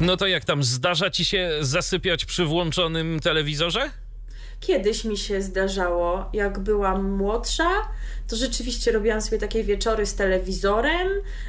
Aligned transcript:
No 0.00 0.16
to 0.16 0.26
jak 0.26 0.44
tam, 0.44 0.62
zdarza 0.62 1.10
ci 1.10 1.24
się 1.24 1.50
zasypiać 1.60 2.24
przy 2.24 2.44
włączonym 2.44 3.20
telewizorze? 3.20 3.90
Kiedyś 4.60 5.04
mi 5.04 5.16
się 5.16 5.42
zdarzało, 5.42 6.30
jak 6.32 6.58
byłam 6.58 7.10
młodsza, 7.16 7.70
to 8.28 8.36
rzeczywiście 8.36 8.92
robiłam 8.92 9.20
sobie 9.20 9.38
takie 9.38 9.64
wieczory 9.64 10.06
z 10.06 10.14
telewizorem 10.14 11.08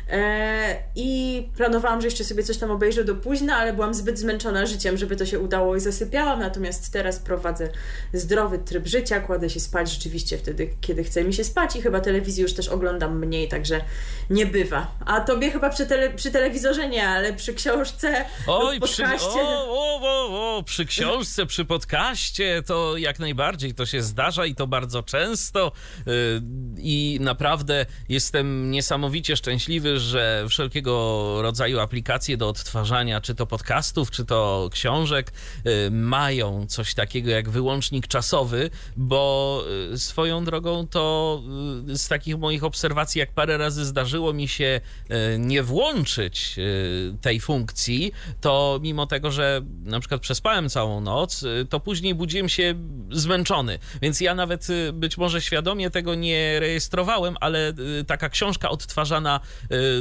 e, 0.09 0.75
i 0.95 1.43
planowałam, 1.57 2.01
że 2.01 2.07
jeszcze 2.07 2.23
sobie 2.23 2.43
coś 2.43 2.57
tam 2.57 2.71
obejrzę 2.71 3.03
do 3.03 3.15
późna, 3.15 3.57
ale 3.57 3.73
byłam 3.73 3.93
zbyt 3.93 4.19
zmęczona 4.19 4.65
życiem, 4.65 4.97
żeby 4.97 5.15
to 5.15 5.25
się 5.25 5.39
udało 5.39 5.75
i 5.75 5.79
zasypiałam. 5.79 6.39
Natomiast 6.39 6.93
teraz 6.93 7.19
prowadzę 7.19 7.69
zdrowy 8.13 8.59
tryb 8.59 8.87
życia, 8.87 9.19
kładę 9.19 9.49
się 9.49 9.59
spać 9.59 9.91
rzeczywiście 9.91 10.37
wtedy, 10.37 10.69
kiedy 10.81 11.03
chce 11.03 11.23
mi 11.23 11.33
się 11.33 11.43
spać 11.43 11.75
i 11.75 11.81
chyba 11.81 11.99
telewizji 11.99 12.43
już 12.43 12.53
też 12.53 12.67
oglądam 12.67 13.19
mniej, 13.19 13.47
także 13.47 13.81
nie 14.29 14.45
bywa. 14.45 14.91
A 15.05 15.21
tobie 15.21 15.51
chyba 15.51 15.69
przy, 15.69 15.85
tele, 15.85 16.09
przy 16.09 16.31
telewizorze 16.31 16.89
nie, 16.89 17.07
ale 17.07 17.33
przy 17.33 17.53
książce, 17.53 18.25
Oj, 18.47 18.79
podcaście... 18.79 19.17
przy, 19.17 19.39
o, 19.39 19.67
o, 19.69 19.99
o, 20.01 20.57
o, 20.57 20.63
przy 20.63 20.85
książce, 20.85 21.45
przy 21.45 21.65
podcaście 21.65 22.63
to 22.65 22.97
jak 22.97 23.19
najbardziej 23.19 23.73
to 23.73 23.85
się 23.85 24.01
zdarza 24.01 24.45
i 24.45 24.55
to 24.55 24.67
bardzo 24.67 25.03
często. 25.03 25.71
Yy, 26.05 26.13
I 26.77 27.17
naprawdę 27.21 27.85
jestem 28.09 28.71
niesamowicie 28.71 29.35
szczęśliwy, 29.35 29.99
że 29.99 30.45
wszelkiego 30.49 31.35
rodzaju 31.41 31.79
aplikacje 31.79 32.37
do 32.37 32.49
odtwarzania, 32.49 33.21
czy 33.21 33.35
to 33.35 33.45
podcastów, 33.45 34.11
czy 34.11 34.25
to 34.25 34.69
książek, 34.71 35.31
yy, 35.65 35.91
mają 35.91 36.65
coś 36.67 36.93
takiego 36.93 37.29
jak 37.31 37.49
wyłącznik 37.49 38.07
czasowy, 38.07 38.69
bo 38.97 39.63
yy, 39.91 39.97
swoją 39.97 40.45
drogą 40.45 40.87
to 40.87 41.43
z 41.87 42.07
takich 42.07 42.37
moich 42.37 42.63
obserwacji, 42.63 43.19
jak 43.19 43.33
parę 43.33 43.57
razy 43.57 43.85
zdarzyło 43.85 44.33
mi 44.33 44.47
się 44.47 44.81
nie 45.39 45.63
włączyć 45.63 46.55
tej 47.21 47.39
funkcji, 47.39 48.11
to 48.41 48.79
mimo 48.81 49.07
tego, 49.07 49.31
że 49.31 49.61
na 49.83 49.99
przykład 49.99 50.21
przespałem 50.21 50.69
całą 50.69 51.01
noc, 51.01 51.45
to 51.69 51.79
później 51.79 52.15
budziłem 52.15 52.49
się 52.49 52.75
zmęczony. 53.11 53.79
Więc 54.01 54.21
ja 54.21 54.35
nawet 54.35 54.67
być 54.93 55.17
może 55.17 55.41
świadomie 55.41 55.89
tego 55.89 56.15
nie 56.15 56.56
rejestrowałem, 56.59 57.35
ale 57.39 57.73
taka 58.07 58.29
książka 58.29 58.69
odtwarzana 58.69 59.39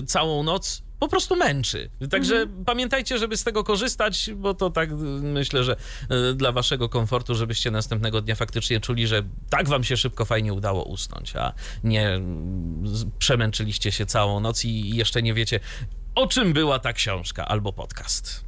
całą 0.07 0.43
noc 0.43 0.83
po 0.99 1.09
prostu 1.09 1.37
męczy. 1.37 1.91
Także 2.11 2.37
mhm. 2.37 2.65
pamiętajcie, 2.65 3.19
żeby 3.19 3.37
z 3.37 3.45
tego 3.45 3.65
korzystać, 3.65 4.31
bo 4.37 4.55
to 4.55 4.71
tak 4.71 4.91
myślę, 5.23 5.65
że 5.65 5.77
dla 6.35 6.53
waszego 6.53 6.89
komfortu, 6.89 7.35
żebyście 7.35 7.71
następnego 7.71 8.21
dnia 8.21 8.35
faktycznie 8.35 8.81
czuli, 8.81 9.07
że 9.07 9.23
tak 9.51 9.69
wam 9.69 9.85
się 9.85 9.97
szybko, 9.97 10.25
fajnie 10.25 10.53
udało 10.53 10.85
usnąć, 10.85 11.37
a 11.37 11.53
nie 11.85 12.21
przemęczyliście 13.19 13.93
się 13.93 14.07
całą 14.07 14.41
noc 14.41 14.65
i 14.65 14.97
jeszcze 14.97 15.23
nie 15.23 15.35
wiecie, 15.35 15.61
o 16.15 16.27
czym 16.27 16.53
była 16.53 16.79
ta 16.79 16.93
książka 16.93 17.49
albo 17.49 17.73
podcast. 17.73 18.46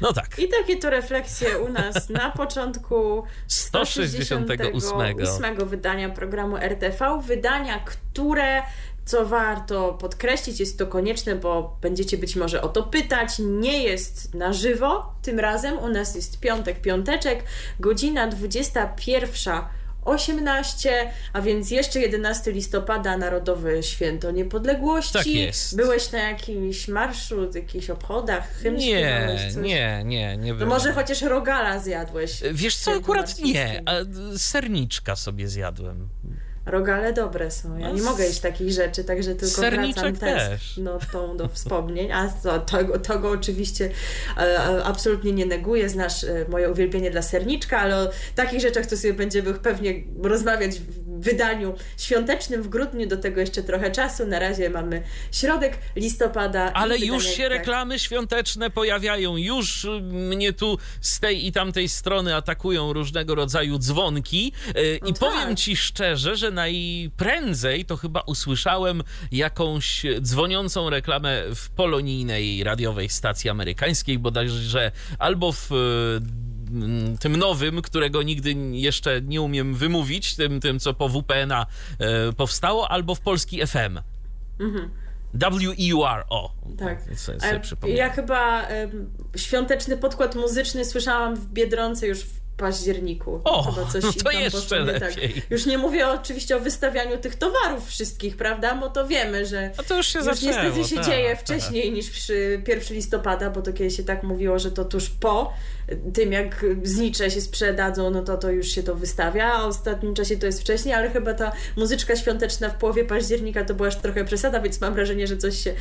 No 0.00 0.12
tak. 0.12 0.38
I 0.38 0.48
takie 0.48 0.76
to 0.76 0.90
refleksje 0.90 1.58
u 1.58 1.68
nas 1.68 2.08
na 2.08 2.30
początku 2.30 3.24
168 3.46 4.44
168 4.80 5.68
wydania 5.68 6.08
programu 6.08 6.56
RTV. 6.56 7.20
Wydania, 7.26 7.84
które 7.84 8.62
co 9.04 9.26
warto 9.26 9.92
podkreślić, 9.92 10.60
jest 10.60 10.78
to 10.78 10.86
konieczne, 10.86 11.36
bo 11.36 11.76
będziecie 11.80 12.18
być 12.18 12.36
może 12.36 12.62
o 12.62 12.68
to 12.68 12.82
pytać. 12.82 13.28
Nie 13.38 13.82
jest 13.82 14.34
na 14.34 14.52
żywo 14.52 15.14
tym 15.22 15.40
razem. 15.40 15.78
U 15.78 15.88
nas 15.88 16.14
jest 16.14 16.40
piątek, 16.40 16.80
piąteczek, 16.80 17.44
godzina 17.80 18.28
21 18.28 19.54
18, 20.04 21.10
a 21.32 21.42
więc 21.42 21.70
jeszcze 21.70 22.00
11 22.00 22.52
listopada, 22.52 23.16
Narodowe 23.16 23.82
Święto 23.82 24.30
Niepodległości. 24.30 25.12
Tak 25.12 25.26
jest. 25.26 25.76
Byłeś 25.76 26.12
na 26.12 26.18
jakimś 26.18 26.88
marszu, 26.88 27.50
jakichś 27.54 27.90
obchodach, 27.90 28.48
hymn 28.48 28.76
Nie, 28.76 29.36
nie, 29.56 30.02
nie, 30.04 30.36
nie 30.36 30.54
byłem. 30.54 30.68
To 30.68 30.74
może 30.74 30.92
chociaż 30.92 31.22
rogala 31.22 31.78
zjadłeś. 31.78 32.42
Wiesz 32.52 32.76
co, 32.76 32.92
akurat 32.92 33.38
nie, 33.38 33.82
a 33.86 33.92
serniczka 34.38 35.16
sobie 35.16 35.48
zjadłem. 35.48 36.08
Rogale 36.66 37.12
dobre 37.12 37.50
są. 37.50 37.78
Ja 37.78 37.88
no, 37.88 37.94
nie 37.94 38.02
mogę 38.02 38.24
jeść 38.24 38.40
takich 38.40 38.72
rzeczy, 38.72 39.04
także 39.04 39.34
tylko 39.34 39.60
wracam 39.60 40.16
też. 40.16 40.76
No, 40.76 40.98
tą 41.12 41.36
do 41.36 41.48
wspomnień. 41.48 42.12
A 42.12 42.28
to, 42.28 42.58
to, 42.58 42.98
to 42.98 43.18
go 43.18 43.30
oczywiście 43.30 43.90
e, 44.38 44.84
absolutnie 44.84 45.32
nie 45.32 45.46
neguję. 45.46 45.88
Znasz 45.88 46.24
e, 46.24 46.46
moje 46.48 46.70
uwielbienie 46.70 47.10
dla 47.10 47.22
serniczka, 47.22 47.78
ale 47.78 47.96
o 47.96 48.08
takich 48.34 48.60
rzeczach 48.60 48.86
to 48.86 48.96
sobie 48.96 49.14
będziemy 49.14 49.54
pewnie 49.54 49.94
rozmawiać 50.22 50.78
w 50.78 51.02
wydaniu 51.22 51.74
świątecznym 51.98 52.62
w 52.62 52.68
grudniu. 52.68 53.06
Do 53.06 53.16
tego 53.16 53.40
jeszcze 53.40 53.62
trochę 53.62 53.90
czasu. 53.90 54.26
Na 54.26 54.38
razie 54.38 54.70
mamy 54.70 55.02
środek 55.32 55.78
listopada. 55.96 56.72
Ale 56.72 56.98
już 56.98 57.26
się 57.26 57.42
tak. 57.42 57.52
reklamy 57.52 57.98
świąteczne 57.98 58.70
pojawiają. 58.70 59.36
Już 59.36 59.86
mnie 60.02 60.52
tu 60.52 60.78
z 61.00 61.20
tej 61.20 61.46
i 61.46 61.52
tamtej 61.52 61.88
strony 61.88 62.34
atakują 62.34 62.92
różnego 62.92 63.34
rodzaju 63.34 63.78
dzwonki. 63.78 64.52
E, 64.74 64.96
I 64.96 65.00
no 65.02 65.12
powiem 65.12 65.48
tak. 65.48 65.58
Ci 65.58 65.76
szczerze, 65.76 66.36
że 66.36 66.51
najprędzej 66.52 67.84
to 67.84 67.96
chyba 67.96 68.20
usłyszałem 68.20 69.02
jakąś 69.32 70.06
dzwoniącą 70.20 70.90
reklamę 70.90 71.42
w 71.54 71.70
polonijnej 71.70 72.64
radiowej 72.64 73.08
stacji 73.08 73.50
amerykańskiej, 73.50 74.18
bodajże 74.18 74.92
albo 75.18 75.52
w 75.52 75.70
mm, 75.72 77.18
tym 77.18 77.36
nowym, 77.36 77.82
którego 77.82 78.22
nigdy 78.22 78.54
jeszcze 78.70 79.20
nie 79.22 79.40
umiem 79.40 79.74
wymówić, 79.74 80.36
tym, 80.36 80.60
tym 80.60 80.78
co 80.78 80.94
po 80.94 81.08
WPNA 81.08 81.66
e, 81.98 82.32
powstało, 82.32 82.88
albo 82.88 83.14
w 83.14 83.20
polski 83.20 83.66
FM. 83.66 84.00
Mhm. 84.60 84.90
W-E-U-R, 85.34 86.24
o. 86.28 86.54
Tak. 86.78 87.02
Sobie, 87.18 87.40
sobie 87.64 87.94
ja 87.94 88.10
chyba 88.10 88.68
świąteczny 89.36 89.96
podkład 89.96 90.36
muzyczny 90.36 90.84
słyszałam 90.84 91.36
w 91.36 91.52
Biedronce 91.52 92.06
już 92.06 92.18
w 92.18 92.41
październiku. 92.56 93.40
O, 93.44 93.62
Chyba 93.62 93.86
coś 93.90 94.04
no 94.04 94.12
to 94.24 94.30
jeszcze 94.30 94.86
tak. 94.86 94.86
lepiej. 94.86 95.34
Tak. 95.34 95.50
Już 95.50 95.66
nie 95.66 95.78
mówię 95.78 96.08
oczywiście 96.08 96.56
o 96.56 96.60
wystawianiu 96.60 97.18
tych 97.18 97.36
towarów 97.36 97.88
wszystkich, 97.88 98.36
prawda? 98.36 98.74
Bo 98.74 98.90
to 98.90 99.06
wiemy, 99.06 99.46
że 99.46 99.70
A 99.76 99.82
to 99.82 99.96
już 99.96 100.06
się 100.06 100.18
już 100.18 100.26
zaczęło, 100.26 100.52
niestety 100.52 100.88
się 100.88 100.96
tak, 100.96 101.04
dzieje 101.04 101.36
wcześniej 101.36 101.92
niż 101.92 102.10
przy 102.10 102.62
1 102.68 102.96
listopada, 102.96 103.50
bo 103.50 103.62
to 103.62 103.72
kiedyś 103.72 103.96
się 103.96 104.04
tak 104.04 104.22
mówiło, 104.22 104.58
że 104.58 104.70
to 104.70 104.84
tuż 104.84 105.10
po 105.10 105.52
tym, 106.14 106.32
jak 106.32 106.66
znicze 106.82 107.30
się 107.30 107.40
sprzedadzą, 107.40 108.10
no 108.10 108.22
to 108.22 108.36
to 108.36 108.50
już 108.50 108.66
się 108.66 108.82
to 108.82 108.94
wystawia, 108.94 109.52
a 109.52 109.62
w 109.62 109.66
ostatnim 109.66 110.14
czasie 110.14 110.36
to 110.36 110.46
jest 110.46 110.60
wcześniej, 110.60 110.94
ale 110.94 111.10
chyba 111.10 111.34
ta 111.34 111.52
muzyczka 111.76 112.16
świąteczna 112.16 112.68
w 112.68 112.74
połowie 112.74 113.04
października 113.04 113.64
to 113.64 113.74
była 113.74 113.88
aż 113.88 113.96
trochę 113.96 114.24
przesada, 114.24 114.60
więc 114.60 114.80
mam 114.80 114.94
wrażenie, 114.94 115.26
że 115.26 115.36
coś 115.36 115.58
się 115.58 115.74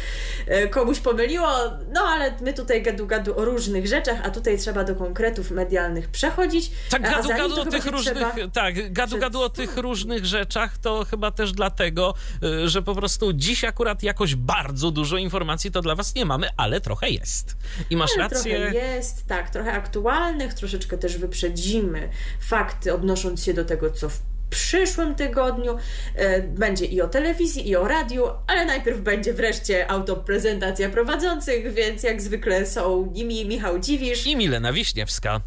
e, 0.47 0.67
komuś 0.67 0.99
pomyliło. 0.99 1.47
No 1.93 2.01
ale 2.01 2.33
my 2.41 2.53
tutaj 2.53 2.83
gadu 2.83 3.07
gadu 3.07 3.37
o 3.37 3.45
różnych 3.45 3.87
rzeczach, 3.87 4.19
a 4.23 4.29
tutaj 4.29 4.57
trzeba 4.57 4.83
do 4.83 4.95
konkretów 4.95 5.51
medialnych 5.51 6.07
przechodzić. 6.07 6.71
Tak, 6.89 7.01
gadu 7.01 7.29
gadu 7.29 7.61
o 7.61 7.65
tych 7.65 7.85
różnych, 7.85 8.27
tak, 8.53 8.93
gadu 8.93 9.17
gadu 9.17 9.41
o 9.41 9.49
tych 9.49 9.77
różnych 9.77 10.25
rzeczach 10.25 10.77
to 10.77 11.05
chyba 11.05 11.31
też 11.31 11.51
dlatego, 11.51 12.13
e, 12.43 12.69
że 12.69 12.81
po 12.81 12.95
prostu 12.95 13.33
dziś 13.33 13.63
akurat 13.63 14.03
jakoś 14.03 14.35
bardzo 14.35 14.91
dużo 14.91 15.17
informacji 15.17 15.71
to 15.71 15.81
dla 15.81 15.95
was 15.95 16.15
nie 16.15 16.25
mamy, 16.25 16.47
ale 16.57 16.81
trochę 16.81 17.09
jest. 17.09 17.57
I 17.89 17.95
masz 17.95 18.11
ale 18.15 18.23
rację. 18.23 18.59
Trochę 18.59 18.95
jest, 18.95 19.27
tak, 19.27 19.49
trochę 19.49 19.71
aktualnie 19.71 19.90
aktualnych, 19.91 20.53
troszeczkę 20.53 20.97
też 20.97 21.17
wyprzedzimy 21.17 22.09
fakty 22.39 22.93
odnosząc 22.93 23.43
się 23.43 23.53
do 23.53 23.65
tego, 23.65 23.91
co 23.91 24.09
w 24.09 24.19
przyszłym 24.49 25.15
tygodniu. 25.15 25.77
E, 26.15 26.41
będzie 26.41 26.85
i 26.85 27.01
o 27.01 27.07
telewizji, 27.07 27.69
i 27.69 27.75
o 27.75 27.87
radiu, 27.87 28.25
ale 28.47 28.65
najpierw 28.65 28.99
będzie 28.99 29.33
wreszcie 29.33 29.91
autoprezentacja 29.91 30.89
prowadzących, 30.89 31.73
więc 31.73 32.03
jak 32.03 32.21
zwykle 32.21 32.65
są 32.65 33.11
nimi 33.13 33.45
Michał 33.45 33.79
Dziwisz 33.79 34.27
i 34.27 34.35
Milena 34.35 34.73
Wiśniewska. 34.73 35.41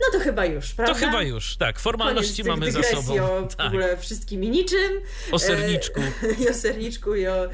No 0.00 0.18
to 0.18 0.24
chyba 0.24 0.44
już, 0.44 0.72
prawda? 0.72 0.94
To 0.94 1.00
chyba 1.00 1.22
już, 1.22 1.56
tak. 1.56 1.78
Formalności 1.78 2.44
mamy 2.44 2.72
za 2.72 2.82
sobą. 2.82 3.22
o 3.22 3.42
tak. 3.56 3.66
w 3.66 3.68
ogóle 3.68 3.96
wszystkim 3.96 4.44
i 4.44 4.50
niczym. 4.50 5.00
O 5.32 5.38
serniczku. 5.38 6.00
E, 6.00 6.32
I 6.42 6.48
o 6.48 6.54
serniczku, 6.54 7.14
i 7.14 7.26
o 7.26 7.48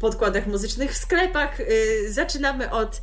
podkładach 0.00 0.46
muzycznych 0.46 0.92
w 0.92 0.96
sklepach. 0.96 1.60
E, 1.60 1.64
zaczynamy 2.08 2.70
od 2.70 3.00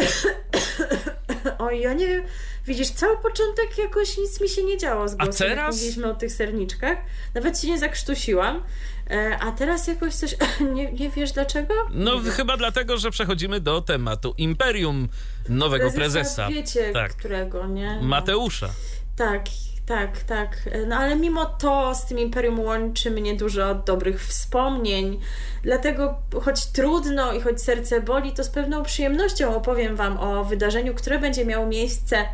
Oj, 1.58 1.80
ja 1.80 1.92
nie 1.92 2.06
wiem, 2.06 2.22
Widzisz, 2.66 2.90
cały 2.90 3.16
początek 3.16 3.78
jakoś 3.78 4.18
nic 4.18 4.40
mi 4.40 4.48
się 4.48 4.64
nie 4.64 4.78
działo 4.78 5.08
z 5.08 5.14
głosem. 5.14 5.46
A 5.46 5.50
teraz? 5.50 5.76
Mówiliśmy 5.76 6.10
o 6.10 6.14
tych 6.14 6.32
serniczkach. 6.32 6.98
Nawet 7.34 7.60
się 7.60 7.68
nie 7.68 7.78
zakrztusiłam. 7.78 8.62
E, 9.10 9.38
a 9.40 9.52
teraz 9.52 9.86
jakoś 9.86 10.14
coś... 10.14 10.34
Nie, 10.74 10.92
nie 10.92 11.10
wiesz 11.10 11.32
dlaczego? 11.32 11.74
No 11.90 12.20
chyba 12.36 12.56
dlatego, 12.56 12.98
że 12.98 13.10
przechodzimy 13.10 13.60
do 13.60 13.80
tematu 13.80 14.34
imperium 14.38 15.08
nowego 15.48 15.90
prezesa. 15.90 16.48
Wiecie, 16.48 16.92
tak. 16.92 17.16
którego, 17.16 17.66
nie? 17.66 17.96
No. 17.96 18.02
Mateusza. 18.02 18.68
Tak, 19.16 19.44
tak, 19.90 20.22
tak. 20.22 20.68
No 20.86 20.96
ale 20.96 21.16
mimo 21.16 21.46
to 21.46 21.94
z 21.94 22.06
tym 22.06 22.18
imperium 22.18 22.60
łączy 22.60 23.10
mnie 23.10 23.36
dużo 23.36 23.74
dobrych 23.74 24.24
wspomnień. 24.24 25.20
Dlatego, 25.62 26.14
choć 26.42 26.66
trudno 26.66 27.32
i 27.32 27.40
choć 27.40 27.62
serce 27.62 28.00
boli, 28.00 28.32
to 28.32 28.44
z 28.44 28.48
pewną 28.48 28.82
przyjemnością 28.82 29.56
opowiem 29.56 29.96
Wam 29.96 30.18
o 30.18 30.44
wydarzeniu, 30.44 30.94
które 30.94 31.18
będzie 31.18 31.44
miało 31.44 31.66
miejsce 31.66 32.24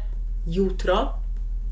jutro. 0.47 1.14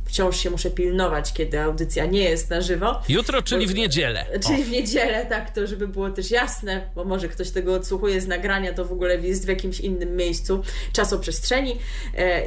Wciąż 0.04 0.36
się 0.36 0.50
muszę 0.50 0.70
pilnować, 0.70 1.32
kiedy 1.32 1.60
audycja 1.60 2.06
nie 2.06 2.22
jest 2.22 2.50
na 2.50 2.60
żywo. 2.60 3.00
Jutro, 3.08 3.42
czyli 3.42 3.66
w 3.66 3.74
niedzielę. 3.74 4.26
Czyli 4.46 4.62
O. 4.62 4.64
w 4.64 4.70
niedzielę, 4.70 5.26
tak, 5.26 5.54
to 5.54 5.66
żeby 5.66 5.88
było 5.88 6.10
też 6.10 6.30
jasne, 6.30 6.90
bo 6.94 7.04
może 7.04 7.28
ktoś 7.28 7.50
tego 7.50 7.74
odsłuchuje 7.74 8.20
z 8.20 8.26
nagrania, 8.26 8.72
to 8.72 8.84
w 8.84 8.92
ogóle 8.92 9.16
jest 9.16 9.44
w 9.44 9.48
jakimś 9.48 9.80
innym 9.80 10.16
miejscu 10.16 10.62
czasoprzestrzeni. 10.92 11.78
E, 12.16 12.42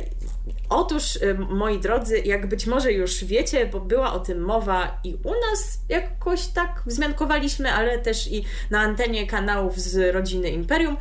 Otóż, 0.70 1.20
e, 1.22 1.34
moi 1.34 1.80
drodzy, 1.80 2.20
jak 2.20 2.48
być 2.48 2.68
może 2.68 2.92
już 2.92 3.24
wiecie, 3.26 3.66
bo 3.66 3.80
była 3.80 4.14
o 4.14 4.20
tym 4.20 4.42
mowa 4.42 5.00
i 5.04 5.16
u 5.24 5.32
nas 5.32 5.80
jakoś 5.90 6.48
tak 6.48 6.84
wzmiankowaliśmy, 6.86 7.74
ale 7.74 8.00
też 8.00 8.32
i 8.32 8.46
na 8.70 8.80
antenie 8.80 9.28
kanałów 9.28 9.80
z 9.80 10.16
rodziny 10.16 10.50
Imperium. 10.50 10.98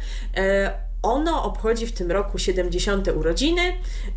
Ono 1.06 1.44
obchodzi 1.44 1.86
w 1.86 1.92
tym 1.92 2.10
roku 2.10 2.38
70. 2.38 3.08
urodziny, 3.08 3.62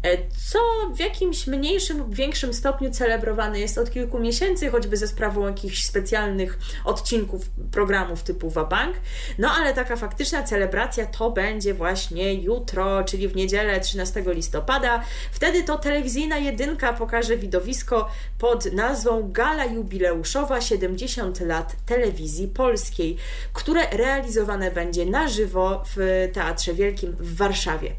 e, 0.04 0.18
co 0.52 0.60
w 0.96 1.00
jakimś 1.00 1.48
mniejszym 1.48 1.98
lub 1.98 2.16
większym 2.16 2.54
stopniu 2.54 2.92
celebrowane 2.92 3.60
jest 3.60 3.78
od 3.78 3.92
kilku 3.92 4.20
miesięcy, 4.20 4.70
choćby 4.70 4.98
ze 4.98 5.08
sprawą 5.08 5.48
jakichś 5.48 5.84
specjalnych 5.84 6.60
odcinków 6.86 7.50
programów 7.72 8.24
typu 8.24 8.50
Wabank. 8.50 8.96
No 9.38 9.52
ale 9.52 9.74
taka 9.74 9.96
faktyczna 9.96 10.44
celebracja 10.44 11.06
to 11.06 11.32
będzie 11.32 11.74
właśnie 11.74 12.34
jutro, 12.34 13.04
czyli 13.04 13.28
w 13.28 13.36
niedzielę 13.36 13.80
13 13.80 14.24
listopada. 14.28 15.04
Wtedy 15.32 15.64
to 15.64 15.78
telewizyjna 15.78 16.38
jedynka 16.38 16.94
pokaże 16.94 17.38
widowisko 17.38 18.10
pod 18.38 18.74
nazwą 18.74 19.32
Gala 19.32 19.66
Jubileuszowa 19.66 20.62
70 20.62 21.40
lat 21.40 21.76
telewizji 21.86 22.48
polskiej, 22.48 23.18
które 23.54 23.90
realizowane 23.90 24.72
będzie 24.72 25.06
na 25.06 25.28
żywo 25.28 25.84
w 25.96 26.28
Teatrze 26.34 26.79
Wielkim 26.80 27.16
w 27.20 27.36
Warszawie. 27.36 27.92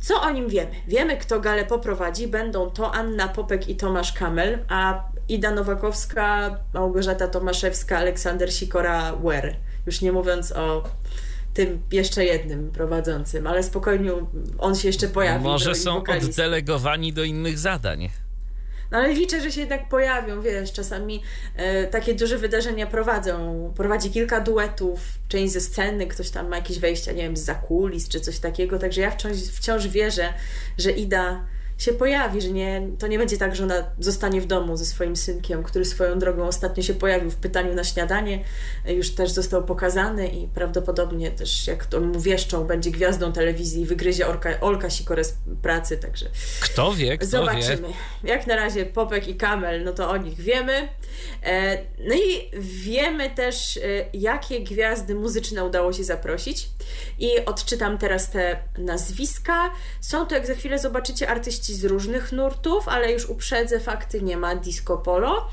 Co 0.00 0.22
o 0.22 0.30
nim 0.30 0.48
wiemy? 0.48 0.70
Wiemy, 0.88 1.16
kto 1.16 1.40
galę 1.40 1.64
poprowadzi. 1.64 2.28
Będą 2.28 2.70
to 2.70 2.94
Anna 2.94 3.28
Popek 3.28 3.68
i 3.68 3.76
Tomasz 3.76 4.12
Kamel, 4.12 4.58
a 4.68 5.04
Ida 5.28 5.50
Nowakowska, 5.50 6.58
Małgorzata 6.74 7.28
Tomaszewska, 7.28 7.98
Aleksander 7.98 8.52
Sikora-Wer. 8.52 9.56
Już 9.86 10.00
nie 10.00 10.12
mówiąc 10.12 10.52
o 10.52 10.84
tym 11.54 11.82
jeszcze 11.92 12.24
jednym 12.24 12.70
prowadzącym, 12.70 13.46
ale 13.46 13.62
spokojnie 13.62 14.12
on 14.58 14.74
się 14.74 14.88
jeszcze 14.88 15.08
pojawi. 15.08 15.44
Może 15.44 15.74
są 15.74 16.02
oddelegowani 16.02 17.12
do 17.12 17.24
innych 17.24 17.58
zadań. 17.58 18.10
No 18.90 18.98
ale 18.98 19.12
liczę, 19.12 19.40
że 19.40 19.52
się 19.52 19.60
jednak 19.60 19.88
pojawią, 19.88 20.42
wiesz, 20.42 20.72
czasami 20.72 21.22
e, 21.56 21.86
takie 21.86 22.14
duże 22.14 22.38
wydarzenia 22.38 22.86
prowadzą, 22.86 23.72
prowadzi 23.76 24.10
kilka 24.10 24.40
duetów, 24.40 25.00
część 25.28 25.52
ze 25.52 25.60
sceny, 25.60 26.06
ktoś 26.06 26.30
tam 26.30 26.48
ma 26.48 26.56
jakieś 26.56 26.78
wejścia, 26.78 27.12
nie 27.12 27.22
wiem, 27.22 27.36
z 27.36 27.44
zakulis 27.44 28.08
czy 28.08 28.20
coś 28.20 28.38
takiego, 28.38 28.78
także 28.78 29.00
ja 29.00 29.10
wciąż, 29.10 29.36
wciąż 29.36 29.88
wierzę, 29.88 30.32
że 30.78 30.90
Ida 30.90 31.46
się 31.78 31.92
pojawi, 31.92 32.40
że 32.40 32.50
nie, 32.50 32.88
to 32.98 33.06
nie 33.06 33.18
będzie 33.18 33.36
tak, 33.36 33.56
że 33.56 33.64
ona 33.64 33.74
zostanie 33.98 34.40
w 34.40 34.46
domu 34.46 34.76
ze 34.76 34.84
swoim 34.84 35.16
synkiem, 35.16 35.62
który 35.62 35.84
swoją 35.84 36.18
drogą 36.18 36.46
ostatnio 36.46 36.82
się 36.82 36.94
pojawił 36.94 37.30
w 37.30 37.36
pytaniu 37.36 37.74
na 37.74 37.84
śniadanie, 37.84 38.44
już 38.86 39.14
też 39.14 39.30
został 39.30 39.64
pokazany 39.64 40.28
i 40.28 40.48
prawdopodobnie 40.48 41.30
też, 41.30 41.66
jak 41.66 41.86
to 41.86 42.00
mu 42.00 42.20
wieszczą, 42.20 42.64
będzie 42.64 42.90
gwiazdą 42.90 43.32
telewizji 43.32 43.82
i 43.82 43.86
wygryzie 43.86 44.26
Olka, 44.28 44.60
Olka 44.60 44.90
Sikorę 44.90 45.24
z 45.24 45.34
pracy, 45.62 45.96
także... 45.96 46.26
Kto 46.60 46.94
wie, 46.94 47.18
kto 47.18 47.26
wie. 47.26 47.30
Zobaczymy. 47.30 47.88
Jak 48.24 48.46
na 48.46 48.56
razie 48.56 48.86
Popek 48.86 49.28
i 49.28 49.36
Kamel, 49.36 49.84
no 49.84 49.92
to 49.92 50.10
o 50.10 50.16
nich 50.16 50.40
wiemy. 50.40 50.88
E, 51.42 51.78
No 51.98 52.14
i 52.14 52.50
wiemy 52.60 53.30
też, 53.30 53.76
e, 53.76 53.80
jakie 54.12 54.60
gwiazdy 54.60 55.14
muzyczne 55.14 55.64
udało 55.64 55.92
się 55.92 56.04
zaprosić. 56.04 56.68
I 57.18 57.44
odczytam 57.46 57.98
teraz 57.98 58.30
te 58.30 58.58
nazwiska. 58.78 59.70
Są 60.00 60.26
to, 60.26 60.34
jak 60.34 60.46
za 60.46 60.54
chwilę 60.54 60.78
zobaczycie, 60.78 61.28
artyści 61.28 61.63
z 61.72 61.84
różnych 61.84 62.32
nurtów, 62.32 62.88
ale 62.88 63.12
już 63.12 63.28
uprzedzę 63.28 63.80
fakty, 63.80 64.22
nie 64.22 64.36
ma 64.36 64.54
disco 64.56 64.96
polo. 64.96 65.48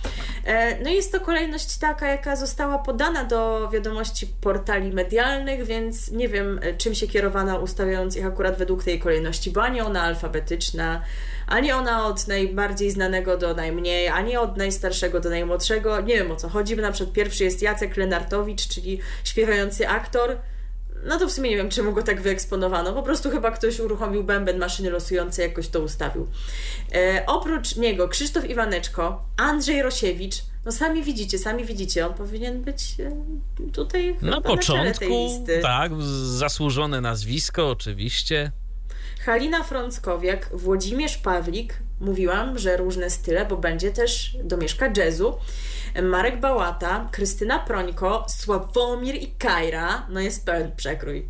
E, 0.46 0.84
No 0.84 0.90
jest 0.90 1.12
to 1.12 1.20
kolejność 1.20 1.78
taka, 1.78 2.08
jaka 2.08 2.36
została 2.36 2.80
podana 2.80 3.24
do 3.24 3.70
wiadomości 3.70 4.28
portali 4.42 4.92
medialnych, 4.92 5.66
więc 5.66 6.12
nie 6.12 6.30
wiem, 6.30 6.60
e, 6.64 6.74
czym 6.74 6.96
się 6.96 7.08
kierowano 7.08 7.60
ustawiając 7.60 8.18
ich 8.18 8.26
akurat 8.26 8.58
według 8.58 8.84
tej 8.84 9.00
kolejności, 9.00 9.52
bo 9.52 9.64
ani 9.64 9.82
ona 9.82 10.02
alfabetyczna, 10.02 11.02
ani 11.48 11.72
ona 11.72 12.06
od 12.06 12.28
najbardziej 12.28 12.92
znanego 12.92 13.38
do 13.38 13.54
najmniej, 13.54 14.08
ani 14.08 14.38
od 14.38 14.58
najstarszego 14.58 15.20
do 15.20 15.30
najmłodszego. 15.30 16.02
Nie 16.02 16.16
wiem 16.16 16.32
o 16.32 16.36
co 16.36 16.50
chodzi, 16.50 16.76
bo 16.76 16.82
na 16.82 16.92
przykład 16.92 17.16
pierwszy 17.16 17.44
jest 17.44 17.62
Jacek 17.62 17.98
Lenartowicz, 17.98 18.68
czyli 18.68 19.00
śpiewający 19.24 19.88
aktor. 19.88 20.38
No 21.06 21.20
to 21.20 21.28
w 21.28 21.32
sumie 21.32 21.50
nie 21.50 21.58
wiem, 21.58 21.70
czemu 21.70 21.94
go 21.94 22.04
tak 22.04 22.22
wyeksponowano. 22.22 22.94
Po 22.94 23.04
prostu 23.04 23.30
chyba 23.30 23.52
ktoś 23.52 23.80
uruchomił 23.80 24.24
bęben 24.24 24.60
maszyny 24.60 24.90
losującej, 24.90 25.48
jakoś 25.50 25.68
to 25.68 25.80
ustawił. 25.80 26.28
E, 26.94 27.24
oprócz 27.28 27.76
niego 27.76 28.08
Krzysztof 28.08 28.50
Iwaneczko, 28.50 29.26
Andrzej 29.38 29.82
Rosiewicz. 29.82 30.36
No 30.66 30.72
sami 30.72 31.04
widzicie, 31.04 31.38
sami 31.38 31.66
widzicie, 31.66 32.08
on 32.08 32.14
powinien 32.14 32.62
być 32.62 32.96
e, 33.00 33.12
tutaj 33.72 34.18
Na 34.22 34.42
początku, 34.42 35.06
listy. 35.06 35.60
tak, 35.62 35.92
zasłużone 36.24 37.02
nazwisko 37.02 37.70
oczywiście. 37.70 38.52
Halina 39.26 39.64
Frąckowiak, 39.64 40.50
Włodzimierz 40.54 41.18
Pawlik, 41.18 41.74
mówiłam, 42.00 42.60
że 42.60 42.78
różne 42.78 43.10
style, 43.10 43.46
bo 43.46 43.58
będzie 43.58 43.92
też 43.92 44.38
domieszka 44.44 44.92
jazzu. 44.98 45.38
Marek 46.04 46.40
Bałata, 46.40 47.10
Krystyna 47.12 47.60
Prońko, 47.60 48.26
Sławomir 48.30 49.16
i 49.16 49.28
Kajra, 49.28 50.08
no 50.10 50.20
jest 50.20 50.46
pełen 50.46 50.72
przekrój. 50.76 51.28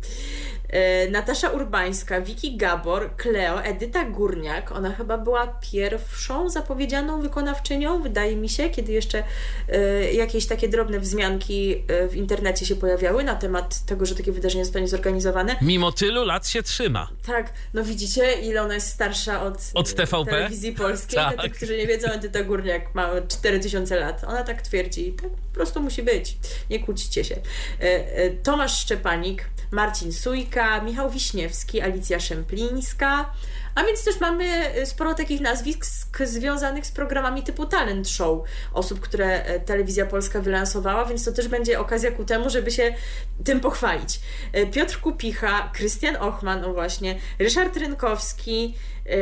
E, 0.72 1.08
Natasza 1.10 1.50
Urbańska, 1.50 2.20
Wiki 2.20 2.56
Gabor, 2.56 3.16
Kleo, 3.16 3.62
Edyta 3.62 4.04
Górniak. 4.04 4.72
Ona 4.72 4.92
chyba 4.92 5.18
była 5.18 5.46
pierwszą 5.72 6.48
zapowiedzianą 6.50 7.22
wykonawczynią, 7.22 8.02
wydaje 8.02 8.36
mi 8.36 8.48
się, 8.48 8.70
kiedy 8.70 8.92
jeszcze 8.92 9.24
e, 9.68 10.12
jakieś 10.12 10.46
takie 10.46 10.68
drobne 10.68 11.00
wzmianki 11.00 11.84
e, 11.88 12.08
w 12.08 12.16
internecie 12.16 12.66
się 12.66 12.76
pojawiały 12.76 13.24
na 13.24 13.34
temat 13.34 13.86
tego, 13.86 14.06
że 14.06 14.14
takie 14.14 14.32
wydarzenie 14.32 14.64
zostanie 14.64 14.88
zorganizowane. 14.88 15.56
Mimo 15.62 15.92
tylu 15.92 16.24
lat 16.24 16.48
się 16.48 16.62
trzyma. 16.62 17.08
Tak, 17.26 17.52
no 17.74 17.84
widzicie, 17.84 18.32
ile 18.32 18.62
ona 18.62 18.74
jest 18.74 18.88
starsza 18.88 19.42
od, 19.42 19.54
Od 19.74 19.94
TVP? 19.94 20.30
telewizji 20.30 20.72
polskiej. 20.72 21.14
Tak. 21.16 21.34
Dla 21.34 21.44
tych, 21.44 21.52
którzy 21.52 21.76
nie 21.76 21.86
wiedzą, 21.86 22.08
Edyta 22.08 22.42
Górniak 22.42 22.94
ma 22.94 23.10
4000 23.28 24.00
lat. 24.00 24.24
Ona 24.24 24.44
tak 24.44 24.62
twierdzi 24.62 25.12
tak 25.12 25.30
po 25.30 25.54
prostu 25.54 25.80
musi 25.82 26.02
być. 26.02 26.36
Nie 26.70 26.80
kłóćcie 26.80 27.24
się. 27.24 27.36
Tomasz 28.42 28.78
Szczepanik, 28.78 29.44
Marcin 29.70 30.12
Sujka, 30.12 30.61
Michał 30.84 31.10
Wiśniewski, 31.10 31.80
Alicja 31.80 32.20
Szemplińska. 32.20 33.32
A 33.74 33.84
więc 33.84 34.04
też 34.04 34.20
mamy 34.20 34.44
e, 34.44 34.86
sporo 34.86 35.14
takich 35.14 35.40
nazwisk 35.40 36.18
związanych 36.24 36.86
z 36.86 36.92
programami 36.92 37.42
typu 37.42 37.66
Talent 37.66 38.08
Show, 38.08 38.42
osób, 38.72 39.00
które 39.00 39.44
e, 39.44 39.60
telewizja 39.60 40.06
polska 40.06 40.40
wylansowała, 40.40 41.04
więc 41.04 41.24
to 41.24 41.32
też 41.32 41.48
będzie 41.48 41.80
okazja 41.80 42.10
ku 42.10 42.24
temu, 42.24 42.50
żeby 42.50 42.70
się 42.70 42.94
tym 43.44 43.60
pochwalić. 43.60 44.20
E, 44.52 44.66
Piotr 44.66 45.00
Kupicha, 45.00 45.70
Krystian 45.74 46.16
Ochman, 46.16 46.60
no 46.60 46.72
właśnie, 46.72 47.18
Ryszard 47.38 47.76
Rynkowski, 47.76 48.74
e, 49.06 49.16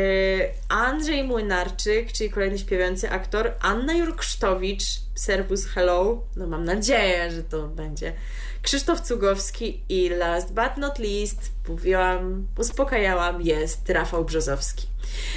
Andrzej 0.68 1.24
Młynarczyk, 1.24 2.12
czyli 2.12 2.30
kolejny 2.30 2.58
śpiewający 2.58 3.10
aktor, 3.10 3.52
Anna 3.60 3.92
Jurksztowicz, 3.92 4.84
Servus 5.20 5.66
Hello, 5.66 6.22
no 6.36 6.46
mam 6.46 6.64
nadzieję, 6.64 7.30
że 7.30 7.42
to 7.42 7.68
będzie, 7.68 8.12
Krzysztof 8.62 9.00
Cugowski 9.00 9.80
i 9.88 10.08
last 10.08 10.54
but 10.54 10.76
not 10.76 10.98
least, 10.98 11.52
mówiłam, 11.68 12.46
uspokajałam, 12.58 13.42
jest 13.42 13.90
Rafał 13.90 14.24
Brzozowski. 14.24 14.86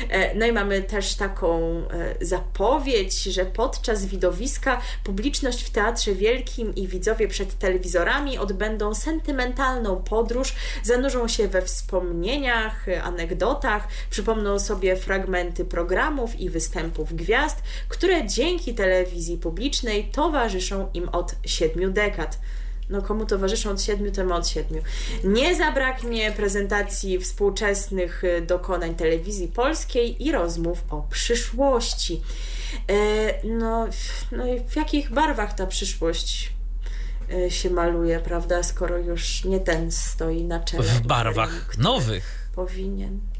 E, 0.09 0.35
No 0.35 0.45
i 0.45 0.51
mamy 0.51 0.81
też 0.81 1.15
taką 1.15 1.59
e, 1.59 2.15
zapowiedź, 2.21 3.23
że 3.23 3.45
podczas 3.45 4.05
widowiska 4.05 4.81
publiczność 5.03 5.63
w 5.63 5.69
Teatrze 5.69 6.15
Wielkim 6.15 6.75
i 6.75 6.87
widzowie 6.87 7.27
przed 7.27 7.57
telewizorami 7.59 8.37
odbędą 8.37 8.95
sentymentalną 8.95 10.03
podróż, 10.03 10.55
zanurzą 10.83 11.27
się 11.27 11.47
we 11.47 11.61
wspomnieniach, 11.61 12.85
anegdotach, 13.03 13.87
przypomną 14.09 14.59
sobie 14.59 14.95
fragmenty 14.95 15.65
programów 15.65 16.39
i 16.39 16.49
występów 16.49 17.13
gwiazd, 17.15 17.63
które 17.89 18.27
dzięki 18.27 18.75
telewizji 18.75 19.37
publicznej 19.37 20.03
towarzyszą 20.11 20.89
im 20.93 21.09
od 21.09 21.35
siedmiu 21.45 21.91
dekad. 21.91 22.39
No 22.89 23.01
komu 23.01 23.25
towarzyszą 23.25 23.69
od 23.69 23.81
siedmiu, 23.81 24.11
temu 24.11 24.33
od 24.33 24.47
siedmiu. 24.47 24.81
Nie 25.23 25.55
zabraknie 25.55 26.31
prezentacji 26.31 27.19
współczesnych 27.19 28.23
y, 28.23 28.41
dokonań 28.41 28.95
telewizji 28.95 29.47
polskiej 29.47 30.25
i 30.25 30.31
rozmów 30.31 30.83
o 30.89 31.01
przyszłości. 31.09 32.21
E, 32.89 33.47
no, 33.47 33.87
no 34.31 34.47
i 34.47 34.59
w 34.67 34.75
jakich 34.75 35.11
barwach 35.11 35.53
ta 35.53 35.67
przyszłość 35.67 36.53
e, 37.31 37.51
się 37.51 37.69
maluje, 37.69 38.19
prawda, 38.19 38.63
skoro 38.63 38.97
już 38.97 39.43
nie 39.45 39.59
ten 39.59 39.91
stoi 39.91 40.43
na 40.43 40.59
czele. 40.59 40.83
W 40.83 41.01
barwach 41.01 41.77
nowych. 41.77 42.49
Powinien. 42.55 43.32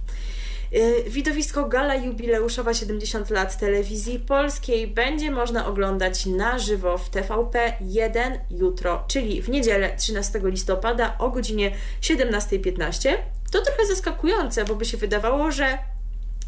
E, 0.73 1.09
widowisko 1.09 1.65
Gala 1.65 1.95
Jubileuszowa 1.95 2.73
70 2.73 3.29
lat 3.29 3.59
telewizji 3.59 4.19
polskiej 4.19 4.87
będzie 4.87 5.31
można 5.31 5.65
oglądać 5.65 6.25
na 6.25 6.59
żywo 6.59 6.97
w 6.97 7.09
TVP 7.09 7.73
1 7.81 8.39
jutro, 8.51 9.03
czyli 9.07 9.41
w 9.41 9.49
niedzielę 9.49 9.95
13 9.97 10.41
listopada 10.43 11.17
o 11.19 11.29
godzinie 11.29 11.75
17.15. 12.01 13.13
To 13.51 13.61
trochę 13.61 13.85
zaskakujące, 13.85 14.65
bo 14.65 14.75
by 14.75 14.85
się 14.85 14.97
wydawało, 14.97 15.51
że 15.51 15.77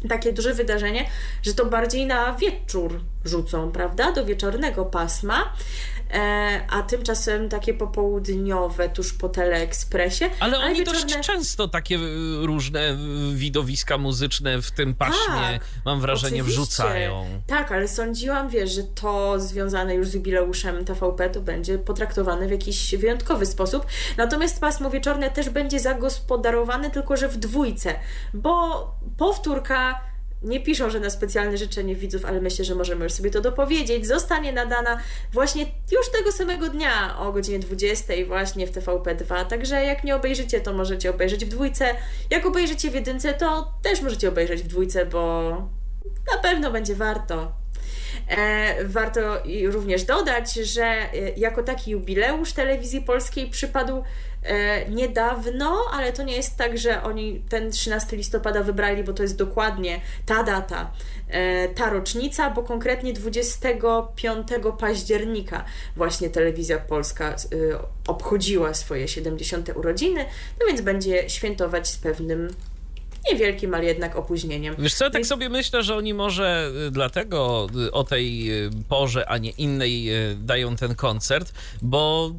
takie 0.08 0.32
duże 0.32 0.54
wydarzenie, 0.54 1.06
że 1.42 1.54
to 1.54 1.66
bardziej 1.66 2.06
na 2.06 2.32
wieczór 2.32 3.00
rzucą, 3.24 3.72
prawda? 3.72 4.12
Do 4.12 4.24
wieczornego 4.24 4.84
pasma. 4.84 5.52
E, 6.12 6.60
a 6.68 6.82
tymczasem 6.82 7.48
takie 7.48 7.74
popołudniowe 7.74 8.88
tuż 8.88 9.12
po 9.12 9.28
Teleekspresie. 9.28 10.30
Ale 10.40 10.58
oni 10.58 10.78
wieczorne... 10.78 11.00
dość 11.00 11.26
często 11.26 11.68
takie 11.68 11.96
y, 11.96 12.46
różne 12.46 12.90
y, 12.90 12.96
widowiska 13.34 13.98
muzyczne 13.98 14.62
w 14.62 14.70
tym 14.70 14.94
paśmie, 14.94 15.16
tak, 15.28 15.60
mam 15.84 16.00
wrażenie, 16.00 16.42
oczywiście. 16.42 16.60
wrzucają. 16.60 17.26
Tak, 17.46 17.72
ale 17.72 17.88
sądziłam, 17.88 18.48
wiesz, 18.48 18.74
że 18.74 18.82
to 18.82 19.40
związane 19.40 19.94
już 19.94 20.08
z 20.08 20.14
jubileuszem 20.14 20.84
TVP 20.84 21.30
to 21.30 21.40
będzie 21.40 21.78
potraktowane 21.78 22.48
w 22.48 22.50
jakiś 22.50 22.94
wyjątkowy 22.94 23.46
sposób. 23.46 23.86
Natomiast 24.16 24.60
pasmo 24.60 24.90
wieczorne 24.90 25.30
też 25.30 25.50
będzie 25.50 25.80
zagospodarowane, 25.80 26.90
tylko 26.90 27.16
że 27.16 27.28
w 27.28 27.36
dwójce, 27.36 27.94
bo 28.34 28.90
powtórka 29.16 30.00
nie 30.42 30.60
piszą, 30.60 30.90
że 30.90 31.00
na 31.00 31.10
specjalne 31.10 31.58
życzenie 31.58 31.94
widzów, 31.94 32.24
ale 32.24 32.40
myślę, 32.40 32.64
że 32.64 32.74
możemy 32.74 33.04
już 33.04 33.12
sobie 33.12 33.30
to 33.30 33.40
dopowiedzieć. 33.40 34.06
Zostanie 34.06 34.52
nadana 34.52 34.98
właśnie 35.32 35.66
już 35.92 36.10
tego 36.12 36.32
samego 36.32 36.68
dnia 36.68 37.18
o 37.18 37.32
godzinie 37.32 37.58
20 37.58 38.14
właśnie 38.26 38.66
w 38.66 38.72
TVP2. 38.72 39.44
Także 39.46 39.84
jak 39.84 40.04
nie 40.04 40.16
obejrzycie, 40.16 40.60
to 40.60 40.72
możecie 40.72 41.10
obejrzeć 41.10 41.44
w 41.44 41.48
dwójce. 41.48 41.94
Jak 42.30 42.46
obejrzycie 42.46 42.90
w 42.90 42.94
jedynce, 42.94 43.34
to 43.34 43.72
też 43.82 44.02
możecie 44.02 44.28
obejrzeć 44.28 44.62
w 44.62 44.66
dwójce, 44.66 45.06
bo 45.06 45.50
na 46.32 46.38
pewno 46.42 46.70
będzie 46.70 46.94
warto. 46.94 47.52
E, 48.28 48.84
warto 48.84 49.20
również 49.70 50.04
dodać, 50.04 50.54
że 50.54 50.84
e, 50.84 51.08
jako 51.36 51.62
taki 51.62 51.90
jubileusz 51.90 52.52
telewizji 52.52 53.00
polskiej 53.00 53.50
przypadł 53.50 54.02
e, 54.42 54.88
niedawno, 54.90 55.76
ale 55.92 56.12
to 56.12 56.22
nie 56.22 56.36
jest 56.36 56.56
tak, 56.56 56.78
że 56.78 57.02
oni 57.02 57.42
ten 57.48 57.70
13 57.70 58.16
listopada 58.16 58.62
wybrali, 58.62 59.04
bo 59.04 59.12
to 59.12 59.22
jest 59.22 59.36
dokładnie 59.36 60.00
ta 60.26 60.42
data, 60.42 60.90
ta 61.74 61.90
rocznica, 61.90 62.50
bo 62.50 62.62
konkretnie 62.62 63.12
25 63.12 64.48
października 64.78 65.64
właśnie 65.96 66.30
telewizja 66.30 66.78
polska 66.78 67.36
obchodziła 68.06 68.74
swoje 68.74 69.08
70. 69.08 69.76
urodziny, 69.76 70.24
no 70.60 70.66
więc 70.66 70.80
będzie 70.80 71.30
świętować 71.30 71.88
z 71.88 71.98
pewnym 71.98 72.48
niewielkim, 73.32 73.74
ale 73.74 73.84
jednak 73.84 74.16
opóźnieniem. 74.16 74.74
Wiesz 74.78 74.94
co, 74.94 75.04
ja 75.04 75.10
tak 75.10 75.26
sobie 75.26 75.48
myślę, 75.48 75.82
że 75.82 75.96
oni 75.96 76.14
może 76.14 76.70
y, 76.86 76.90
dlatego 76.90 77.66
y, 77.86 77.92
o 77.92 78.04
tej 78.04 78.52
y, 78.64 78.70
porze, 78.88 79.28
a 79.28 79.38
nie 79.38 79.50
innej 79.50 80.08
dają 80.36 80.76
ten 80.76 80.94
koncert, 80.94 81.52
bo 81.82 82.32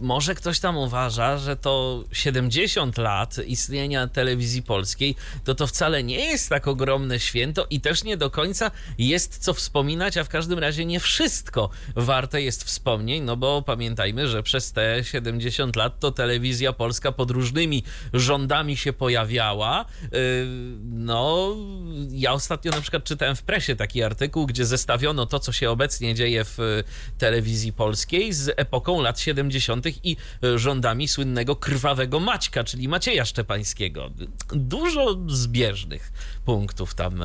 może 0.00 0.34
ktoś 0.34 0.60
tam 0.60 0.76
uważa, 0.76 1.38
że 1.38 1.56
to 1.56 2.04
70 2.12 2.98
lat 2.98 3.36
istnienia 3.46 4.06
telewizji 4.06 4.62
polskiej, 4.62 5.14
to 5.44 5.54
to 5.54 5.66
wcale 5.66 6.02
nie 6.02 6.24
jest 6.24 6.48
tak 6.48 6.68
ogromne 6.68 7.20
święto 7.20 7.66
i 7.70 7.80
też 7.80 8.04
nie 8.04 8.16
do 8.16 8.30
końca 8.30 8.70
jest 8.98 9.38
co 9.38 9.54
wspominać, 9.54 10.16
a 10.16 10.24
w 10.24 10.28
każdym 10.28 10.58
razie 10.58 10.84
nie 10.84 11.00
wszystko 11.00 11.70
warte 11.96 12.42
jest 12.42 12.64
wspomnień, 12.64 13.22
no 13.22 13.36
bo 13.36 13.62
pamiętajmy, 13.62 14.28
że 14.28 14.42
przez 14.42 14.72
te 14.72 15.04
70 15.04 15.76
lat 15.76 16.00
to 16.00 16.10
telewizja 16.10 16.72
polska 16.72 17.12
pod 17.12 17.30
różnymi 17.30 17.82
rządami 18.12 18.76
się 18.76 18.92
pojawiała, 18.92 19.84
no, 20.82 21.56
ja 22.10 22.32
ostatnio 22.32 22.72
na 22.72 22.80
przykład 22.80 23.04
czytałem 23.04 23.36
w 23.36 23.42
presie 23.42 23.76
taki 23.76 24.02
artykuł, 24.02 24.46
gdzie 24.46 24.66
zestawiono 24.66 25.26
to, 25.26 25.40
co 25.40 25.52
się 25.52 25.70
obecnie 25.70 26.14
dzieje 26.14 26.44
w 26.44 26.82
telewizji 27.18 27.72
polskiej 27.72 28.32
z 28.32 28.50
epoką 28.56 29.00
lat 29.00 29.20
70. 29.20 29.86
i 30.04 30.16
rządami 30.56 31.08
słynnego 31.08 31.56
krwawego 31.56 32.20
Maćka, 32.20 32.64
czyli 32.64 32.88
Macieja 32.88 33.24
Szczepańskiego. 33.24 34.10
Dużo 34.52 35.18
zbieżnych 35.28 36.12
punktów 36.44 36.94
tam 36.94 37.22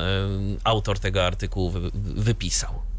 autor 0.64 0.98
tego 0.98 1.26
artykułu 1.26 1.72
wypisał 1.94 2.95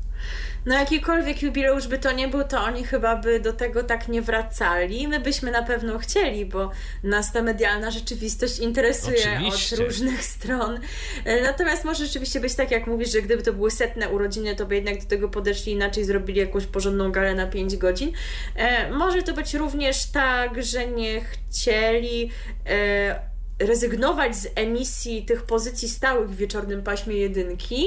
no 0.66 0.76
jakikolwiek 0.76 1.42
jubileusz 1.42 1.88
by 1.88 1.98
to 1.98 2.12
nie 2.12 2.28
był, 2.28 2.44
to 2.44 2.64
oni 2.64 2.84
chyba 2.84 3.16
by 3.16 3.40
do 3.40 3.54
tego 3.54 3.84
tak 3.84 4.08
nie 4.08 4.22
wracali. 4.22 5.08
My 5.08 5.20
byśmy 5.20 5.52
na 5.52 5.64
pewno 5.64 6.00
chcieli, 6.00 6.46
bo 6.46 6.72
nas 7.04 7.32
ta 7.32 7.42
medialna 7.42 7.92
rzeczywistość 7.92 8.60
interesuje 8.60 9.32
Oczywiście. 9.36 9.76
od 9.76 9.82
różnych 9.82 10.24
stron. 10.24 10.80
E, 11.26 11.42
natomiast 11.42 11.86
może 11.86 12.06
rzeczywiście 12.06 12.40
być 12.40 12.56
tak, 12.56 12.72
jak 12.72 12.88
mówisz, 12.88 13.12
że 13.12 13.22
gdyby 13.22 13.44
to 13.44 13.54
były 13.54 13.72
setne 13.72 14.10
urodziny, 14.10 14.56
to 14.56 14.66
by 14.66 14.76
jednak 14.76 15.00
do 15.00 15.06
tego 15.06 15.30
podeszli 15.30 15.72
inaczej, 15.72 16.06
zrobili 16.06 16.40
jakąś 16.40 16.66
porządną 16.66 17.12
galę 17.12 17.36
na 17.36 17.48
5 17.48 17.78
godzin. 17.78 18.12
E, 18.56 18.92
może 18.92 19.24
to 19.24 19.34
być 19.34 19.54
również 19.54 20.12
tak, 20.12 20.64
że 20.64 20.88
nie 20.88 21.22
chcieli 21.22 22.32
e, 22.66 23.20
rezygnować 23.60 24.36
z 24.36 24.48
emisji 24.56 25.26
tych 25.26 25.44
pozycji 25.44 25.90
stałych 25.90 26.30
w 26.30 26.36
wieczornym 26.36 26.84
paśmie 26.84 27.16
jedynki, 27.16 27.86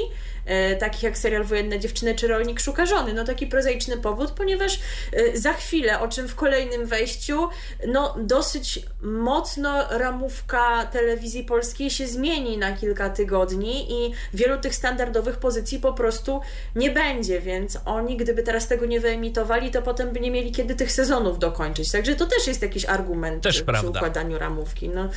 takich 0.79 1.03
jak 1.03 1.17
serial 1.17 1.43
Wojenne 1.43 1.79
Dziewczyny 1.79 2.15
czy 2.15 2.27
Rolnik 2.27 2.59
Szuka 2.59 2.85
Żony. 2.85 3.13
No 3.13 3.23
taki 3.23 3.47
prozaiczny 3.47 3.97
powód, 3.97 4.31
ponieważ 4.31 4.79
e, 5.13 5.37
za 5.37 5.53
chwilę, 5.53 5.99
o 5.99 6.07
czym 6.07 6.27
w 6.27 6.35
kolejnym 6.35 6.85
wejściu, 6.85 7.49
no 7.87 8.15
dosyć 8.19 8.85
mocno 9.01 9.87
ramówka 9.89 10.85
telewizji 10.85 11.43
polskiej 11.43 11.89
się 11.89 12.07
zmieni 12.07 12.57
na 12.57 12.71
kilka 12.73 13.09
tygodni 13.09 13.91
i 13.91 14.13
wielu 14.33 14.57
tych 14.57 14.75
standardowych 14.75 15.37
pozycji 15.37 15.79
po 15.79 15.93
prostu 15.93 16.41
nie 16.75 16.91
będzie, 16.91 17.41
więc 17.41 17.77
oni 17.85 18.17
gdyby 18.17 18.43
teraz 18.43 18.67
tego 18.67 18.85
nie 18.85 18.99
wyemitowali, 18.99 19.71
to 19.71 19.81
potem 19.81 20.11
by 20.13 20.19
nie 20.19 20.31
mieli 20.31 20.51
kiedy 20.51 20.75
tych 20.75 20.91
sezonów 20.91 21.39
dokończyć. 21.39 21.91
Także 21.91 22.15
to 22.15 22.25
też 22.25 22.47
jest 22.47 22.61
jakiś 22.61 22.85
argument 22.85 23.43
też 23.43 23.55
przy 23.55 23.65
prawda. 23.65 23.89
układaniu 23.89 24.37
ramówki. 24.37 24.89
No, 24.89 25.09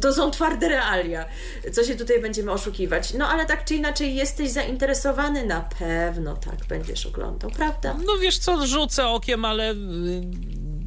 to 0.00 0.12
są 0.12 0.30
twarde 0.30 0.68
realia. 0.68 1.24
Co 1.72 1.84
się 1.84 1.94
tutaj 1.94 2.20
będziemy 2.20 2.52
oszukiwać? 2.52 3.14
No 3.14 3.28
ale 3.28 3.46
tak 3.46 3.64
czy 3.64 3.74
inaczej 3.74 4.14
jesteś 4.14 4.50
zainteresowany? 4.54 5.46
Na 5.46 5.60
pewno 5.60 6.36
tak 6.36 6.66
będziesz 6.68 7.06
oglądał, 7.06 7.50
prawda? 7.50 7.96
No 8.06 8.18
wiesz 8.18 8.38
co, 8.38 8.66
rzucę 8.66 9.08
okiem, 9.08 9.44
ale 9.44 9.72
y, 9.72 9.76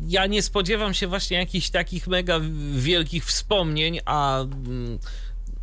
ja 0.08 0.26
nie 0.26 0.42
spodziewam 0.42 0.94
się 0.94 1.08
właśnie 1.08 1.38
jakichś 1.38 1.70
takich 1.70 2.08
mega 2.08 2.40
wielkich 2.76 3.26
wspomnień, 3.26 4.00
a 4.06 4.42
mm, 4.42 5.00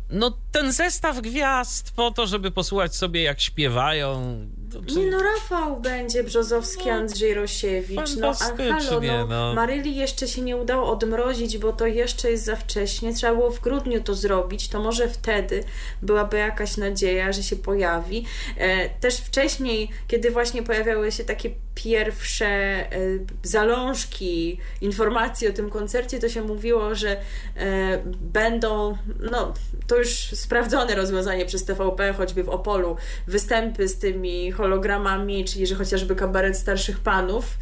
no 0.09 0.37
ten 0.51 0.71
zestaw 0.71 1.21
gwiazd 1.21 1.91
po 1.91 2.11
to, 2.11 2.27
żeby 2.27 2.51
posłuchać 2.51 2.95
sobie 2.95 3.23
jak 3.23 3.41
śpiewają. 3.41 4.37
Czy... 4.87 4.95
Nie 4.95 5.05
no, 5.05 5.23
Rafał 5.23 5.79
będzie, 5.79 6.23
Brzozowski, 6.23 6.85
no, 6.85 6.93
Andrzej 6.93 7.33
Rosiewicz, 7.33 8.15
no 8.19 8.29
a 8.29 8.33
halo, 8.33 9.01
no, 9.01 9.27
no. 9.27 9.53
Maryli 9.53 9.95
jeszcze 9.95 10.27
się 10.27 10.41
nie 10.41 10.57
udało 10.57 10.91
odmrozić, 10.91 11.57
bo 11.57 11.73
to 11.73 11.87
jeszcze 11.87 12.31
jest 12.31 12.45
za 12.45 12.55
wcześnie, 12.55 13.13
trzeba 13.13 13.35
było 13.35 13.51
w 13.51 13.61
grudniu 13.61 14.03
to 14.03 14.15
zrobić, 14.15 14.67
to 14.67 14.79
może 14.79 15.09
wtedy 15.09 15.63
byłaby 16.01 16.37
jakaś 16.37 16.77
nadzieja, 16.77 17.33
że 17.33 17.43
się 17.43 17.55
pojawi. 17.55 18.25
E, 18.57 18.89
też 18.89 19.17
wcześniej, 19.17 19.89
kiedy 20.07 20.31
właśnie 20.31 20.63
pojawiały 20.63 21.11
się 21.11 21.23
takie 21.23 21.49
pierwsze 21.75 22.47
e, 22.47 22.89
zalążki 23.43 24.59
informacji 24.81 25.47
o 25.47 25.53
tym 25.53 25.69
koncercie, 25.69 26.19
to 26.19 26.29
się 26.29 26.41
mówiło, 26.41 26.95
że 26.95 27.17
e, 27.57 28.03
będą, 28.21 28.97
no 29.31 29.53
to 29.87 29.97
już 29.97 30.09
sprawdzone 30.17 30.95
rozwiązanie 30.95 31.45
przez 31.45 31.65
TVP, 31.65 32.13
choćby 32.13 32.43
w 32.43 32.49
Opolu, 32.49 32.97
występy 33.27 33.87
z 33.87 33.99
tymi 33.99 34.51
hologramami, 34.65 35.45
czyli 35.45 35.67
że 35.67 35.75
chociażby 35.75 36.15
kabaret 36.15 36.57
starszych 36.57 36.99
panów 36.99 37.57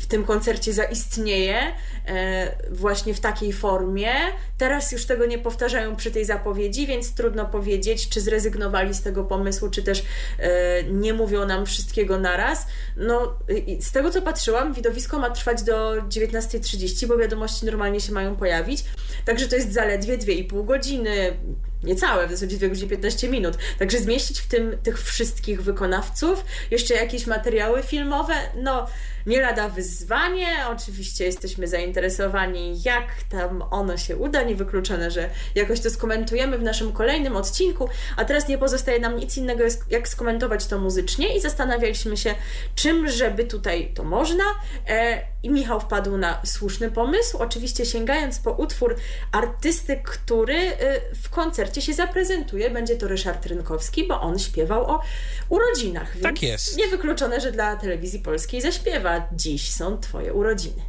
w 0.00 0.06
tym 0.06 0.24
koncercie 0.24 0.72
zaistnieje 0.72 1.58
e, 2.06 2.56
właśnie 2.70 3.14
w 3.14 3.20
takiej 3.20 3.52
formie. 3.52 4.12
Teraz 4.58 4.92
już 4.92 5.06
tego 5.06 5.26
nie 5.26 5.38
powtarzają 5.38 5.96
przy 5.96 6.10
tej 6.10 6.24
zapowiedzi, 6.24 6.86
więc 6.86 7.14
trudno 7.14 7.46
powiedzieć, 7.46 8.08
czy 8.08 8.20
zrezygnowali 8.20 8.94
z 8.94 9.02
tego 9.02 9.24
pomysłu, 9.24 9.70
czy 9.70 9.82
też 9.82 10.02
e, 10.38 10.82
nie 10.82 11.14
mówią 11.14 11.46
nam 11.46 11.66
wszystkiego 11.66 12.18
naraz. 12.18 12.66
No, 12.96 13.38
z 13.80 13.92
tego 13.92 14.10
co 14.10 14.22
patrzyłam, 14.22 14.74
widowisko 14.74 15.18
ma 15.18 15.30
trwać 15.30 15.62
do 15.62 16.02
19.30, 16.02 17.06
bo 17.06 17.16
wiadomości 17.16 17.66
normalnie 17.66 18.00
się 18.00 18.12
mają 18.12 18.36
pojawić. 18.36 18.84
Także 19.24 19.48
to 19.48 19.56
jest 19.56 19.72
zaledwie 19.72 20.18
2,5 20.18 20.64
godziny, 20.64 21.36
niecałe, 21.82 22.26
w 22.26 22.30
zasadzie 22.30 22.56
2 22.56 22.68
godziny 22.68 22.88
15 22.88 23.28
minut. 23.28 23.58
Także 23.78 23.98
zmieścić 23.98 24.40
w 24.40 24.48
tym 24.48 24.78
tych 24.82 25.02
wszystkich 25.02 25.62
wykonawców, 25.62 26.44
jeszcze 26.70 26.94
jakieś 26.94 27.26
materiały 27.26 27.82
filmowe, 27.82 28.34
no 28.62 28.86
nie 29.28 29.40
lada 29.40 29.68
wyzwanie. 29.68 30.46
Oczywiście 30.68 31.24
jesteśmy 31.24 31.68
zainteresowani, 31.68 32.82
jak 32.84 33.04
tam 33.30 33.64
ono 33.70 33.96
się 33.96 34.16
uda. 34.16 34.42
Niewykluczone, 34.42 35.10
że 35.10 35.30
jakoś 35.54 35.80
to 35.80 35.90
skomentujemy 35.90 36.58
w 36.58 36.62
naszym 36.62 36.92
kolejnym 36.92 37.36
odcinku. 37.36 37.88
A 38.16 38.24
teraz 38.24 38.48
nie 38.48 38.58
pozostaje 38.58 39.00
nam 39.00 39.16
nic 39.16 39.36
innego, 39.36 39.64
jak 39.90 40.08
skomentować 40.08 40.66
to 40.66 40.78
muzycznie 40.78 41.36
i 41.36 41.40
zastanawialiśmy 41.40 42.16
się, 42.16 42.34
czym 42.74 43.08
żeby 43.08 43.44
tutaj 43.44 43.92
to 43.94 44.04
można. 44.04 44.44
E, 44.88 45.22
I 45.42 45.50
Michał 45.50 45.80
wpadł 45.80 46.16
na 46.16 46.40
słuszny 46.44 46.90
pomysł, 46.90 47.38
oczywiście 47.38 47.86
sięgając 47.86 48.38
po 48.38 48.52
utwór 48.52 48.96
artysty, 49.32 50.00
który 50.04 50.54
y, 50.54 50.74
w 51.22 51.30
koncercie 51.30 51.82
się 51.82 51.94
zaprezentuje. 51.94 52.70
Będzie 52.70 52.96
to 52.96 53.08
Ryszard 53.08 53.46
Rynkowski, 53.46 54.08
bo 54.08 54.20
on 54.20 54.38
śpiewał 54.38 54.90
o 54.90 55.02
urodzinach. 55.48 56.12
Więc 56.12 56.22
tak 56.22 56.42
jest. 56.42 56.76
Niewykluczone, 56.76 57.40
że 57.40 57.52
dla 57.52 57.76
telewizji 57.76 58.18
polskiej 58.18 58.60
zaśpiewa. 58.60 59.17
Dziś 59.32 59.72
są 59.72 59.98
Twoje 59.98 60.32
urodziny. 60.32 60.82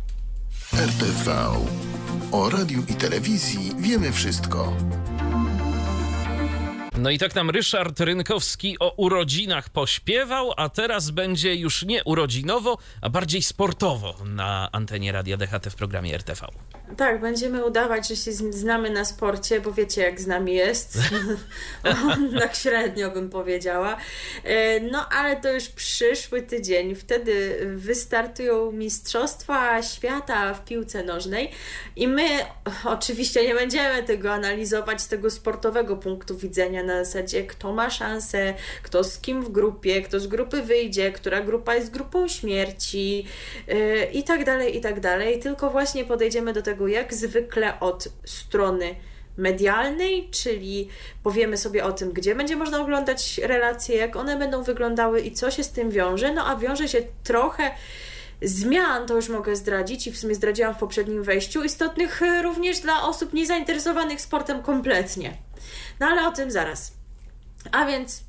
RTV. 0.73 1.49
O 2.31 2.49
radiu 2.49 2.83
i 2.87 2.93
telewizji 2.93 3.71
wiemy 3.77 4.11
wszystko. 4.11 4.73
No 6.97 7.09
i 7.09 7.17
tak 7.17 7.35
nam 7.35 7.49
Ryszard 7.49 7.99
Rynkowski 7.99 8.79
o 8.79 8.93
urodzinach 8.97 9.69
pośpiewał, 9.69 10.53
a 10.57 10.69
teraz 10.69 11.09
będzie 11.09 11.55
już 11.55 11.85
nie 11.85 12.03
urodzinowo, 12.03 12.77
a 13.01 13.09
bardziej 13.09 13.41
sportowo 13.41 14.15
na 14.25 14.69
antenie 14.71 15.11
Radia 15.11 15.37
DHT 15.37 15.69
w 15.69 15.75
programie 15.75 16.15
RTV. 16.15 16.47
Tak, 16.97 17.21
będziemy 17.21 17.65
udawać, 17.65 18.07
że 18.07 18.15
się 18.15 18.31
znamy 18.31 18.89
na 18.89 19.05
sporcie, 19.05 19.61
bo 19.61 19.71
wiecie, 19.71 20.01
jak 20.01 20.21
z 20.21 20.27
nami 20.27 20.53
jest. 20.53 20.97
tak 22.39 22.55
średnio 22.55 23.11
bym 23.11 23.29
powiedziała. 23.29 23.97
E, 24.43 24.79
no 24.79 25.09
ale 25.09 25.35
to 25.35 25.53
już 25.53 25.69
przyszły 25.69 26.41
tydzień. 26.41 26.95
Wtedy 26.95 27.59
wystartują 27.75 28.71
Mistrzostwa 28.71 29.83
Świata 29.83 30.53
w 30.53 30.65
piłce 30.65 31.03
nożnej 31.03 31.51
i 31.95 32.07
my 32.07 32.27
oczywiście 32.85 33.47
nie 33.47 33.55
będziemy 33.55 34.03
tego 34.03 34.33
analizować 34.33 35.01
z 35.01 35.07
tego 35.07 35.29
sportowego 35.29 35.97
punktu 35.97 36.37
widzenia 36.37 36.83
na 36.83 37.03
zasadzie, 37.03 37.43
kto 37.43 37.73
ma 37.73 37.89
szansę, 37.89 38.53
kto 38.83 39.03
z 39.03 39.19
kim 39.19 39.43
w 39.43 39.51
grupie, 39.51 40.01
kto 40.01 40.19
z 40.19 40.27
grupy 40.27 40.61
wyjdzie, 40.61 41.11
która 41.11 41.41
grupa 41.41 41.75
jest 41.75 41.91
grupą 41.91 42.27
śmierci 42.27 43.25
yy, 43.67 44.05
i 44.13 44.23
tak 44.23 44.45
dalej, 44.45 44.77
i 44.77 44.81
tak 44.81 44.99
dalej. 44.99 45.39
Tylko 45.39 45.69
właśnie 45.69 46.05
podejdziemy 46.05 46.53
do 46.53 46.61
tego 46.61 46.78
jak 46.87 47.13
zwykle 47.13 47.79
od 47.79 48.07
strony 48.25 48.95
medialnej, 49.37 50.29
czyli 50.31 50.89
powiemy 51.23 51.57
sobie 51.57 51.85
o 51.85 51.91
tym, 51.91 52.11
gdzie 52.11 52.35
będzie 52.35 52.55
można 52.55 52.81
oglądać 52.81 53.37
relacje, 53.37 53.97
jak 53.97 54.15
one 54.15 54.37
będą 54.37 54.63
wyglądały 54.63 55.21
i 55.21 55.31
co 55.31 55.51
się 55.51 55.63
z 55.63 55.71
tym 55.71 55.91
wiąże. 55.91 56.33
No 56.33 56.47
a 56.47 56.55
wiąże 56.55 56.87
się 56.87 57.01
trochę 57.23 57.71
zmian, 58.41 59.07
to 59.07 59.15
już 59.15 59.29
mogę 59.29 59.55
zdradzić 59.55 60.07
i 60.07 60.11
w 60.11 60.17
sumie 60.17 60.35
zdradziłam 60.35 60.75
w 60.75 60.77
poprzednim 60.77 61.23
wejściu, 61.23 61.63
istotnych 61.63 62.21
również 62.43 62.79
dla 62.79 63.03
osób 63.03 63.33
niezainteresowanych 63.33 64.21
sportem 64.21 64.61
kompletnie. 64.61 65.37
No 65.99 66.07
ale 66.07 66.27
o 66.27 66.31
tym 66.31 66.51
zaraz. 66.51 66.93
A 67.71 67.85
więc 67.85 68.23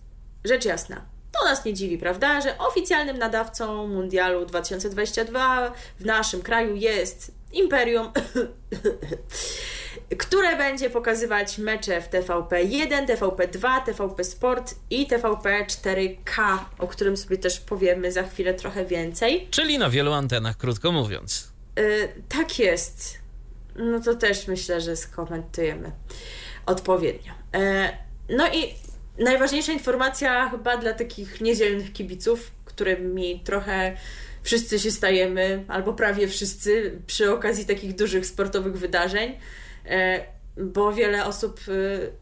rzecz 0.44 0.64
jasna. 0.64 1.02
To 1.32 1.44
nas 1.44 1.64
nie 1.64 1.74
dziwi, 1.74 1.98
prawda, 1.98 2.40
że 2.40 2.58
oficjalnym 2.58 3.18
nadawcą 3.18 3.86
Mundialu 3.86 4.46
2022 4.46 5.72
w 6.00 6.04
naszym 6.04 6.42
kraju 6.42 6.76
jest 6.76 7.39
Imperium, 7.52 8.12
które 10.18 10.56
będzie 10.56 10.90
pokazywać 10.90 11.58
mecze 11.58 12.02
w 12.02 12.10
TVP1, 12.10 13.06
TVP2, 13.06 13.84
TVP 13.84 14.24
Sport 14.24 14.74
i 14.90 15.06
TVP 15.06 15.66
4K, 15.66 16.58
o 16.78 16.86
którym 16.86 17.16
sobie 17.16 17.38
też 17.38 17.60
powiemy 17.60 18.12
za 18.12 18.22
chwilę 18.22 18.54
trochę 18.54 18.84
więcej. 18.84 19.48
Czyli 19.50 19.78
na 19.78 19.90
wielu 19.90 20.12
antenach, 20.12 20.56
krótko 20.56 20.92
mówiąc. 20.92 21.52
Yy, 21.76 22.08
tak 22.28 22.58
jest. 22.58 23.18
No 23.76 24.00
to 24.00 24.14
też 24.14 24.46
myślę, 24.46 24.80
że 24.80 24.96
skomentujemy 24.96 25.92
odpowiednio. 26.66 27.32
Yy, 27.52 27.60
no 28.36 28.48
i 28.48 28.74
najważniejsza 29.18 29.72
informacja 29.72 30.50
chyba 30.50 30.76
dla 30.76 30.92
takich 30.92 31.40
niedzielnych 31.40 31.92
kibiców, 31.92 32.50
którymi 32.64 33.40
trochę 33.44 33.96
wszyscy 34.42 34.78
się 34.78 34.90
stajemy, 34.90 35.64
albo 35.68 35.92
prawie 35.92 36.28
wszyscy, 36.28 36.98
przy 37.06 37.32
okazji 37.32 37.66
takich 37.66 37.94
dużych 37.94 38.26
sportowych 38.26 38.78
wydarzeń, 38.78 39.38
e, 39.86 40.24
bo 40.56 40.92
wiele 40.92 41.26
osób 41.26 41.60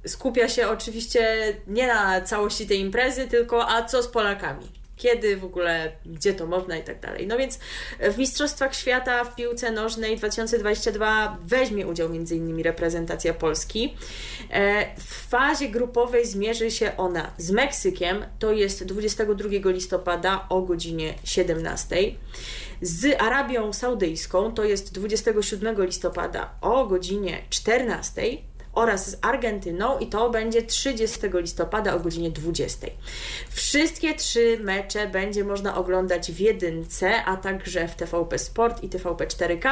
e, 0.04 0.08
skupia 0.08 0.48
się 0.48 0.68
oczywiście 0.68 1.36
nie 1.66 1.86
na 1.86 2.20
całości 2.20 2.66
tej 2.66 2.80
imprezy, 2.80 3.28
tylko 3.28 3.68
a 3.68 3.82
co 3.82 4.02
z 4.02 4.08
Polakami 4.08 4.77
kiedy 4.98 5.36
w 5.36 5.44
ogóle, 5.44 5.92
gdzie 6.06 6.34
to 6.34 6.46
można 6.46 6.76
i 6.76 6.84
tak 6.84 7.00
dalej. 7.00 7.26
No 7.26 7.38
więc 7.38 7.58
w 8.00 8.18
Mistrzostwach 8.18 8.74
Świata 8.74 9.24
w 9.24 9.34
piłce 9.34 9.72
nożnej 9.72 10.16
2022 10.16 11.38
weźmie 11.42 11.86
udział 11.86 12.06
m.in. 12.06 12.62
reprezentacja 12.62 13.34
Polski. 13.34 13.96
E, 14.50 14.94
w 14.96 15.28
fazie 15.28 15.68
grupowej 15.68 16.26
zmierzy 16.26 16.70
się 16.70 16.96
ona 16.96 17.32
z 17.36 17.50
Meksykiem, 17.50 18.24
to 18.38 18.52
jest 18.52 18.84
22 18.84 19.70
listopada 19.70 20.46
o 20.48 20.62
godzinie 20.62 21.14
17 21.24 21.96
z 22.82 23.20
Arabią 23.20 23.72
Saudyjską, 23.72 24.52
to 24.54 24.64
jest 24.64 24.92
27 24.92 25.84
listopada 25.84 26.54
o 26.60 26.86
godzinie 26.86 27.42
14 27.50 28.22
oraz 28.78 29.10
z 29.10 29.18
Argentyną 29.22 29.98
i 29.98 30.06
to 30.06 30.30
będzie 30.30 30.62
30 30.62 31.20
listopada 31.32 31.94
o 31.94 32.00
godzinie 32.00 32.30
20. 32.30 32.86
Wszystkie 33.50 34.14
trzy 34.14 34.58
mecze 34.60 35.06
będzie 35.06 35.44
można 35.44 35.76
oglądać 35.76 36.32
w 36.32 36.40
jedynce, 36.40 37.24
a 37.24 37.36
także 37.36 37.88
w 37.88 37.94
TVP 37.94 38.38
Sport 38.38 38.82
i 38.82 38.88
TVP 38.88 39.26
4K. 39.26 39.70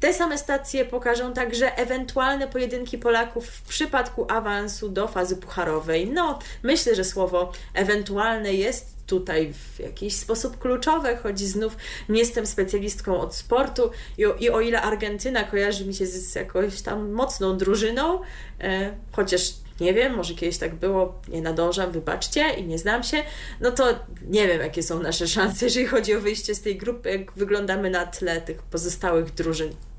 Te 0.00 0.14
same 0.14 0.38
stacje 0.38 0.84
pokażą 0.84 1.32
także 1.32 1.76
ewentualne 1.76 2.48
pojedynki 2.48 2.98
Polaków 2.98 3.46
w 3.46 3.62
przypadku 3.62 4.26
awansu 4.28 4.88
do 4.88 5.08
fazy 5.08 5.36
pucharowej. 5.36 6.06
No, 6.06 6.38
myślę, 6.62 6.94
że 6.94 7.04
słowo 7.04 7.52
ewentualne 7.74 8.54
jest 8.54 8.99
tutaj 9.10 9.52
w 9.52 9.80
jakiś 9.80 10.14
sposób 10.14 10.58
kluczowe, 10.58 11.16
choć 11.16 11.40
znów 11.40 11.76
nie 12.08 12.18
jestem 12.18 12.46
specjalistką 12.46 13.20
od 13.20 13.34
sportu 13.34 13.90
i 14.18 14.26
o, 14.26 14.34
i 14.34 14.50
o 14.50 14.60
ile 14.60 14.82
Argentyna 14.82 15.44
kojarzy 15.44 15.86
mi 15.86 15.94
się 15.94 16.06
z 16.06 16.34
jakąś 16.34 16.82
tam 16.82 17.10
mocną 17.10 17.56
drużyną, 17.56 18.20
e, 18.60 18.96
chociaż 19.12 19.54
nie 19.80 19.94
wiem, 19.94 20.16
może 20.16 20.34
kiedyś 20.34 20.58
tak 20.58 20.74
było, 20.74 21.20
nie 21.28 21.42
nadążam, 21.42 21.92
wybaczcie 21.92 22.50
i 22.50 22.66
nie 22.66 22.78
znam 22.78 23.02
się, 23.02 23.22
no 23.60 23.70
to 23.70 23.84
nie 24.28 24.48
wiem, 24.48 24.60
jakie 24.60 24.82
są 24.82 25.02
nasze 25.02 25.28
szanse, 25.28 25.64
jeżeli 25.64 25.86
chodzi 25.86 26.14
o 26.14 26.20
wyjście 26.20 26.54
z 26.54 26.60
tej 26.60 26.76
grupy, 26.76 27.10
jak 27.10 27.32
wyglądamy 27.32 27.90
na 27.90 28.06
tle 28.06 28.40
tych 28.40 28.62
pozostałych 28.62 29.34
drużyn. 29.34 29.89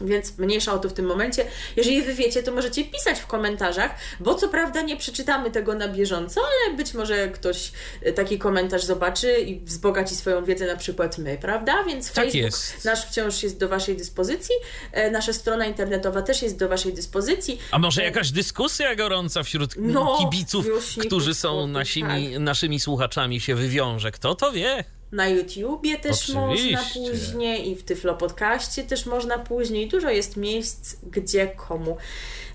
Więc 0.00 0.38
mniejsza 0.38 0.72
o 0.72 0.78
to 0.78 0.88
w 0.88 0.92
tym 0.92 1.06
momencie. 1.06 1.44
Jeżeli 1.76 2.02
wy 2.02 2.14
wiecie, 2.14 2.42
to 2.42 2.52
możecie 2.52 2.84
pisać 2.84 3.20
w 3.20 3.26
komentarzach, 3.26 3.94
bo 4.20 4.34
co 4.34 4.48
prawda 4.48 4.82
nie 4.82 4.96
przeczytamy 4.96 5.50
tego 5.50 5.74
na 5.74 5.88
bieżąco, 5.88 6.40
ale 6.40 6.76
być 6.76 6.94
może 6.94 7.28
ktoś 7.28 7.72
e, 8.02 8.12
taki 8.12 8.38
komentarz 8.38 8.84
zobaczy 8.84 9.38
i 9.40 9.60
wzbogaci 9.60 10.16
swoją 10.16 10.44
wiedzę, 10.44 10.66
na 10.66 10.76
przykład 10.76 11.18
my, 11.18 11.38
prawda? 11.40 11.84
Więc 11.84 12.12
tak 12.12 12.24
Facebook 12.24 12.44
jest. 12.44 12.84
nasz 12.84 13.06
wciąż 13.06 13.42
jest 13.42 13.58
do 13.58 13.68
Waszej 13.68 13.96
dyspozycji, 13.96 14.54
e, 14.92 15.10
nasza 15.10 15.32
strona 15.32 15.66
internetowa 15.66 16.22
też 16.22 16.42
jest 16.42 16.58
do 16.58 16.68
Waszej 16.68 16.92
dyspozycji. 16.92 17.58
A 17.70 17.78
może 17.78 18.02
jakaś 18.02 18.30
dyskusja 18.30 18.96
gorąca 18.96 19.42
wśród 19.42 19.74
no, 19.76 20.18
kibiców, 20.18 20.66
którzy 21.06 21.34
są 21.34 21.66
nasimi, 21.66 22.32
tak. 22.32 22.40
naszymi 22.40 22.80
słuchaczami 22.80 23.40
się 23.40 23.54
wywiąże? 23.54 24.10
Kto 24.10 24.34
to 24.34 24.52
wie? 24.52 24.84
Na 25.12 25.28
YouTubie 25.28 25.98
też 25.98 26.30
Oczywiście. 26.30 26.76
można 26.76 26.78
później 26.94 27.70
i 27.70 27.76
w 27.76 27.84
Tyflo 27.84 28.14
Podcaście 28.14 28.82
też 28.82 29.06
można 29.06 29.38
później. 29.38 29.88
Dużo 29.88 30.10
jest 30.10 30.36
miejsc, 30.36 30.96
gdzie 31.02 31.46
komu 31.46 31.96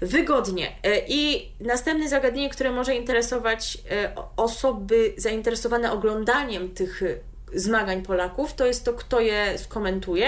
wygodnie. 0.02 0.76
E, 0.84 1.02
I 1.08 1.52
następne 1.60 2.10
zagadnienie, 2.10 2.50
które 2.50 2.72
może 2.72 2.96
interesować 2.96 3.78
e, 3.92 4.16
osoby 4.38 5.14
zainteresowane 5.18 5.92
oglądaniem 5.92 6.70
tych 6.70 7.04
zmagań 7.54 8.02
Polaków, 8.02 8.54
to 8.54 8.66
jest 8.66 8.86
to, 8.86 8.94
kto 8.94 9.20
je 9.20 9.58
skomentuje. 9.58 10.28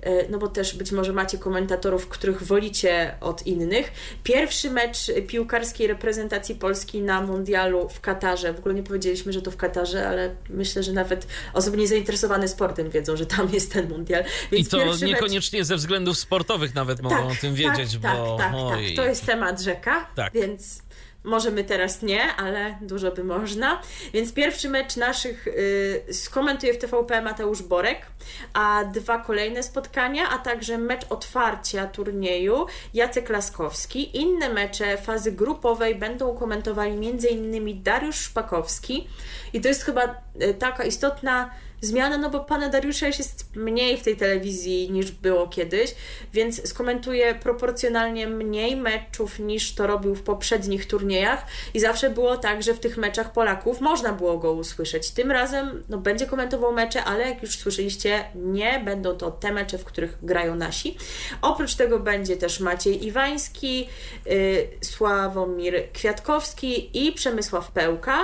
E, 0.00 0.28
no 0.28 0.38
bo 0.38 0.48
też 0.48 0.74
być 0.74 0.92
może 0.92 1.12
macie 1.12 1.38
komentatorów, 1.38 2.08
których 2.08 2.42
wolicie 2.42 3.14
od 3.20 3.46
innych. 3.46 3.92
Pierwszy 4.22 4.70
mecz 4.70 4.98
piłkarskiej 5.26 5.86
reprezentacji 5.86 6.54
Polski 6.54 7.02
na 7.02 7.22
mundialu 7.22 7.88
w 7.88 8.00
Katarze. 8.00 8.52
W 8.52 8.58
ogóle 8.58 8.74
nie 8.74 8.82
powiedzieliśmy, 8.82 9.32
że 9.32 9.42
to 9.42 9.50
w 9.50 9.56
Katarze, 9.56 10.08
ale 10.08 10.34
myślę, 10.50 10.82
że 10.82 10.92
nawet 10.92 11.26
osoby 11.54 11.76
niezainteresowane 11.76 12.48
sportem 12.48 12.90
wiedzą, 12.90 13.16
że 13.16 13.26
tam 13.26 13.48
jest 13.52 13.72
ten 13.72 13.88
mundial. 13.88 14.24
Więc 14.52 14.68
I 14.68 14.70
to 14.70 14.96
niekoniecznie 15.06 15.58
mecz... 15.58 15.68
ze 15.68 15.76
względów 15.76 16.18
sportowych 16.18 16.74
nawet 16.74 17.02
mogą 17.02 17.16
tak, 17.16 17.26
o 17.26 17.40
tym 17.40 17.54
wiedzieć, 17.54 17.98
tak, 18.02 18.16
bo... 18.16 18.36
Tak, 18.38 18.52
tak, 18.52 18.70
tak. 18.70 18.80
To 18.96 19.04
jest 19.04 19.26
temat 19.26 19.60
rzeka, 19.60 20.06
tak. 20.14 20.32
więc 20.32 20.87
może 21.24 21.50
my 21.50 21.64
teraz 21.64 22.02
nie, 22.02 22.34
ale 22.36 22.78
dużo 22.80 23.12
by 23.12 23.24
można. 23.24 23.80
Więc 24.12 24.32
pierwszy 24.32 24.68
mecz 24.68 24.96
naszych 24.96 25.46
y, 25.46 26.14
skomentuje 26.14 26.74
w 26.74 26.78
TVP 26.78 27.22
Mateusz 27.22 27.62
Borek, 27.62 28.06
a 28.52 28.84
dwa 28.84 29.18
kolejne 29.18 29.62
spotkania, 29.62 30.28
a 30.30 30.38
także 30.38 30.78
mecz 30.78 31.06
otwarcia 31.10 31.86
turnieju 31.86 32.66
Jacek 32.94 33.28
Laskowski. 33.28 34.16
Inne 34.20 34.48
mecze 34.48 34.96
fazy 34.96 35.32
grupowej 35.32 35.94
będą 35.94 36.36
komentowali 36.36 36.92
m.in. 36.92 37.82
Dariusz 37.82 38.16
Szpakowski 38.16 39.08
i 39.52 39.60
to 39.60 39.68
jest 39.68 39.82
chyba 39.82 40.02
e, 40.40 40.54
taka 40.54 40.84
istotna 40.84 41.50
zmiana, 41.80 42.18
no 42.18 42.30
bo 42.30 42.40
pana 42.40 42.68
Dariusza 42.68 43.06
już 43.06 43.18
jest 43.18 43.56
mniej 43.56 43.96
w 43.96 44.02
tej 44.02 44.16
telewizji 44.16 44.90
niż 44.90 45.12
było 45.12 45.48
kiedyś, 45.48 45.94
więc 46.32 46.68
skomentuje 46.68 47.34
proporcjonalnie 47.34 48.26
mniej 48.26 48.76
meczów 48.76 49.38
niż 49.38 49.74
to 49.74 49.86
robił 49.86 50.14
w 50.14 50.22
poprzednich 50.22 50.86
turniejach 50.86 51.46
i 51.74 51.80
zawsze 51.80 52.10
było 52.10 52.36
tak, 52.36 52.62
że 52.62 52.74
w 52.74 52.80
tych 52.80 52.96
meczach 52.96 53.32
Polaków 53.32 53.80
można 53.80 54.12
było 54.12 54.38
go 54.38 54.52
usłyszeć. 54.52 55.10
Tym 55.10 55.30
razem 55.30 55.84
no, 55.88 55.98
będzie 55.98 56.26
komentował 56.26 56.72
mecze, 56.72 57.04
ale 57.04 57.28
jak 57.28 57.42
już 57.42 57.58
słyszeliście, 57.58 58.24
nie 58.34 58.80
będą 58.84 59.16
to 59.16 59.30
te 59.30 59.52
mecze, 59.52 59.78
w 59.78 59.84
których 59.84 60.18
grają 60.22 60.54
nasi. 60.54 60.96
Oprócz 61.42 61.74
tego 61.74 61.98
będzie 61.98 62.36
też 62.36 62.60
Maciej 62.60 63.06
Iwański, 63.06 63.88
yy, 64.26 64.68
Sławomir 64.80 65.92
Kwiatkowski 65.92 67.06
i 67.06 67.12
Przemysław 67.12 67.70
Pełka. 67.70 68.18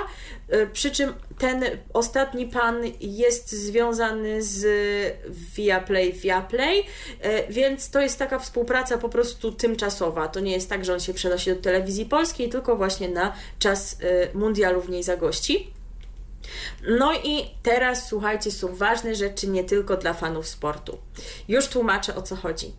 Y, 0.52 0.68
przy 0.72 0.90
czym 0.90 1.14
ten 1.38 1.64
ostatni 1.92 2.46
pan 2.46 2.82
jest 3.00 3.43
związany 3.50 4.42
z 4.42 4.66
Viaplay 5.56 6.12
Viaplay, 6.12 6.80
y, 6.80 6.84
więc 7.50 7.90
to 7.90 8.00
jest 8.00 8.18
taka 8.18 8.38
współpraca 8.38 8.98
po 8.98 9.08
prostu 9.08 9.52
tymczasowa. 9.52 10.28
To 10.28 10.40
nie 10.40 10.52
jest 10.52 10.68
tak, 10.68 10.84
że 10.84 10.92
on 10.92 11.00
się 11.00 11.14
przenosi 11.14 11.50
do 11.50 11.56
telewizji 11.56 12.06
polskiej, 12.06 12.48
tylko 12.48 12.76
właśnie 12.76 13.08
na 13.08 13.32
czas 13.58 13.92
y, 14.32 14.38
mundialu 14.38 14.80
w 14.80 14.90
niej 14.90 15.02
zagości. 15.02 15.72
No 16.88 17.12
i 17.24 17.44
teraz 17.62 18.08
słuchajcie, 18.08 18.50
są 18.50 18.74
ważne 18.74 19.14
rzeczy 19.14 19.48
nie 19.48 19.64
tylko 19.64 19.96
dla 19.96 20.14
fanów 20.14 20.48
sportu. 20.48 20.98
Już 21.48 21.66
tłumaczę 21.66 22.14
o 22.14 22.22
co 22.22 22.36
chodzi. 22.36 22.72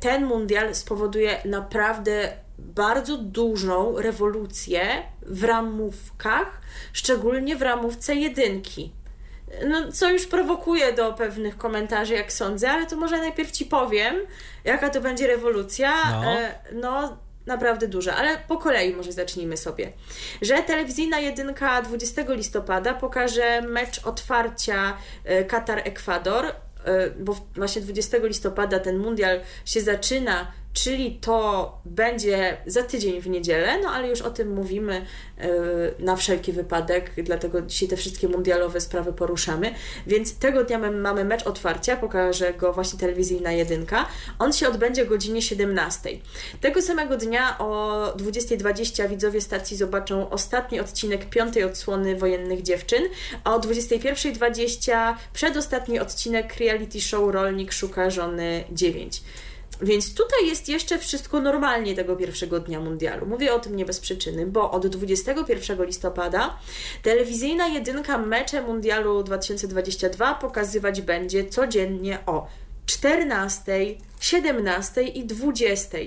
Ten 0.00 0.24
mundial 0.24 0.74
spowoduje 0.74 1.42
naprawdę 1.44 2.32
bardzo 2.58 3.18
dużą 3.18 3.96
rewolucję 3.96 5.02
w 5.22 5.44
ramówkach, 5.44 6.60
szczególnie 6.92 7.56
w 7.56 7.62
ramówce 7.62 8.14
jedynki. 8.14 8.92
No, 9.68 9.92
co 9.92 10.10
już 10.10 10.26
prowokuje 10.26 10.92
do 10.92 11.12
pewnych 11.12 11.56
komentarzy, 11.56 12.14
jak 12.14 12.32
sądzę, 12.32 12.70
ale 12.70 12.86
to 12.86 12.96
może 12.96 13.18
najpierw 13.18 13.50
Ci 13.50 13.66
powiem, 13.66 14.16
jaka 14.64 14.90
to 14.90 15.00
będzie 15.00 15.26
rewolucja. 15.26 15.92
No, 16.10 16.32
e, 16.32 16.54
no 16.72 17.18
naprawdę 17.46 17.88
duża, 17.88 18.16
ale 18.16 18.38
po 18.48 18.56
kolei 18.56 18.94
może 18.94 19.12
zacznijmy 19.12 19.56
sobie. 19.56 19.92
Że 20.42 20.62
telewizyjna 20.62 21.18
jedynka 21.18 21.82
20 21.82 22.22
listopada 22.28 22.94
pokaże 22.94 23.62
mecz 23.62 24.06
otwarcia 24.06 24.96
e, 25.24 25.44
Katar-Ekwador, 25.44 26.44
e, 26.84 27.10
bo 27.10 27.36
właśnie 27.54 27.82
20 27.82 28.18
listopada 28.18 28.80
ten 28.80 28.98
mundial 28.98 29.40
się 29.64 29.80
zaczyna 29.80 30.52
czyli 30.82 31.18
to 31.20 31.78
będzie 31.84 32.56
za 32.66 32.82
tydzień 32.82 33.20
w 33.20 33.28
niedzielę, 33.28 33.78
no 33.82 33.90
ale 33.90 34.08
już 34.08 34.20
o 34.20 34.30
tym 34.30 34.54
mówimy 34.54 35.06
e, 35.38 35.48
na 35.98 36.16
wszelki 36.16 36.52
wypadek, 36.52 37.10
dlatego 37.22 37.62
dzisiaj 37.62 37.88
te 37.88 37.96
wszystkie 37.96 38.28
mundialowe 38.28 38.80
sprawy 38.80 39.12
poruszamy. 39.12 39.74
Więc 40.06 40.38
tego 40.38 40.64
dnia 40.64 40.78
mamy 40.78 41.24
mecz 41.24 41.46
otwarcia, 41.46 41.96
pokażę 41.96 42.54
go 42.54 42.72
właśnie 42.72 42.98
telewizyjna 42.98 43.52
jedynka. 43.52 44.06
On 44.38 44.52
się 44.52 44.68
odbędzie 44.68 45.02
o 45.02 45.06
godzinie 45.06 45.42
17. 45.42 46.10
Tego 46.60 46.82
samego 46.82 47.16
dnia 47.16 47.58
o 47.58 48.02
20.20 48.16 49.08
widzowie 49.08 49.40
stacji 49.40 49.76
zobaczą 49.76 50.30
ostatni 50.30 50.80
odcinek 50.80 51.30
piątej 51.30 51.64
odsłony 51.64 52.16
Wojennych 52.16 52.62
Dziewczyn, 52.62 53.02
a 53.44 53.54
o 53.54 53.60
21.20 53.60 55.14
przedostatni 55.32 56.00
odcinek 56.00 56.56
reality 56.56 57.00
show 57.00 57.34
Rolnik 57.34 57.72
szuka 57.72 58.10
żony 58.10 58.64
9. 58.72 59.22
Więc 59.82 60.14
tutaj 60.14 60.46
jest 60.46 60.68
jeszcze 60.68 60.98
wszystko 60.98 61.40
normalnie 61.40 61.94
tego 61.94 62.16
pierwszego 62.16 62.60
dnia 62.60 62.80
mundialu. 62.80 63.26
Mówię 63.26 63.54
o 63.54 63.58
tym 63.58 63.76
nie 63.76 63.84
bez 63.84 64.00
przyczyny, 64.00 64.46
bo 64.46 64.70
od 64.70 64.86
21 64.86 65.84
listopada 65.84 66.58
telewizyjna 67.02 67.68
jedynka 67.68 68.18
mecze 68.18 68.62
mundialu 68.62 69.22
2022 69.22 70.34
pokazywać 70.34 71.02
będzie 71.02 71.44
codziennie 71.44 72.18
o 72.26 72.46
14, 72.86 73.72
17 74.20 75.02
i 75.02 75.24
20. 75.24 75.98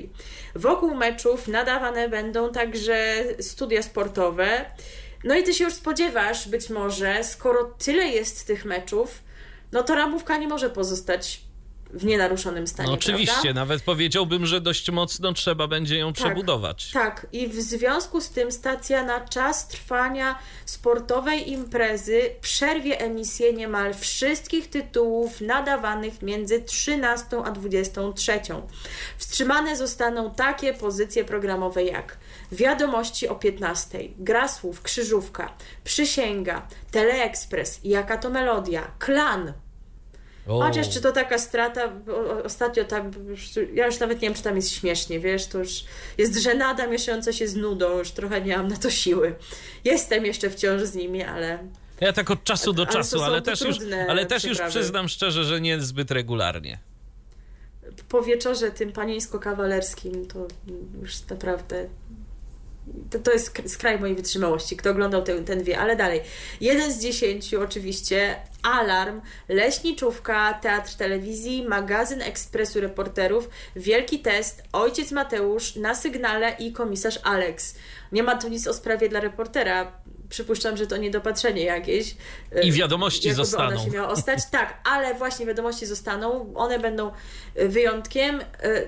Wokół 0.55 0.95
meczów 0.95 1.47
nadawane 1.47 2.09
będą 2.09 2.51
także 2.51 3.23
studia 3.39 3.83
sportowe. 3.83 4.65
No 5.23 5.35
i 5.35 5.43
ty 5.43 5.53
się 5.53 5.63
już 5.63 5.73
spodziewasz, 5.73 6.49
być 6.49 6.69
może, 6.69 7.23
skoro 7.23 7.63
tyle 7.63 8.07
jest 8.07 8.47
tych 8.47 8.65
meczów, 8.65 9.23
no 9.71 9.83
to 9.83 9.95
ramówka 9.95 10.37
nie 10.37 10.47
może 10.47 10.69
pozostać 10.69 11.41
w 11.93 12.05
nienaruszonym 12.05 12.67
stanie. 12.67 12.89
No 12.89 12.95
oczywiście, 12.95 13.41
prawda? 13.41 13.53
nawet 13.53 13.81
powiedziałbym, 13.81 14.45
że 14.45 14.61
dość 14.61 14.91
mocno 14.91 15.33
trzeba 15.33 15.67
będzie 15.67 15.97
ją 15.97 16.13
tak, 16.13 16.15
przebudować. 16.15 16.91
Tak, 16.91 17.27
i 17.31 17.47
w 17.47 17.55
związku 17.55 18.21
z 18.21 18.29
tym 18.29 18.51
stacja 18.51 19.03
na 19.03 19.21
czas 19.21 19.67
trwania 19.67 20.39
sportowej 20.65 21.51
imprezy 21.51 22.21
przerwie 22.41 22.99
emisję 22.99 23.53
niemal 23.53 23.93
wszystkich 23.93 24.69
tytułów 24.69 25.41
nadawanych 25.41 26.21
między 26.21 26.61
13 26.61 27.37
a 27.45 27.51
23. 27.51 28.39
Wstrzymane 29.17 29.77
zostaną 29.77 30.31
takie 30.31 30.73
pozycje 30.73 31.25
programowe 31.25 31.83
jak 31.83 32.17
Wiadomości 32.51 33.27
o 33.27 33.35
15, 33.35 33.99
Gra 34.17 34.47
słów, 34.47 34.81
Krzyżówka, 34.81 35.53
Przysięga, 35.83 36.67
Teleekspres, 36.91 37.79
Jaka 37.83 38.17
to 38.17 38.29
Melodia, 38.29 38.91
Klan, 38.99 39.53
Chociaż 40.45 40.89
czy 40.89 41.01
to 41.01 41.11
taka 41.11 41.37
strata, 41.37 41.91
ostatnio 42.43 42.83
tam, 42.83 43.11
ja 43.73 43.85
już 43.85 43.99
nawet 43.99 44.21
nie 44.21 44.27
wiem, 44.27 44.35
czy 44.35 44.43
tam 44.43 44.55
jest 44.55 44.71
śmiesznie, 44.71 45.19
wiesz, 45.19 45.47
to 45.47 45.57
już 45.57 45.83
jest 46.17 46.43
żenada 46.43 46.87
mieszająca 46.87 47.33
się 47.33 47.47
z 47.47 47.55
nudą, 47.55 47.97
już 47.97 48.11
trochę 48.11 48.41
nie 48.41 48.57
mam 48.57 48.67
na 48.67 48.77
to 48.77 48.89
siły. 48.89 49.35
Jestem 49.83 50.25
jeszcze 50.25 50.49
wciąż 50.49 50.81
z 50.81 50.95
nimi, 50.95 51.23
ale... 51.23 51.59
Ja 51.99 52.13
tak 52.13 52.31
od 52.31 52.43
czasu 52.43 52.73
do 52.73 52.85
czasu, 52.85 53.23
ale, 53.23 53.41
też 53.41 53.61
już, 53.61 53.77
ale 54.09 54.25
też 54.25 54.43
już 54.43 54.59
przyznam 54.69 55.09
szczerze, 55.09 55.43
że 55.43 55.61
nie 55.61 55.81
zbyt 55.81 56.11
regularnie. 56.11 56.79
Po 58.09 58.21
wieczorze 58.21 58.71
tym 58.71 58.91
panieńsko-kawalerskim 58.91 60.27
to 60.27 60.47
już 61.01 61.27
naprawdę 61.29 61.87
to, 63.09 63.19
to 63.19 63.31
jest 63.31 63.61
skraj 63.67 63.99
mojej 63.99 64.15
wytrzymałości. 64.15 64.77
Kto 64.77 64.89
oglądał 64.89 65.21
ten, 65.23 65.45
ten 65.45 65.63
wie, 65.63 65.79
ale 65.79 65.95
dalej. 65.95 66.21
Jeden 66.61 66.93
z 66.93 66.99
dziesięciu 66.99 67.61
oczywiście, 67.61 68.35
Alarm, 68.63 69.21
Leśniczówka, 69.49 70.53
Teatr 70.53 70.95
Telewizji, 70.95 71.65
Magazyn 71.67 72.21
Ekspresu 72.21 72.81
Reporterów, 72.81 73.49
Wielki 73.75 74.19
Test, 74.19 74.63
Ojciec 74.73 75.11
Mateusz, 75.11 75.75
Na 75.75 75.95
Sygnale 75.95 76.55
i 76.59 76.71
Komisarz 76.71 77.19
Alex. 77.23 77.75
Nie 78.11 78.23
ma 78.23 78.35
tu 78.35 78.49
nic 78.49 78.67
o 78.67 78.73
sprawie 78.73 79.09
dla 79.09 79.19
reportera. 79.19 79.91
Przypuszczam, 80.31 80.77
że 80.77 80.87
to 80.87 80.97
niedopatrzenie 80.97 81.63
jakieś. 81.63 82.15
I 82.63 82.71
wiadomości 82.71 83.33
zostaną. 83.33 83.75
Ona 83.75 83.85
się 83.85 83.91
miała 83.91 84.09
ostać. 84.09 84.39
Tak, 84.51 84.79
ale 84.83 85.13
właśnie 85.13 85.45
wiadomości 85.45 85.85
zostaną. 85.85 86.53
One 86.55 86.79
będą 86.79 87.11
y, 87.59 87.69
wyjątkiem. 87.69 88.41
Y, 88.41 88.43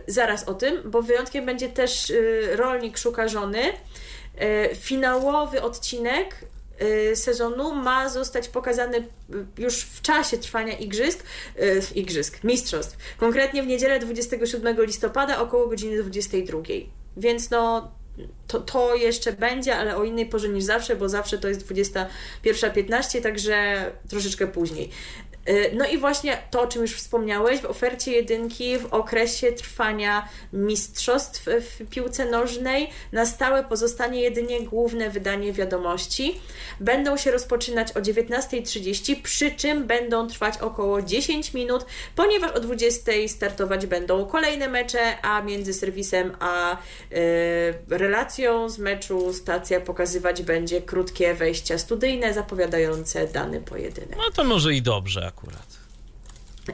zaraz 0.08 0.44
o 0.44 0.54
tym, 0.54 0.92
bo 0.92 1.02
wyjątkiem 1.02 1.46
będzie 1.46 1.70
też 1.70 2.10
y, 2.10 2.50
Rolnik 2.56 2.98
Szuka 2.98 3.28
Żony. 3.28 3.64
Finałowy 4.76 5.62
odcinek 5.62 6.36
sezonu 7.16 7.76
ma 7.76 8.10
zostać 8.10 8.50
pokazany 8.50 9.08
już 9.58 9.84
w 9.84 10.02
czasie 10.02 10.38
trwania 10.38 10.78
igrzysk, 10.78 11.24
igrzysk, 11.96 12.44
mistrzostw. 12.44 12.98
Konkretnie 13.18 13.64
w 13.64 13.68
niedzielę 13.68 14.00
27 14.00 14.86
listopada 14.86 15.40
około 15.40 15.68
godziny 15.68 15.98
22. 16.02 16.60
Więc 17.18 17.50
no 17.50 17.92
to, 18.48 18.60
to 18.60 18.96
jeszcze 18.96 19.34
będzie, 19.34 19.76
ale 19.76 19.96
o 19.98 20.04
innej 20.04 20.26
porze 20.26 20.50
niż 20.50 20.64
zawsze, 20.64 20.96
bo 20.96 21.10
zawsze 21.10 21.38
to 21.38 21.48
jest 21.48 21.68
21.15, 21.68 23.22
także 23.22 23.92
troszeczkę 24.10 24.48
później. 24.48 24.90
Y, 25.50 25.72
no 25.74 25.86
i 25.86 25.98
właśnie 25.98 26.38
to, 26.52 26.62
o 26.62 26.68
czym 26.68 26.82
już 26.82 26.94
wspomniałeś, 26.94 27.60
w 27.60 27.66
ofercie 27.66 28.12
jedynki 28.12 28.78
w 28.78 28.86
okresie 28.86 29.52
trwania 29.52 30.28
mistrzostw 30.54 31.46
w 31.46 31.90
piłce 31.90 32.26
nożnej 32.26 32.90
na 33.12 33.26
stałe 33.26 33.64
pozostanie 33.64 34.22
jedynie 34.22 34.62
główne 34.62 35.10
wydanie 35.10 35.54
wiadomości. 35.54 36.40
Będą 36.80 37.18
się 37.18 37.32
rozpoczynać 37.32 37.92
o 37.92 38.00
19.30, 38.00 39.22
przy 39.22 39.52
czym 39.52 39.88
będą 39.88 40.28
trwać 40.28 40.58
około 40.58 41.02
10 41.02 41.54
minut, 41.54 41.86
ponieważ 42.16 42.52
o 42.52 42.60
20.00 42.60 43.28
startować 43.28 43.86
będą 43.86 44.26
kolejne 44.26 44.68
mecze, 44.68 45.22
a 45.22 45.42
między 45.42 45.74
serwisem 45.74 46.36
a 46.40 46.78
yy, 47.12 47.18
relacją 47.98 48.70
z 48.70 48.80
meczu 48.80 49.34
stacja 49.34 49.82
pokazywać 49.82 50.42
będzie 50.42 50.82
krótkie 50.82 51.34
wejścia 51.34 51.78
studyjne 51.78 52.34
zapowiadające 52.34 53.28
dany 53.28 53.62
pojedynek. 53.62 54.18
No 54.18 54.32
to 54.36 54.44
może 54.44 54.74
i 54.74 54.82
dobrze 54.82 55.33
akurat. 55.38 55.84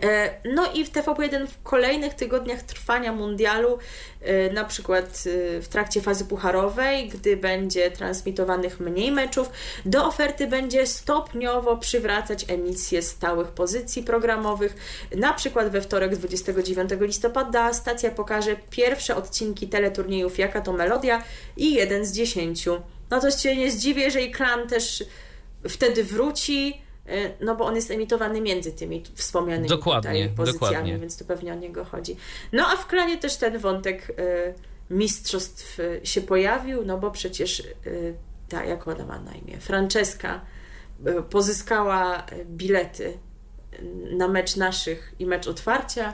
E, 0.04 0.39
no 0.45 0.72
i 0.74 0.86
w 0.86 0.91
TVP1 0.91 1.48
w 1.48 1.63
kolejnych 1.63 2.13
tygodniach 2.13 2.62
trwania 2.62 3.13
mundialu, 3.13 3.78
e, 4.22 4.54
na 4.54 4.65
przykład 4.65 5.06
e, 5.06 5.62
w 5.62 5.67
trakcie 5.67 6.02
fazy 6.02 6.26
pucharowej, 6.26 7.10
gdy 7.10 7.38
będzie 7.38 7.91
transmitowanych 7.91 8.80
mniej 8.80 9.12
meczów, 9.12 9.50
do 9.86 10.06
oferty 10.06 10.48
będzie 10.48 10.88
stopniowo 10.88 11.78
przywracać 11.78 12.45
emisję 12.48 13.02
stałych 13.02 13.48
pozycji 13.48 14.04
programowych. 14.04 14.76
Na 15.15 15.34
przykład 15.34 15.69
we 15.69 15.82
wtorek 15.82 16.15
29 16.15 16.89
listopada 17.00 17.74
stacja 17.74 18.12
pokaże 18.12 18.56
pierwsze 18.69 19.15
odcinki 19.15 19.67
teleturniejów 19.67 20.39
Jaka 20.39 20.62
to 20.62 20.74
Melodia 20.74 21.24
i 21.58 21.74
jeden 21.74 22.06
z 22.06 22.12
dziesięciu. 22.12 22.82
No 23.10 23.19
to 23.22 23.32
się 23.32 23.56
nie 23.56 23.72
zdziwię, 23.72 24.12
że 24.12 24.22
i 24.22 24.32
klan 24.32 24.67
też 24.67 25.04
wtedy 25.69 26.04
wróci 26.04 26.82
no 27.41 27.56
bo 27.56 27.65
on 27.65 27.76
jest 27.76 27.91
emitowany 27.91 28.41
między 28.41 28.72
tymi 28.72 29.04
wspomnianymi 29.15 29.69
dokładnie, 29.69 30.30
pozycjami, 30.30 30.74
dokładnie. 30.74 30.98
więc 31.00 31.17
tu 31.17 31.26
pewnie 31.26 31.54
o 31.54 31.56
niego 31.56 31.86
chodzi. 31.86 32.15
No 32.54 32.67
a 32.67 32.76
w 32.76 32.88
klanie 32.88 33.17
też 33.17 33.38
ten 33.38 33.58
wątek 33.58 34.15
mistrzostw 34.89 35.78
się 36.04 36.22
pojawił, 36.22 36.86
no 36.86 36.98
bo 36.98 37.12
przecież 37.12 37.63
ta, 38.50 38.65
jak 38.65 38.88
ona 38.88 39.06
ma 39.06 39.19
na 39.19 39.32
imię, 39.36 39.58
Francesca 39.60 40.41
pozyskała 41.30 42.26
bilety 42.45 43.17
na 44.12 44.28
mecz 44.28 44.56
naszych 44.56 45.15
i 45.19 45.26
mecz 45.26 45.48
otwarcia 45.48 46.13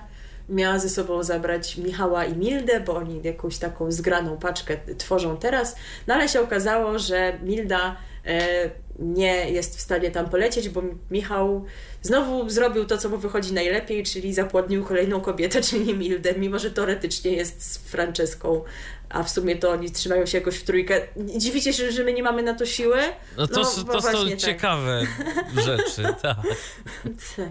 miała 0.49 0.79
ze 0.79 0.89
sobą 0.89 1.23
zabrać 1.23 1.77
Michała 1.77 2.25
i 2.25 2.37
Mildę, 2.37 2.79
bo 2.79 2.95
oni 2.95 3.21
jakąś 3.23 3.57
taką 3.57 3.91
zgraną 3.91 4.37
paczkę 4.37 4.77
tworzą 4.97 5.37
teraz, 5.37 5.75
no 6.07 6.13
ale 6.13 6.29
się 6.29 6.41
okazało, 6.41 6.99
że 6.99 7.39
Milda 7.43 7.89
e, 7.89 7.95
nie 8.99 9.51
jest 9.51 9.77
w 9.77 9.81
stanie 9.81 10.11
tam 10.11 10.29
polecieć, 10.29 10.69
bo 10.69 10.81
Michał 11.11 11.65
znowu 12.01 12.49
zrobił 12.49 12.85
to, 12.85 12.97
co 12.97 13.09
mu 13.09 13.17
wychodzi 13.17 13.53
najlepiej, 13.53 14.03
czyli 14.03 14.33
zapłodnił 14.33 14.85
kolejną 14.85 15.21
kobietę, 15.21 15.61
czyli 15.69 15.93
Mildę, 15.93 16.33
mimo 16.37 16.59
że 16.59 16.71
teoretycznie 16.71 17.31
jest 17.31 17.71
z 17.71 17.77
Franceską, 17.77 18.63
a 19.09 19.23
w 19.23 19.29
sumie 19.29 19.55
to 19.55 19.69
oni 19.69 19.91
trzymają 19.91 20.25
się 20.25 20.37
jakoś 20.37 20.55
w 20.55 20.63
trójkę. 20.63 21.01
Dziwicie 21.37 21.73
się, 21.73 21.91
że 21.91 22.03
my 22.03 22.13
nie 22.13 22.23
mamy 22.23 22.43
na 22.43 22.53
to 22.53 22.65
siły? 22.65 22.97
No 23.37 23.47
to, 23.47 23.61
no, 23.77 23.93
to 23.93 24.01
są 24.01 24.29
tak. 24.29 24.37
ciekawe 24.37 25.01
rzeczy, 25.65 26.03
tak. 26.03 26.37
tak. 27.35 27.49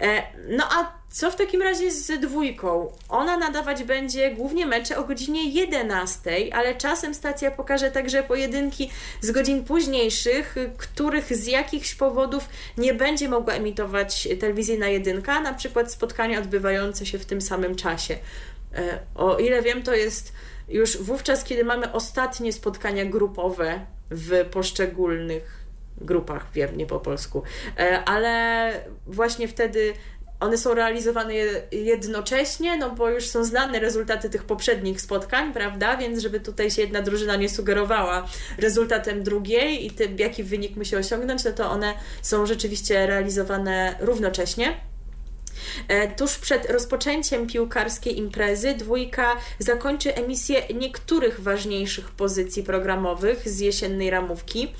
E, 0.00 0.22
no 0.48 0.64
a 0.70 0.97
co 1.10 1.30
w 1.30 1.36
takim 1.36 1.62
razie 1.62 1.90
z 1.90 2.20
dwójką? 2.20 2.92
Ona 3.08 3.36
nadawać 3.36 3.84
będzie 3.84 4.30
głównie 4.30 4.66
mecze 4.66 4.98
o 4.98 5.04
godzinie 5.04 5.50
11, 5.50 6.30
ale 6.52 6.74
czasem 6.74 7.14
stacja 7.14 7.50
pokaże 7.50 7.90
także 7.90 8.22
pojedynki 8.22 8.90
z 9.20 9.30
godzin 9.30 9.64
późniejszych, 9.64 10.54
których 10.76 11.36
z 11.36 11.46
jakichś 11.46 11.94
powodów 11.94 12.48
nie 12.78 12.94
będzie 12.94 13.28
mogła 13.28 13.54
emitować 13.54 14.28
telewizyjna 14.40 14.88
jedynka, 14.88 15.40
na 15.40 15.54
przykład 15.54 15.92
spotkania 15.92 16.38
odbywające 16.38 17.06
się 17.06 17.18
w 17.18 17.26
tym 17.26 17.40
samym 17.40 17.76
czasie. 17.76 18.18
E, 18.74 18.98
o 19.14 19.38
ile 19.38 19.62
wiem, 19.62 19.82
to 19.82 19.94
jest 19.94 20.32
już 20.68 20.96
wówczas, 20.96 21.44
kiedy 21.44 21.64
mamy 21.64 21.92
ostatnie 21.92 22.52
spotkania 22.52 23.04
grupowe 23.04 23.80
w 24.10 24.44
poszczególnych 24.50 25.64
grupach, 26.00 26.46
wiem, 26.54 26.76
nie 26.76 26.86
po 26.86 27.00
polsku, 27.00 27.42
e, 27.78 28.04
ale 28.04 28.72
właśnie 29.06 29.48
wtedy 29.48 29.94
one 30.40 30.58
są 30.58 30.74
realizowane 30.74 31.34
jednocześnie, 31.72 32.76
no 32.76 32.90
bo 32.90 33.10
już 33.10 33.28
są 33.28 33.44
znane 33.44 33.80
rezultaty 33.80 34.30
tych 34.30 34.44
poprzednich 34.44 35.00
spotkań, 35.00 35.52
prawda? 35.52 35.96
Więc 35.96 36.22
żeby 36.22 36.40
tutaj 36.40 36.70
się 36.70 36.82
jedna 36.82 37.02
drużyna 37.02 37.36
nie 37.36 37.48
sugerowała 37.48 38.26
rezultatem 38.58 39.22
drugiej 39.22 39.86
i 39.86 39.90
tym, 39.90 40.18
jaki 40.18 40.44
wynik 40.44 40.76
musi 40.76 40.96
osiągnąć, 40.96 41.44
no 41.44 41.52
to 41.52 41.70
one 41.70 41.94
są 42.22 42.46
rzeczywiście 42.46 43.06
realizowane 43.06 43.96
równocześnie. 44.00 44.88
E, 45.88 46.08
tuż 46.08 46.38
przed 46.38 46.70
rozpoczęciem 46.70 47.46
piłkarskiej 47.46 48.18
imprezy 48.18 48.74
dwójka 48.74 49.36
zakończy 49.58 50.14
emisję 50.14 50.62
niektórych 50.74 51.40
ważniejszych 51.40 52.10
pozycji 52.10 52.62
programowych 52.62 53.48
z 53.48 53.60
jesiennej 53.60 54.10
ramówki. 54.10 54.72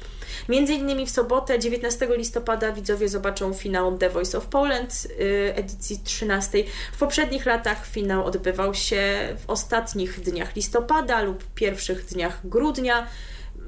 Między 0.49 0.73
innymi 0.73 1.07
w 1.07 1.11
sobotę 1.11 1.59
19 1.59 2.09
listopada 2.11 2.73
widzowie 2.73 3.09
zobaczą 3.09 3.53
finał 3.53 3.99
The 3.99 4.11
Voice 4.11 4.39
of 4.39 4.47
Poland 4.47 5.07
y, 5.21 5.53
edycji 5.55 6.01
13. 6.05 6.65
W 6.93 6.99
poprzednich 6.99 7.47
latach 7.47 7.87
finał 7.87 8.25
odbywał 8.25 8.75
się 8.75 9.03
w 9.47 9.51
ostatnich 9.51 10.21
dniach 10.21 10.57
listopada 10.57 11.23
lub 11.23 11.45
pierwszych 11.55 12.05
dniach 12.05 12.41
grudnia 12.45 13.07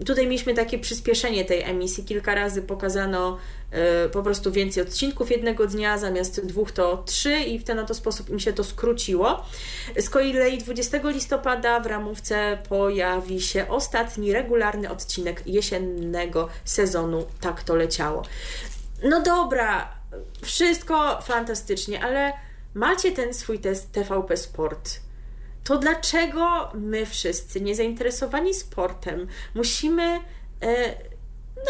tutaj 0.07 0.27
mieliśmy 0.27 0.55
takie 0.55 0.79
przyspieszenie 0.79 1.45
tej 1.45 1.63
emisji. 1.63 2.05
Kilka 2.05 2.35
razy 2.35 2.63
pokazano 2.63 3.39
y, 4.07 4.09
po 4.09 4.23
prostu 4.23 4.53
więcej 4.53 4.83
odcinków 4.83 5.31
jednego 5.31 5.67
dnia, 5.67 5.99
zamiast 5.99 6.47
dwóch 6.47 6.73
to 6.73 7.03
trzy 7.07 7.39
i 7.39 7.59
w 7.59 7.65
ten 7.65 7.79
oto 7.79 7.95
sposób 7.95 8.31
im 8.31 8.41
się 8.41 8.53
to 8.53 8.65
skróciło. 8.65 9.45
Z 9.99 10.11
kolei 10.11 10.59
20 10.59 10.99
listopada 11.05 11.81
w 11.81 11.87
ramówce 11.87 12.59
pojawi 12.69 13.41
się 13.41 13.69
ostatni 13.69 14.33
regularny 14.33 14.91
odcinek 14.91 15.43
jesiennego 15.47 16.49
sezonu 16.65 17.27
Tak 17.41 17.63
to 17.63 17.77
leciało. 17.77 18.23
No 19.03 19.23
dobra, 19.23 19.95
wszystko 20.43 21.23
fantastycznie, 21.23 22.05
ale 22.05 22.33
macie 22.75 23.13
ten 23.13 23.35
swój 23.35 23.59
test 23.59 23.93
TVP 23.93 24.37
Sport 24.37 25.01
to 25.65 25.79
dlaczego 25.79 26.71
my 26.75 27.07
wszyscy, 27.07 27.61
niezainteresowani 27.61 28.55
sportem, 28.55 29.27
musimy, 29.55 30.03
e, 30.63 30.95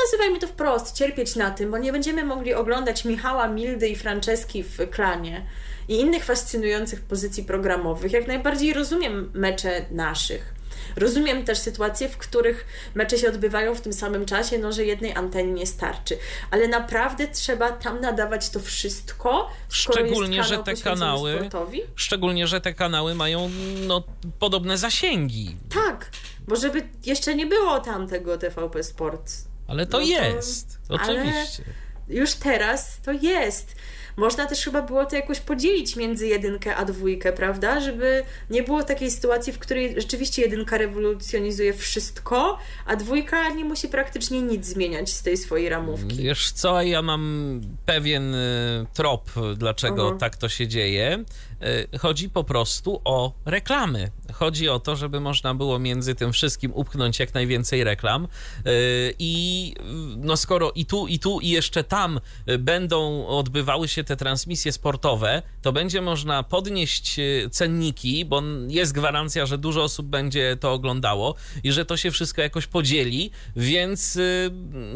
nazywajmy 0.03 0.39
to 0.41 0.47
wprost, 0.47 0.97
cierpieć 0.97 1.37
na 1.37 1.51
tym, 1.51 1.71
bo 1.71 1.79
nie 1.79 1.93
będziemy 1.93 2.25
mogli 2.25 2.55
oglądać 2.55 3.05
Michała, 3.05 3.49
Mildy 3.49 3.89
i 3.89 3.97
Franceski 3.97 4.63
w 4.63 4.91
klanie 4.91 5.47
i 5.89 6.01
innych 6.01 6.25
fascynujących 6.25 7.01
pozycji 7.01 7.45
programowych. 7.45 8.13
Jak 8.13 8.27
najbardziej 8.27 8.73
rozumiem 8.73 9.31
mecze 9.35 9.85
naszych. 9.91 10.60
Rozumiem 10.97 11.45
też 11.45 11.59
sytuacje, 11.59 12.09
w 12.09 12.17
których 12.17 12.67
mecze 12.95 13.19
się 13.19 13.29
odbywają 13.29 13.75
w 13.75 13.81
tym 13.81 13.93
samym 13.93 14.27
czasie, 14.27 14.59
no 14.59 14.73
że 14.73 14.85
jednej 14.85 15.15
anteny 15.15 15.53
nie 15.53 15.67
starczy. 15.67 16.19
Ale 16.51 16.69
naprawdę 16.69 17.29
trzeba 17.29 17.73
tam 17.73 18.01
nadawać 18.01 18.51
to 18.51 18.61
wszystko, 18.61 19.51
szczególnie, 19.69 20.45
że 20.45 20.59
te 20.59 20.75
kanały 20.75 21.35
sportowi? 21.35 21.83
Szczególnie, 21.97 22.47
że 22.47 22.61
te 22.61 22.75
kanały 22.75 23.15
mają 23.15 23.51
no, 23.87 24.03
podobne 24.39 24.79
zasięgi. 24.79 25.57
Tak, 25.75 26.11
bo 26.49 26.57
żeby 26.57 26.89
jeszcze 27.07 27.35
nie 27.35 27.47
było 27.47 27.81
tam 27.81 28.09
tego 28.09 28.39
TVP 28.39 28.83
Sport. 28.83 29.33
Ale 29.69 29.87
to, 29.87 30.01
no 30.01 30.05
to 30.05 30.11
jest, 30.11 30.79
oczywiście. 30.89 31.65
już 32.09 32.35
teraz 32.35 33.01
to 33.01 33.13
jest 33.13 33.77
można 34.21 34.47
też 34.47 34.65
chyba 34.65 34.83
było 34.83 35.07
to 35.07 35.17
jakoś 35.17 35.41
podzielić 35.41 35.97
między 35.97 36.27
jedynkę 36.27 36.77
a 36.77 36.85
dwójkę, 36.85 37.33
prawda? 37.33 37.81
Żeby 37.81 38.23
nie 38.51 38.63
było 38.63 38.83
takiej 38.83 39.11
sytuacji, 39.11 39.53
w 39.53 39.59
której 39.59 39.95
rzeczywiście 39.97 40.43
jedynka 40.43 40.79
rewolucjonizuje 40.79 41.73
wszystko, 41.75 42.59
a 42.87 42.97
dwójka 42.97 43.49
nie 43.49 43.65
musi 43.65 43.89
praktycznie 43.89 44.43
nic 44.43 44.67
zmieniać 44.67 45.11
z 45.11 45.23
tej 45.23 45.37
swojej 45.37 45.69
ramówki. 45.69 46.17
Wiesz 46.17 46.53
co, 46.53 46.83
ja 46.83 47.03
mam 47.03 47.61
pewien 47.87 48.35
y, 48.35 48.87
trop, 48.95 49.31
dlaczego 49.57 50.11
tak 50.11 50.37
to 50.37 50.49
się 50.49 50.69
dzieje. 50.69 51.25
Y, 51.63 51.99
chodzi 51.99 52.31
po 52.31 52.45
prostu 52.45 53.01
o 53.05 53.33
reklamy. 53.45 54.11
Chodzi 54.33 54.69
o 54.69 54.81
to, 54.81 54.97
żeby 54.97 55.21
można 55.21 55.55
było 55.55 55.79
między 55.79 56.15
tym 56.15 56.33
wszystkim 56.33 56.73
upchnąć 56.75 57.19
jak 57.19 57.35
najwięcej 57.35 57.85
reklam. 57.85 58.25
Y, 58.25 59.15
I 59.19 59.75
no 60.17 60.37
skoro 60.37 60.73
i 60.75 60.87
tu, 60.87 61.07
i 61.07 61.19
tu, 61.19 61.41
i 61.41 61.49
jeszcze 61.49 61.85
tam 61.85 62.21
będą 62.59 63.27
odbywały 63.27 63.89
się 63.89 64.05
te 64.05 64.17
transmisje 64.17 64.73
sportowe, 64.73 65.43
to 65.63 65.73
będzie 65.73 66.01
można 66.01 66.43
podnieść 66.43 67.17
cenniki, 67.51 68.25
bo 68.25 68.43
jest 68.69 68.93
gwarancja, 68.93 69.47
że 69.47 69.59
dużo 69.59 69.83
osób 69.83 70.07
będzie 70.07 70.57
to 70.61 70.73
oglądało 70.73 71.35
i 71.65 71.73
że 71.73 71.85
to 71.85 71.97
się 71.97 72.11
wszystko 72.11 72.43
jakoś 72.43 72.67
podzieli, 72.67 73.31
więc 73.57 74.19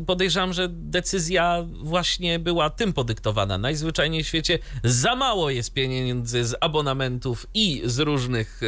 podejrzewam, 0.06 0.52
że 0.52 0.68
decyzja 0.68 1.64
właśnie 1.82 2.38
była 2.38 2.70
tym 2.70 2.92
podyktowana. 2.92 3.58
Najzwyczajniej 3.58 4.24
w 4.24 4.26
świecie 4.26 4.58
za 4.84 5.16
mało 5.16 5.50
jest 5.50 5.72
pieniędzy 5.72 6.44
z 6.54 6.56
abonamentów 6.60 7.46
i 7.54 7.82
z 7.84 7.98
różnych 7.98 8.60
e, 8.62 8.66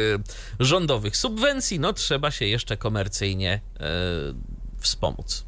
rządowych 0.59 1.17
subwencji, 1.17 1.79
no 1.79 1.93
trzeba 1.93 2.31
się 2.31 2.45
jeszcze 2.45 2.77
komercyjnie 2.77 3.61
e, 3.79 3.89
wspomóc. 4.79 5.45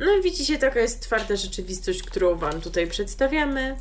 No 0.00 0.16
i 0.18 0.22
widzicie, 0.22 0.58
taka 0.58 0.80
jest 0.80 1.02
twarda 1.02 1.36
rzeczywistość, 1.36 2.02
którą 2.02 2.34
Wam 2.34 2.60
tutaj 2.60 2.86
przedstawiamy. 2.86 3.76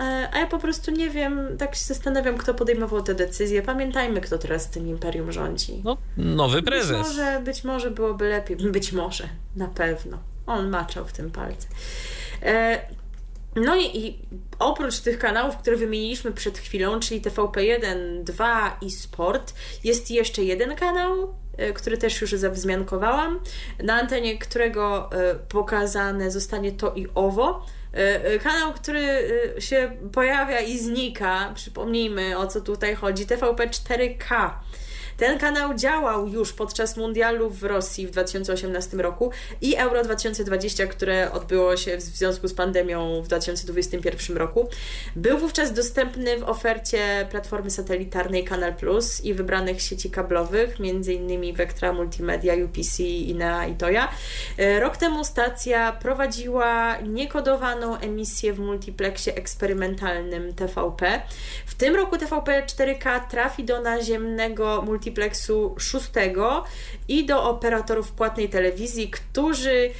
E, 0.00 0.28
a 0.32 0.38
ja 0.38 0.46
po 0.46 0.58
prostu 0.58 0.90
nie 0.90 1.10
wiem, 1.10 1.58
tak 1.58 1.74
się 1.74 1.84
zastanawiam, 1.84 2.38
kto 2.38 2.54
podejmował 2.54 3.02
te 3.02 3.14
decyzje. 3.14 3.62
Pamiętajmy, 3.62 4.20
kto 4.20 4.38
teraz 4.38 4.70
tym 4.70 4.88
imperium 4.88 5.32
rządzi. 5.32 5.82
No, 5.84 5.96
nowy 6.16 6.62
prezes. 6.62 6.98
Być 6.98 7.06
może, 7.06 7.40
być 7.44 7.64
może 7.64 7.90
byłoby 7.90 8.28
lepiej. 8.28 8.56
Być 8.76 8.92
może, 8.92 9.28
na 9.56 9.68
pewno. 9.68 10.18
On 10.46 10.68
maczał 10.68 11.04
w 11.04 11.12
tym 11.12 11.30
palce. 11.30 11.68
No 13.56 13.76
i, 13.76 13.98
i, 13.98 14.18
oprócz 14.58 14.98
tych 14.98 15.18
kanałów, 15.18 15.56
które 15.56 15.76
wymieniliśmy 15.76 16.32
przed 16.32 16.58
chwilą, 16.58 17.00
czyli 17.00 17.22
TVP1, 17.22 18.22
2 18.22 18.78
i 18.82 18.90
Sport, 18.90 19.54
jest 19.84 20.10
jeszcze 20.10 20.42
jeden 20.42 20.76
kanał, 20.76 21.34
e, 21.56 21.72
który 21.72 21.98
też 21.98 22.20
już 22.20 22.30
zawzmiankowałam, 22.30 23.40
na 23.82 23.94
antenie 23.94 24.38
którego 24.38 25.10
e, 25.12 25.34
pokazane 25.34 26.30
zostanie 26.30 26.72
to 26.72 26.94
i 26.94 27.06
owo. 27.14 27.66
E, 27.92 28.38
kanał, 28.38 28.72
który 28.72 29.06
się 29.58 29.96
pojawia 30.12 30.60
i 30.60 30.78
znika, 30.78 31.52
przypomnijmy 31.54 32.38
o 32.38 32.46
co 32.46 32.60
tutaj 32.60 32.94
chodzi, 32.94 33.26
TVP 33.26 33.66
4K. 33.66 34.50
Ten 35.16 35.38
kanał 35.38 35.74
działał 35.74 36.28
już 36.28 36.52
podczas 36.52 36.96
mundialu 36.96 37.50
w 37.50 37.62
Rosji 37.62 38.06
w 38.06 38.10
2018 38.10 38.96
roku 38.96 39.30
i 39.60 39.76
Euro 39.76 40.04
2020, 40.04 40.86
które 40.86 41.32
odbyło 41.32 41.76
się 41.76 41.96
w 41.96 42.02
związku 42.02 42.48
z 42.48 42.54
pandemią 42.54 43.22
w 43.22 43.26
2021 43.26 44.36
roku. 44.36 44.68
Był 45.16 45.38
wówczas 45.38 45.72
dostępny 45.72 46.38
w 46.38 46.42
ofercie 46.42 47.26
platformy 47.30 47.70
satelitarnej 47.70 48.44
Kanal 48.44 48.74
Plus 48.74 49.24
i 49.24 49.34
wybranych 49.34 49.82
sieci 49.82 50.10
kablowych, 50.10 50.76
m.in. 50.80 51.54
Vectra 51.54 51.92
Multimedia, 51.92 52.54
UPC, 52.64 53.02
INEA 53.02 53.66
i 53.66 53.74
Toya. 53.74 54.08
E, 54.58 54.80
rok 54.80 54.96
temu 54.96 55.24
stacja 55.24 55.92
prowadziła 55.92 56.96
niekodowaną 56.96 57.98
emisję 57.98 58.52
w 58.52 58.58
multiplexie 58.58 59.34
eksperymentalnym 59.34 60.54
TVP. 60.54 61.22
W 61.66 61.74
tym 61.74 61.94
roku 61.94 62.18
TVP 62.18 62.62
4K 62.66 63.28
trafi 63.30 63.64
do 63.64 63.80
naziemnego 63.80 64.82
multiplexu 64.82 65.05
szóstego 65.78 66.64
i 67.08 67.26
do 67.26 67.44
operatorów 67.44 68.12
płatnej 68.12 68.48
telewizji, 68.48 69.10
którzy 69.10 69.90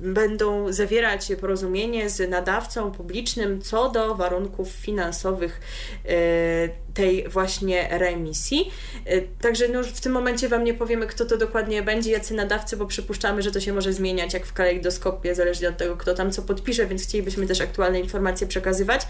będą 0.00 0.72
zawierać 0.72 1.32
porozumienie 1.40 2.10
z 2.10 2.30
nadawcą 2.30 2.92
publicznym 2.92 3.60
co 3.60 3.90
do 3.90 4.14
warunków 4.14 4.68
finansowych 4.68 5.60
e, 6.04 6.68
tej 6.94 7.28
właśnie 7.28 7.88
remisji. 7.90 8.70
E, 9.04 9.20
także 9.22 9.68
no, 9.68 9.82
w 9.82 10.00
tym 10.00 10.12
momencie 10.12 10.48
Wam 10.48 10.64
nie 10.64 10.74
powiemy, 10.74 11.06
kto 11.06 11.24
to 11.24 11.36
dokładnie 11.36 11.82
będzie, 11.82 12.10
jacy 12.10 12.34
nadawcy, 12.34 12.76
bo 12.76 12.86
przypuszczamy, 12.86 13.42
że 13.42 13.52
to 13.52 13.60
się 13.60 13.72
może 13.72 13.92
zmieniać 13.92 14.34
jak 14.34 14.46
w 14.46 14.52
kalejdoskopie, 14.52 15.34
zależnie 15.34 15.68
od 15.68 15.76
tego, 15.76 15.96
kto 15.96 16.14
tam 16.14 16.32
co 16.32 16.42
podpisze, 16.42 16.86
więc 16.86 17.02
chcielibyśmy 17.02 17.46
też 17.46 17.60
aktualne 17.60 18.00
informacje 18.00 18.46
przekazywać. 18.46 19.06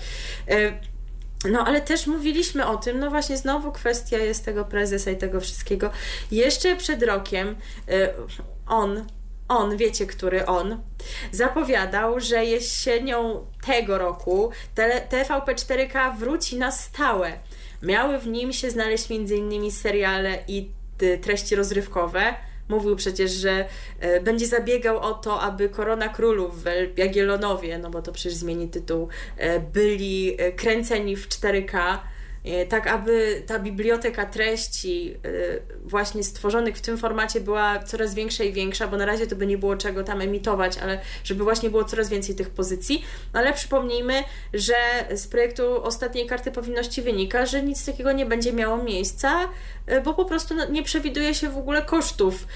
No, 1.50 1.66
ale 1.66 1.80
też 1.80 2.06
mówiliśmy 2.06 2.66
o 2.66 2.76
tym, 2.76 2.98
no 2.98 3.10
właśnie, 3.10 3.36
znowu 3.36 3.72
kwestia 3.72 4.18
jest 4.18 4.44
tego 4.44 4.64
prezesa 4.64 5.10
i 5.10 5.16
tego 5.16 5.40
wszystkiego. 5.40 5.90
Jeszcze 6.30 6.76
przed 6.76 7.02
rokiem 7.02 7.56
on 8.66 9.06
on, 9.48 9.76
wiecie, 9.76 10.06
który 10.06 10.46
on, 10.46 10.82
zapowiadał, 11.32 12.20
że 12.20 12.44
jesienią 12.44 13.46
tego 13.66 13.98
roku 13.98 14.50
TVP 15.10 15.54
4K 15.54 16.18
wróci 16.18 16.58
na 16.58 16.72
stałe. 16.72 17.32
Miały 17.82 18.18
w 18.18 18.26
nim 18.26 18.52
się 18.52 18.70
znaleźć 18.70 19.10
m.in. 19.10 19.72
seriale 19.72 20.38
i 20.48 20.70
y, 21.02 21.18
treści 21.18 21.56
rozrywkowe. 21.56 22.34
Mówił 22.68 22.96
przecież, 22.96 23.30
że 23.30 23.64
y, 24.04 24.20
będzie 24.20 24.46
zabiegał 24.46 24.98
o 24.98 25.14
to, 25.14 25.40
aby 25.40 25.68
Korona 25.68 26.08
Królów 26.08 26.64
w 26.64 26.98
Jagiellonowie, 26.98 27.78
no 27.78 27.90
bo 27.90 28.02
to 28.02 28.12
przecież 28.12 28.34
zmieni 28.34 28.68
tytuł, 28.68 29.08
y, 29.40 29.60
byli 29.72 30.36
kręceni 30.56 31.16
w 31.16 31.28
4K 31.28 31.98
E, 32.46 32.66
tak 32.66 32.86
aby 32.86 33.42
ta 33.46 33.58
biblioteka 33.58 34.26
treści 34.26 35.14
e, 35.24 35.28
właśnie 35.84 36.24
stworzonych 36.24 36.76
w 36.76 36.80
tym 36.80 36.98
formacie 36.98 37.40
była 37.40 37.78
coraz 37.78 38.14
większa 38.14 38.44
i 38.44 38.52
większa, 38.52 38.88
bo 38.88 38.96
na 38.96 39.06
razie 39.06 39.26
to 39.26 39.36
by 39.36 39.46
nie 39.46 39.58
było 39.58 39.76
czego 39.76 40.04
tam 40.04 40.20
emitować, 40.20 40.78
ale 40.78 41.00
żeby 41.24 41.44
właśnie 41.44 41.70
było 41.70 41.84
coraz 41.84 42.08
więcej 42.08 42.34
tych 42.34 42.50
pozycji. 42.50 43.04
No 43.34 43.40
ale 43.40 43.52
przypomnijmy, 43.52 44.14
że 44.54 44.74
z 45.14 45.26
projektu 45.26 45.82
ostatniej 45.82 46.26
karty 46.26 46.52
powinności 46.52 47.02
wynika, 47.02 47.46
że 47.46 47.62
nic 47.62 47.86
takiego 47.86 48.12
nie 48.12 48.26
będzie 48.26 48.52
miało 48.52 48.82
miejsca, 48.82 49.40
e, 49.44 49.48
bo 50.04 50.14
po 50.14 50.24
prostu 50.24 50.54
no, 50.54 50.64
nie 50.64 50.82
przewiduje 50.82 51.34
się 51.34 51.50
w 51.50 51.58
ogóle 51.58 51.82
kosztów 51.82 52.46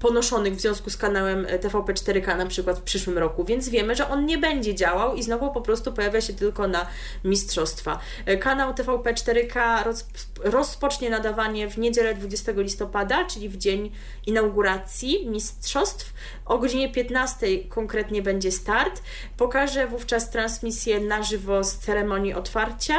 ponoszonych 0.00 0.56
w 0.56 0.60
związku 0.60 0.90
z 0.90 0.96
kanałem 0.96 1.46
TVP 1.60 1.92
4K 1.94 2.38
na 2.38 2.46
przykład 2.46 2.78
w 2.78 2.82
przyszłym 2.82 3.18
roku, 3.18 3.44
więc 3.44 3.68
wiemy, 3.68 3.94
że 3.94 4.08
on 4.08 4.26
nie 4.26 4.38
będzie 4.38 4.74
działał 4.74 5.14
i 5.14 5.22
znowu 5.22 5.52
po 5.52 5.60
prostu 5.60 5.92
pojawia 5.92 6.20
się 6.20 6.32
tylko 6.32 6.68
na 6.68 6.86
mistrzostwa. 7.24 7.98
Kanał 8.40 8.66
kanał 8.66 8.74
TVP 8.74 9.14
4K 9.14 9.84
roz, 9.84 10.06
rozpocznie 10.44 11.10
nadawanie 11.10 11.70
w 11.70 11.78
niedzielę 11.78 12.14
20 12.14 12.52
listopada, 12.56 13.24
czyli 13.24 13.48
w 13.48 13.56
dzień 13.56 13.92
inauguracji 14.26 15.28
mistrzostw. 15.28 16.14
O 16.46 16.58
godzinie 16.58 16.92
15 16.92 17.46
konkretnie 17.68 18.22
będzie 18.22 18.52
start. 18.52 19.02
Pokażę 19.36 19.86
wówczas 19.86 20.30
transmisję 20.30 21.00
na 21.00 21.22
żywo 21.22 21.64
z 21.64 21.78
ceremonii 21.78 22.34
otwarcia 22.34 22.98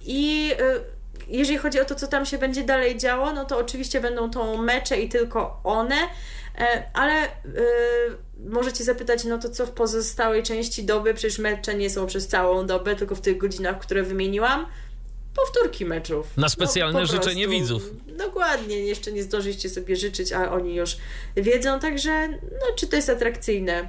i 0.00 0.52
jeżeli 1.28 1.58
chodzi 1.58 1.80
o 1.80 1.84
to, 1.84 1.94
co 1.94 2.06
tam 2.06 2.26
się 2.26 2.38
będzie 2.38 2.64
dalej 2.64 2.96
działo, 2.96 3.32
no 3.32 3.44
to 3.44 3.58
oczywiście 3.58 4.00
będą 4.00 4.30
to 4.30 4.56
mecze 4.56 5.00
i 5.00 5.08
tylko 5.08 5.60
one, 5.64 5.96
e, 6.58 6.90
ale 6.94 7.22
yy, 7.22 8.50
możecie 8.50 8.84
zapytać, 8.84 9.24
no 9.24 9.38
to 9.38 9.50
co 9.50 9.66
w 9.66 9.70
pozostałej 9.70 10.42
części 10.42 10.84
doby? 10.84 11.14
Przecież 11.14 11.38
mecze 11.38 11.74
nie 11.74 11.90
są 11.90 12.06
przez 12.06 12.28
całą 12.28 12.66
dobę, 12.66 12.96
tylko 12.96 13.14
w 13.14 13.20
tych 13.20 13.38
godzinach, 13.38 13.78
które 13.78 14.02
wymieniłam. 14.02 14.66
Powtórki 15.36 15.84
meczów. 15.84 16.36
Na 16.36 16.48
specjalne 16.48 17.00
no, 17.00 17.06
życzenie 17.06 17.44
prostu. 17.46 17.60
widzów. 17.60 17.82
Dokładnie, 18.18 18.78
jeszcze 18.78 19.12
nie 19.12 19.22
zdążyliście 19.22 19.68
sobie 19.68 19.96
życzyć, 19.96 20.32
a 20.32 20.52
oni 20.52 20.74
już 20.74 20.96
wiedzą, 21.36 21.80
także 21.80 22.28
no, 22.28 22.74
czy 22.76 22.86
to 22.86 22.96
jest 22.96 23.10
atrakcyjne? 23.10 23.88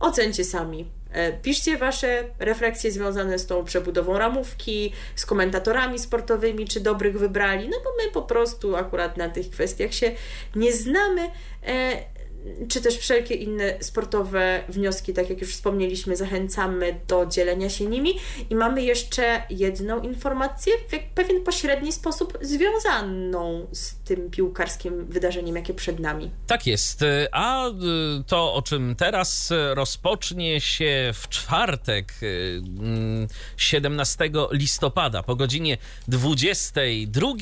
Ocencie 0.00 0.44
sami. 0.44 0.90
E, 1.16 1.32
piszcie 1.32 1.78
Wasze 1.78 2.24
refleksje 2.38 2.92
związane 2.92 3.38
z 3.38 3.46
tą 3.46 3.64
przebudową 3.64 4.18
ramówki, 4.18 4.92
z 5.14 5.26
komentatorami 5.26 5.98
sportowymi, 5.98 6.64
czy 6.64 6.80
dobrych 6.80 7.18
wybrali, 7.18 7.68
no 7.68 7.76
bo 7.84 7.90
my 8.04 8.12
po 8.12 8.22
prostu 8.22 8.76
akurat 8.76 9.16
na 9.16 9.28
tych 9.28 9.50
kwestiach 9.50 9.94
się 9.94 10.12
nie 10.56 10.72
znamy. 10.72 11.30
Czy 12.68 12.80
też 12.80 12.96
wszelkie 12.98 13.34
inne 13.34 13.74
sportowe 13.80 14.64
wnioski, 14.68 15.12
tak 15.12 15.30
jak 15.30 15.40
już 15.40 15.52
wspomnieliśmy, 15.52 16.16
zachęcamy 16.16 17.00
do 17.08 17.26
dzielenia 17.26 17.68
się 17.68 17.84
nimi. 17.86 18.14
I 18.50 18.54
mamy 18.54 18.82
jeszcze 18.82 19.42
jedną 19.50 20.00
informację, 20.02 20.72
w 20.88 21.14
pewien 21.14 21.44
pośredni 21.44 21.92
sposób 21.92 22.38
związaną 22.40 23.66
z 23.72 23.94
tym 23.94 24.30
piłkarskim 24.30 25.06
wydarzeniem, 25.06 25.56
jakie 25.56 25.74
przed 25.74 26.00
nami. 26.00 26.30
Tak 26.46 26.66
jest. 26.66 27.04
A 27.32 27.68
y, 27.68 27.72
to, 28.26 28.54
o 28.54 28.62
czym 28.62 28.94
teraz 28.96 29.52
rozpocznie 29.74 30.60
się 30.60 31.10
w 31.14 31.28
czwartek, 31.28 32.14
17 33.56 34.24
y, 34.24 34.26
mm, 34.26 34.46
listopada 34.52 35.22
po 35.22 35.36
godzinie 35.36 35.78
22 36.08 37.32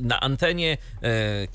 na 0.00 0.20
antenie 0.20 0.72
y, 0.74 1.08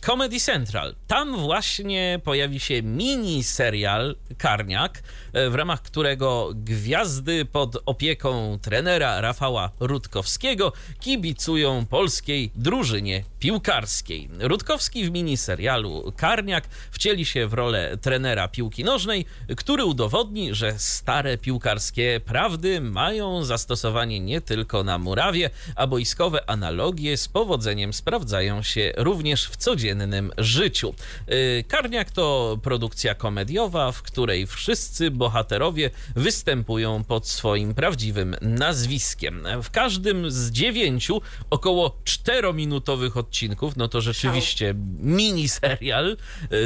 Comedy 0.06 0.39
Central. 0.39 0.96
Tam 1.08 1.38
właśnie 1.38 2.20
pojawi 2.24 2.60
się 2.60 2.82
mini 2.98 3.44
serial 3.44 4.16
Karniak, 4.38 5.04
e, 5.34 5.50
w 5.50 5.56
ramach 5.56 5.82
którego 5.82 6.52
gwiazdy 6.56 7.46
pod 7.46 7.78
opieką 7.86 8.60
trenera 8.62 9.22
Rafała 9.22 9.72
Rutkowskiego 9.80 10.74
kibicują 11.00 11.86
polskiej 11.86 12.52
drużynie 12.56 13.24
piłkarskiej. 13.39 14.30
Rutkowski 14.39 15.06
w 15.06 15.12
mini 15.12 15.38
serialu 15.38 16.13
Karniak 16.17 16.67
wcieli 16.91 17.26
się 17.26 17.47
w 17.47 17.54
rolę 17.54 17.97
trenera 18.02 18.47
piłki 18.47 18.84
nożnej, 18.84 19.26
który 19.58 19.86
udowodni, 19.86 20.54
że 20.56 20.73
stare 20.78 21.38
piłkarskie 21.38 22.21
prawdy 22.26 22.82
mają 22.82 23.43
zastosowanie 23.43 24.19
nie 24.19 24.41
tylko 24.41 24.84
na 24.84 24.97
murawie, 24.97 25.50
a 25.76 25.88
boiskowe 25.88 26.50
analogie 26.50 27.17
z 27.17 27.28
powodzeniem 27.28 27.93
sprawdzają 27.93 28.63
się 28.63 28.93
również 28.97 29.47
w 29.47 29.58
codziennym 29.58 30.32
życiu. 30.38 30.93
E, 31.28 31.63
Karniak 31.63 32.12
to 32.12 32.58
produkcja 32.63 33.15
komediowa, 33.15 33.91
w 33.91 34.02
której 34.02 34.47
wszyscy 34.47 35.12
bohaterowie 35.12 35.89
występują 36.15 37.04
pod 37.04 37.28
swoim 37.28 37.73
prawdziwym 37.73 38.36
nazwiskiem. 38.41 39.47
W 39.63 39.71
każdym 39.71 40.32
z 40.32 40.52
dziewięciu 40.52 41.21
około 41.50 41.97
czterominutowych 42.04 43.17
odcinków, 43.17 43.27
no 43.76 43.88
to 43.88 44.02
rzeczywiście 44.02 44.74
mini 45.00 45.50
serial, 45.50 46.18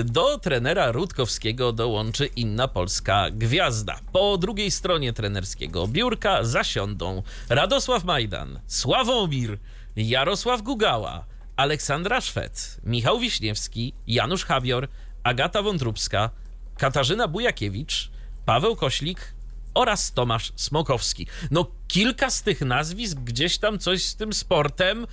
do 0.06 0.38
trenera 0.38 0.92
Rutkowskiego 0.92 1.74
dołączy 1.74 2.26
inna 2.26 2.68
polska 2.68 3.28
gwiazda. 3.32 4.00
Po 4.14 4.38
drugiej 4.38 4.72
stronie 4.72 5.14
trenerskiego 5.14 5.88
biurka 5.88 6.44
zasiądą 6.44 7.24
Radosław 7.50 8.04
Majdan, 8.04 8.60
Sławomir, 8.68 9.58
Jarosław 9.96 10.62
Gugała, 10.62 11.26
Aleksandra 11.56 12.22
Szwed, 12.22 12.78
Michał 12.84 13.20
Wiśniewski, 13.20 13.94
Janusz 14.08 14.46
Habior, 14.46 14.88
Agata 15.24 15.62
Wątróbska, 15.62 16.30
Katarzyna 16.78 17.28
Bujakiewicz, 17.28 18.10
Paweł 18.46 18.76
Koślik 18.76 19.34
oraz 19.74 20.14
Tomasz 20.14 20.54
Smokowski. 20.56 21.28
No 21.52 21.72
kilka 21.88 22.30
z 22.30 22.44
tych 22.44 22.62
nazwisk 22.62 23.18
gdzieś 23.18 23.58
tam 23.58 23.80
coś 23.80 24.04
z 24.04 24.16
tym 24.16 24.34
sportem 24.34 25.04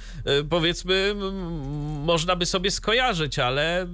y, 0.41 0.45
powiedzmy 0.51 1.15
można 2.05 2.37
by 2.37 2.47
sobie 2.47 2.71
skojarzyć, 2.71 3.39
ale 3.39 3.87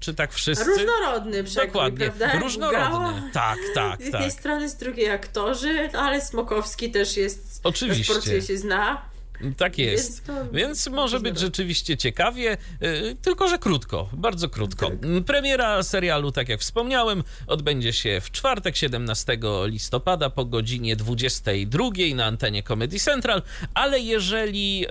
czy 0.00 0.14
tak 0.14 0.32
wszyscy? 0.32 0.64
Różnorodny 0.64 1.44
przekrój, 1.44 1.66
Dokładnie. 1.66 2.06
prawda? 2.06 2.38
Różnorodny, 2.38 3.30
tak, 3.32 3.58
tak, 3.74 4.00
Z 4.00 4.04
jednej 4.04 4.22
tak. 4.30 4.32
strony, 4.32 4.68
z 4.68 4.76
drugiej 4.76 5.10
aktorzy, 5.10 5.90
ale 5.92 6.20
Smokowski 6.20 6.90
też 6.90 7.16
jest... 7.16 7.60
Oczywiście. 7.64 8.42
Się 8.42 8.58
zna. 8.58 9.09
Tak 9.56 9.78
jest. 9.78 10.30
Więc 10.52 10.86
może 10.86 11.20
być 11.20 11.38
rzeczywiście 11.38 11.96
ciekawie, 11.96 12.56
y, 12.82 13.16
tylko 13.22 13.48
że 13.48 13.58
krótko, 13.58 14.08
bardzo 14.12 14.48
krótko. 14.48 14.90
Tak. 14.90 15.24
Premiera 15.26 15.82
serialu, 15.82 16.32
tak 16.32 16.48
jak 16.48 16.60
wspomniałem, 16.60 17.24
odbędzie 17.46 17.92
się 17.92 18.20
w 18.20 18.30
czwartek, 18.30 18.76
17 18.76 19.38
listopada 19.64 20.30
po 20.30 20.44
godzinie 20.44 20.96
22 20.96 21.84
na 22.14 22.24
antenie 22.24 22.62
Comedy 22.62 22.98
Central, 22.98 23.42
ale 23.74 24.00
jeżeli 24.00 24.86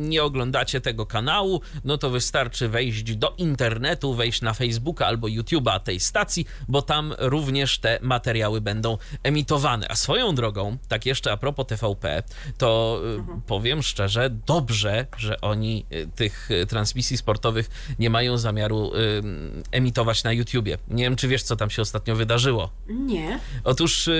nie 0.00 0.22
oglądacie 0.22 0.80
tego 0.80 1.06
kanału, 1.06 1.60
no 1.84 1.98
to 1.98 2.10
wystarczy 2.10 2.68
wejść 2.68 3.16
do 3.16 3.34
internetu, 3.38 4.14
wejść 4.14 4.42
na 4.42 4.54
Facebooka 4.54 5.06
albo 5.06 5.26
YouTube'a 5.26 5.80
tej 5.80 6.00
stacji, 6.00 6.46
bo 6.68 6.82
tam 6.82 7.14
również 7.18 7.78
te 7.78 7.98
materiały 8.02 8.60
będą 8.60 8.98
emitowane. 9.22 9.86
A 9.88 9.96
swoją 9.96 10.34
drogą, 10.34 10.76
tak 10.88 11.06
jeszcze 11.06 11.32
a 11.32 11.36
propos 11.36 11.66
TVP, 11.66 12.22
to 12.58 13.00
y, 13.38 13.40
powiem 13.50 13.82
szczerze, 13.82 14.30
dobrze, 14.46 15.06
że 15.16 15.40
oni 15.40 15.84
y, 15.92 16.08
tych 16.14 16.50
y, 16.50 16.66
transmisji 16.66 17.16
sportowych 17.16 17.94
nie 17.98 18.10
mają 18.10 18.38
zamiaru 18.38 18.94
y, 18.94 19.22
emitować 19.70 20.24
na 20.24 20.32
YouTubie. 20.32 20.78
Nie 20.88 21.04
wiem, 21.04 21.16
czy 21.16 21.28
wiesz, 21.28 21.42
co 21.42 21.56
tam 21.56 21.70
się 21.70 21.82
ostatnio 21.82 22.16
wydarzyło. 22.16 22.70
Nie. 22.88 23.38
Otóż 23.64 24.10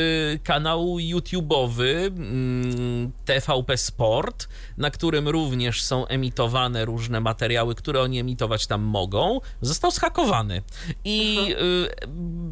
kanał 0.44 0.96
YouTube'owy 0.96 2.06
mm, 2.06 3.12
TVP 3.24 3.76
Sport, 3.76 4.48
na 4.76 4.90
którym 4.90 5.28
również 5.28 5.82
są 5.82 6.06
emitowane 6.06 6.84
różne 6.84 7.20
materiały, 7.20 7.74
które 7.74 8.00
oni 8.00 8.18
emitować 8.18 8.66
tam 8.66 8.82
mogą, 8.82 9.40
został 9.60 9.90
zhakowany. 9.90 10.62
I 11.04 11.38
y, 11.50 11.88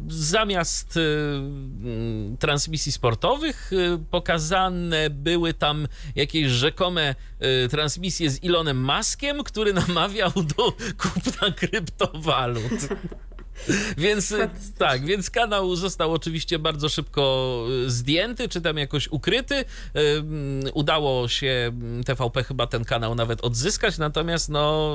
zamiast 0.07 0.97
y, 0.97 0.99
mm, 0.99 2.37
transmisji 2.37 2.91
sportowych 2.91 3.71
pokazane 4.11 5.09
były 5.09 5.53
tam 5.53 5.87
jakieś 6.15 6.47
rzekome 6.69 7.15
y, 7.65 7.69
transmisje 7.69 8.29
z 8.29 8.39
Elonem 8.43 8.83
Muskiem, 8.83 9.43
który 9.43 9.73
namawiał 9.73 10.31
do 10.31 10.71
kupna 10.97 11.51
kryptowalut. 11.55 12.87
Więc 13.97 14.29
Fantastycznie. 14.29 14.77
tak, 14.77 15.05
więc 15.05 15.29
kanał 15.29 15.75
został 15.75 16.13
oczywiście 16.13 16.59
bardzo 16.59 16.89
szybko 16.89 17.65
y, 17.85 17.91
zdjęty, 17.91 18.49
czy 18.49 18.61
tam 18.61 18.77
jakoś 18.77 19.07
ukryty. 19.07 19.65
Ym, 20.17 20.59
Udało 20.73 21.27
się 21.27 21.71
TVP 22.05 22.43
chyba 22.43 22.67
ten 22.67 22.85
kanał 22.85 23.15
nawet 23.15 23.41
odzyskać, 23.41 23.97
natomiast 23.97 24.49
no 24.49 24.93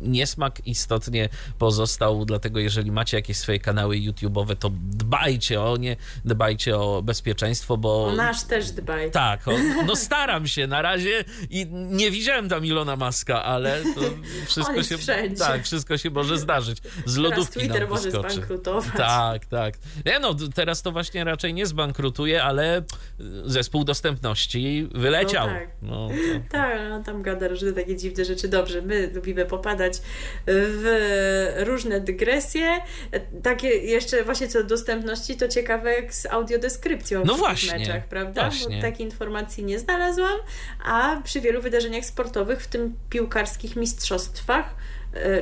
niesmak 0.00 0.66
istotnie 0.66 1.28
pozostał, 1.58 2.24
dlatego 2.24 2.60
jeżeli 2.60 2.92
macie 2.92 3.16
jakieś 3.16 3.36
swoje 3.36 3.60
kanały 3.60 3.96
YouTube'owe, 3.96 4.56
to 4.56 4.70
dbajcie 4.74 5.62
o 5.62 5.76
nie, 5.76 5.96
dbajcie 6.24 6.78
o 6.78 7.02
bezpieczeństwo, 7.02 7.76
bo... 7.76 8.06
O 8.06 8.12
nasz 8.12 8.42
też 8.44 8.70
dbaj. 8.70 9.10
Tak, 9.10 9.48
o, 9.48 9.52
no 9.86 9.96
staram 9.96 10.46
się 10.46 10.66
na 10.66 10.82
razie 10.82 11.24
i 11.50 11.66
nie 11.70 12.10
widziałem 12.10 12.48
tam 12.48 12.66
Ilona 12.66 12.96
Maska, 12.96 13.44
ale 13.44 13.82
to 13.94 14.00
wszystko 14.48 14.82
się 14.82 14.98
wszędzie. 14.98 15.36
tak, 15.36 15.64
wszystko 15.64 15.98
się 15.98 16.10
może 16.10 16.38
zdarzyć. 16.38 16.78
Z 16.78 16.82
Teraz 17.04 17.16
lodówki 17.16 17.60
Twitter 17.60 17.80
nam 17.80 17.90
może 18.04 18.10
wyskoczy. 18.10 18.34
zbankrutować. 18.34 18.96
Tak, 18.96 19.46
tak. 19.46 19.74
Nie 20.06 20.18
no, 20.20 20.34
teraz 20.54 20.82
to 20.82 20.92
właśnie 20.92 21.24
raczej 21.24 21.54
nie 21.54 21.66
zbankrutuje, 21.66 22.42
ale 22.42 22.82
zespół 23.44 23.84
dostępności 23.84 24.88
wyleciał. 24.94 25.46
No 25.46 25.52
tak. 25.54 25.68
No, 25.82 26.08
to- 26.08 26.52
Tak, 26.52 26.78
no 26.88 27.02
tam 27.02 27.22
gada 27.22 27.48
różne 27.48 27.72
takie 27.72 27.96
dziwne 27.96 28.24
rzeczy. 28.24 28.48
Dobrze, 28.48 28.82
my 28.82 29.10
lubimy 29.14 29.46
popadać 29.46 29.92
w 30.46 31.62
różne 31.66 32.00
dygresje. 32.00 32.80
Takie 33.42 33.68
jeszcze 33.68 34.24
właśnie 34.24 34.48
co 34.48 34.62
do 34.62 34.68
dostępności, 34.68 35.36
to 35.36 35.48
ciekawe 35.48 35.92
jak 35.94 36.14
z 36.14 36.26
audiodeskrypcją 36.26 37.22
No 37.24 37.34
w 37.34 37.38
właśnie, 37.38 37.78
meczach, 37.78 38.08
prawda? 38.08 38.42
właśnie. 38.50 38.76
Bo 38.76 38.82
takiej 38.82 39.06
informacji 39.06 39.64
nie 39.64 39.78
znalazłam, 39.78 40.38
a 40.84 41.20
przy 41.24 41.40
wielu 41.40 41.62
wydarzeniach 41.62 42.04
sportowych, 42.04 42.62
w 42.62 42.66
tym 42.66 42.94
piłkarskich 43.10 43.76
mistrzostwach, 43.76 44.66
e, 44.66 44.74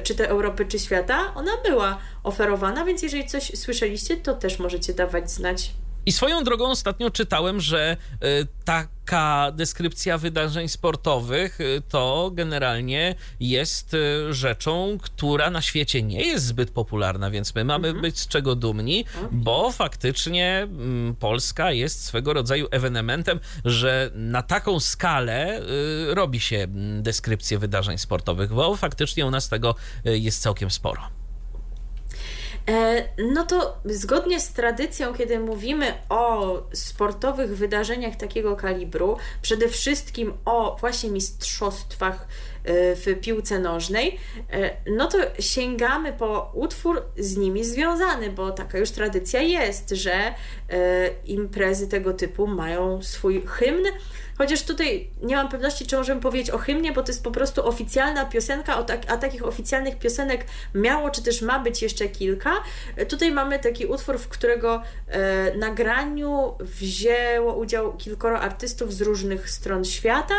czy 0.03 0.15
to 0.15 0.25
Europy, 0.25 0.67
czy 0.67 0.79
świata, 0.79 1.35
ona 1.35 1.53
była 1.65 1.99
oferowana, 2.23 2.85
więc 2.85 3.03
jeżeli 3.03 3.27
coś 3.27 3.59
słyszeliście, 3.59 4.17
to 4.17 4.35
też 4.35 4.59
możecie 4.59 4.95
dawać 4.95 5.31
znać. 5.31 5.71
I 6.11 6.13
swoją 6.13 6.45
drogą 6.45 6.71
ostatnio 6.71 7.11
czytałem, 7.11 7.61
że 7.61 7.97
y, 8.13 8.47
taka 8.65 9.53
deskrypcja 9.53 10.19
wydarzeń 10.19 10.69
sportowych 10.69 11.61
y, 11.61 11.83
to 11.89 12.31
generalnie 12.35 13.15
jest 13.41 13.95
y, 13.95 14.35
rzeczą, 14.35 14.99
która 15.03 15.51
na 15.51 15.63
świecie 15.63 16.03
nie 16.03 16.27
jest 16.27 16.45
zbyt 16.45 16.71
popularna, 16.71 17.31
więc 17.31 17.55
my 17.55 17.65
mamy 17.65 17.95
być 17.95 18.19
z 18.19 18.29
czego 18.29 18.55
dumni, 18.55 19.05
bo 19.31 19.73
faktycznie 19.73 20.59
mm, 20.63 21.15
Polska 21.15 21.73
jest 21.73 22.05
swego 22.05 22.33
rodzaju 22.33 22.69
ewenementem, 22.71 23.41
że 23.65 24.11
na 24.15 24.43
taką 24.43 24.81
skalę 24.81 25.61
robi 26.09 26.41
się 26.41 26.57
mm, 26.57 27.03
deskrypcję 27.03 27.59
wydarzeń 27.59 27.99
sportowych, 27.99 28.53
bo 28.53 28.77
faktycznie 28.77 29.27
u 29.27 29.31
nas 29.31 29.49
tego 29.49 29.75
jest 30.05 30.43
całkiem 30.43 30.71
sporo. 30.71 31.20
E, 32.69 33.09
No 33.33 33.47
to 33.47 33.77
zgodnie 33.85 34.41
z 34.41 34.53
tradycją, 34.53 35.15
kiedy 35.15 35.39
mówimy 35.39 35.95
o 36.09 36.53
sportowych 36.73 37.57
wydarzeniach 37.57 38.17
takiego 38.17 38.57
kalibru, 38.57 39.17
przede 39.43 39.69
wszystkim 39.69 40.33
o 40.45 40.77
właśnie 40.81 41.11
mistrzostwach 41.11 42.27
w 42.65 43.21
piłce 43.21 43.59
nożnej, 43.59 44.19
e, 44.53 44.71
no 44.87 45.07
to 45.07 45.19
sięgamy 45.39 46.13
po 46.13 46.51
utwór 46.55 47.03
z 47.19 47.37
nimi 47.37 47.65
związany, 47.65 48.31
bo 48.31 48.51
taka 48.51 48.79
już 48.79 48.91
tradycja 48.91 49.43
jest, 49.43 49.91
że 49.91 50.13
e, 50.13 50.35
imprezy 51.25 51.89
tego 51.89 52.13
typu 52.13 52.47
mają 52.47 53.03
swój 53.03 53.43
hymn. 53.47 53.85
Chociaż 54.39 54.63
tutaj 54.63 55.11
nie 55.23 55.37
mam 55.37 55.49
pewności, 55.49 55.87
czy 55.87 55.97
możemy 55.97 56.21
powiedzieć 56.21 56.51
o 56.51 56.59
hymnie, 56.59 56.93
bo 56.93 57.03
to 57.03 57.09
jest 57.09 57.25
po 57.25 57.31
prostu 57.31 57.67
oficjalna 57.67 58.25
piosenka, 58.25 58.83
tak, 58.83 59.01
a 59.09 59.17
takich 59.17 59.47
oficjalnych 59.47 59.99
piosenek 59.99 60.47
miało, 60.75 61.11
czy 61.11 61.23
też 61.23 61.43
ma 61.43 61.59
być 61.59 61.83
jeszcze 61.83 62.09
kilka. 62.09 62.53
Tutaj 63.09 63.33
mamy 63.33 63.59
taki 63.59 63.87
utwór, 63.87 64.19
w 64.19 64.29
którego 64.29 64.83
nagraniu 65.57 66.55
wzięło 66.61 67.55
udział 67.55 67.97
kilkoro 67.97 68.41
artystów 68.41 68.95
z 68.95 69.01
różnych 69.01 69.51
stron 69.51 69.85
świata, 69.85 70.35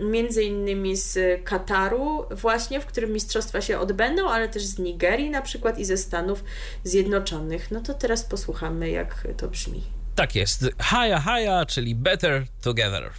między 0.00 0.44
innymi 0.44 0.96
z 0.96 1.31
Kataru 1.38 2.24
właśnie, 2.30 2.80
w 2.80 2.86
którym 2.86 3.12
mistrzostwa 3.12 3.60
się 3.60 3.78
odbędą, 3.78 4.28
ale 4.28 4.48
też 4.48 4.62
z 4.62 4.78
Nigerii 4.78 5.30
na 5.30 5.42
przykład 5.42 5.78
i 5.78 5.84
ze 5.84 5.96
Stanów 5.96 6.44
Zjednoczonych. 6.84 7.70
No 7.70 7.80
to 7.80 7.94
teraz 7.94 8.24
posłuchamy, 8.24 8.90
jak 8.90 9.28
to 9.36 9.48
brzmi. 9.48 9.82
Tak 10.14 10.34
jest. 10.34 10.68
Haja, 10.78 11.20
haja, 11.20 11.66
czyli 11.66 11.94
better 11.94 12.44
together. 12.62 13.10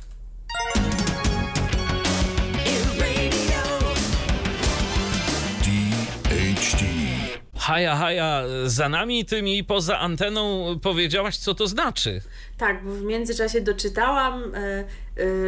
Haja, 7.64 7.95
haja, 7.95 8.43
za 8.66 8.89
nami, 8.89 9.26
ty 9.26 9.41
mi 9.41 9.64
poza 9.64 9.99
anteną 9.99 10.76
powiedziałaś, 10.80 11.38
co 11.38 11.53
to 11.53 11.68
znaczy. 11.68 12.22
Tak, 12.57 12.84
bo 12.84 12.91
w 12.91 13.01
międzyczasie 13.01 13.61
doczytałam, 13.61 14.55
e, 14.55 14.59
e, 14.59 14.86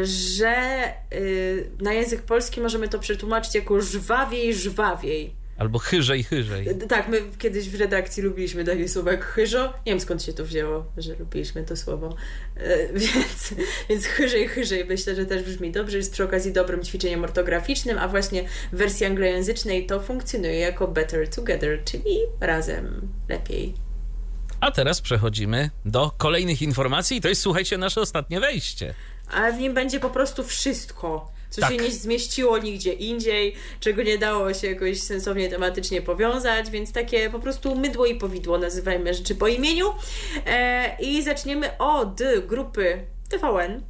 że 0.06 0.48
e, 0.48 0.96
na 1.82 1.94
język 1.94 2.22
polski 2.22 2.62
możemy 2.62 2.88
to 2.88 3.00
przetłumaczyć 3.00 3.56
jako 3.56 3.82
żwawiej, 3.82 4.54
żwawiej. 4.54 5.34
Albo 5.58 5.80
chyżej, 5.80 6.24
chyżej. 6.24 6.68
Tak, 6.90 7.08
my 7.08 7.22
kiedyś 7.38 7.70
w 7.70 7.80
redakcji 7.80 8.24
lubiliśmy 8.24 8.64
takie 8.64 8.90
słowo 8.90 9.12
jak 9.12 9.26
chyżo. 9.26 9.74
Nie 9.86 9.92
wiem 9.92 10.00
skąd 10.00 10.24
się 10.24 10.34
to 10.34 10.46
wzięło, 10.46 10.86
że 10.98 11.16
lubiliśmy 11.20 11.64
to 11.64 11.76
słowo. 11.76 12.16
E, 12.58 12.88
Więc, 13.00 13.54
więc 13.90 14.06
chyżej, 14.06 14.48
chyżej 14.48 14.86
myślę, 14.86 15.16
że 15.16 15.26
też 15.26 15.44
brzmi 15.44 15.72
dobrze. 15.72 15.98
Jest 15.98 16.14
przy 16.14 16.24
okazji 16.24 16.54
dobrym 16.54 16.84
ćwiczeniem 16.84 17.24
ortograficznym, 17.24 17.98
a 17.98 18.08
właśnie 18.08 18.48
w 18.74 18.78
wersji 18.78 19.06
anglojęzycznej 19.06 19.86
to 19.86 20.00
funkcjonuje 20.00 20.60
jako 20.60 20.88
better 20.88 21.30
together, 21.30 21.84
czyli 21.84 22.18
razem 22.40 23.02
lepiej. 23.30 23.74
A 24.60 24.72
teraz 24.72 25.02
przechodzimy 25.02 25.70
do 25.86 26.12
kolejnych 26.18 26.62
informacji 26.62 27.18
i 27.18 27.22
to 27.22 27.30
jest, 27.30 27.42
słuchajcie, 27.42 27.78
nasze 27.78 28.02
ostatnie 28.02 28.40
wejście. 28.40 28.94
Ale 29.32 29.54
w 29.54 29.60
nim 29.60 29.74
będzie 29.74 30.00
po 30.00 30.10
prostu 30.10 30.44
wszystko, 30.44 31.35
co 31.56 31.62
Tak. 31.62 31.72
się 31.72 31.78
nie 31.78 31.92
zmieściło 31.92 32.58
nigdzie 32.58 32.94
indziej, 32.94 33.56
czego 33.80 34.04
nie 34.04 34.18
dało 34.18 34.54
się 34.54 34.68
jakoś 34.68 35.02
sensownie 35.02 35.50
tematycznie 35.50 36.02
powiązać, 36.02 36.70
więc 36.70 36.92
takie 36.92 37.30
po 37.30 37.40
prostu 37.40 37.76
mydło 37.76 38.06
i 38.06 38.16
powidło, 38.16 38.58
nazywajmy 38.58 39.14
rzeczy 39.14 39.36
po 39.36 39.48
imieniu. 39.48 39.94
E, 40.46 40.98
I 41.00 41.24
zaczniemy 41.24 41.78
od 41.78 42.20
grupy 42.48 43.06
TVN, 43.30 43.82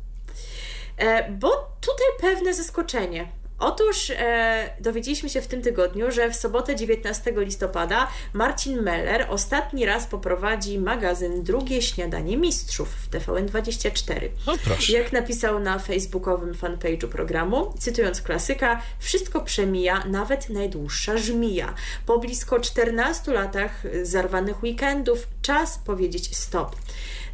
e, 0.98 1.32
bo 1.32 1.50
tutaj 1.82 2.08
pewne 2.32 2.54
zaskoczenie. 2.54 3.28
Otóż 3.60 4.10
e, 4.10 4.70
dowiedzieliśmy 4.80 5.30
się 5.30 5.42
w 5.42 5.48
tym 5.48 5.62
tygodniu, 5.62 6.12
że 6.12 6.30
w 6.30 6.36
sobotę 6.36 6.76
19 6.76 7.34
listopada 7.38 8.08
Marcin 8.34 8.82
Meller 8.82 9.28
ostatni 9.30 9.86
raz 9.86 10.08
poprowadzi 10.08 10.80
magazyn 10.80 11.44
Drugie 11.44 11.82
Śniadanie 11.82 12.38
Mistrzów 12.38 12.90
w 12.90 13.10
TVN24. 13.10 14.30
No 14.48 14.54
proszę. 14.64 14.94
Jak 14.94 15.14
napisał 15.14 15.60
na 15.60 15.80
facebookowym 15.80 16.54
fanpage'u 16.54 17.08
programu, 17.08 17.74
cytując 17.80 18.22
klasyka, 18.22 18.82
wszystko 19.00 19.42
przemija, 19.42 20.04
nawet 20.06 20.50
najdłuższa 20.50 21.18
żmija. 21.18 21.74
Po 22.06 22.20
blisko 22.20 22.60
14 22.60 23.34
latach 23.34 23.84
zarwanych 24.04 24.64
weekendów 24.64 25.28
czas 25.42 25.80
powiedzieć 25.86 26.38
stop. 26.38 26.76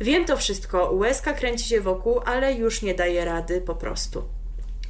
Wiem 0.02 0.26
to 0.26 0.38
wszystko, 0.38 0.92
łezka 0.92 1.34
kręci 1.34 1.70
się 1.70 1.82
wokół, 1.82 2.22
ale 2.26 2.54
już 2.54 2.82
nie 2.82 2.94
daje 2.94 3.26
rady 3.26 3.62
po 3.62 3.76
prostu. 3.76 4.41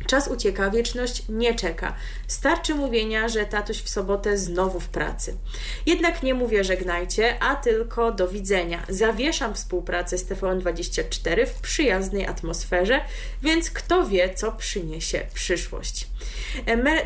Czas 0.07 0.27
ucieka, 0.27 0.69
wieczność 0.69 1.23
nie 1.29 1.55
czeka. 1.55 1.95
Starczy 2.27 2.75
mówienia, 2.75 3.29
że 3.29 3.45
tatuś 3.45 3.77
w 3.77 3.89
sobotę 3.89 4.37
znowu 4.37 4.79
w 4.79 4.89
pracy. 4.89 5.37
Jednak 5.85 6.23
nie 6.23 6.33
mówię 6.33 6.63
żegnajcie, 6.63 7.43
a 7.43 7.55
tylko 7.55 8.11
do 8.11 8.27
widzenia. 8.27 8.83
Zawieszam 8.89 9.53
współpracę 9.53 10.17
z 10.17 10.25
TVN24 10.29 11.45
w 11.45 11.61
przyjaznej 11.61 12.27
atmosferze, 12.27 13.01
więc 13.41 13.71
kto 13.71 14.05
wie, 14.05 14.33
co 14.33 14.51
przyniesie 14.51 15.27
przyszłość. 15.33 16.07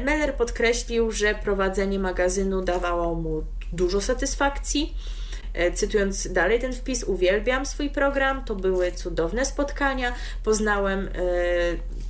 Meller 0.06 0.36
podkreślił, 0.36 1.12
że 1.12 1.36
prowadzenie 1.36 2.00
magazynu 2.00 2.62
dawało 2.62 3.16
mu 3.16 3.44
dużo 3.74 4.02
satysfakcji 4.02 4.96
E, 5.56 5.72
cytując 5.72 6.32
dalej 6.32 6.60
ten 6.60 6.74
wpis, 6.74 7.04
uwielbiam 7.04 7.66
swój 7.66 7.90
program, 7.90 8.46
to 8.46 8.56
były 8.56 8.92
cudowne 8.92 9.46
spotkania, 9.46 10.14
poznałem 10.44 11.08
e, 11.08 11.12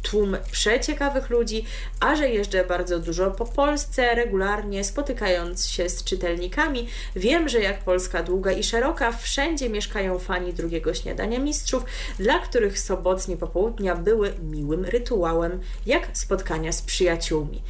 tłum 0.06 0.38
przeciekawych 0.52 1.30
ludzi, 1.30 1.66
a 2.00 2.16
że 2.16 2.30
jeżdżę 2.30 2.64
bardzo 2.64 3.00
dużo 3.00 3.32
po 3.32 3.46
Polsce, 3.46 4.16
regularnie 4.16 4.84
spotykając 4.84 5.68
się 5.68 5.90
z 5.90 6.04
czytelnikami, 6.04 6.88
wiem, 7.16 7.50
że 7.50 7.60
jak 7.60 7.84
Polska 7.84 8.24
długa 8.24 8.52
i 8.52 8.64
szeroka, 8.64 9.12
wszędzie 9.12 9.70
mieszkają 9.70 10.20
fani 10.20 10.54
drugiego 10.54 10.94
śniadania 10.94 11.40
mistrzów, 11.40 11.84
dla 12.20 12.40
których 12.40 12.80
sobotnie 12.80 13.38
popołudnia 13.38 13.96
były 13.96 14.34
miłym 14.44 14.86
rytuałem, 14.86 15.60
jak 15.86 16.08
spotkania 16.14 16.72
z 16.72 16.82
przyjaciółmi. 16.82 17.62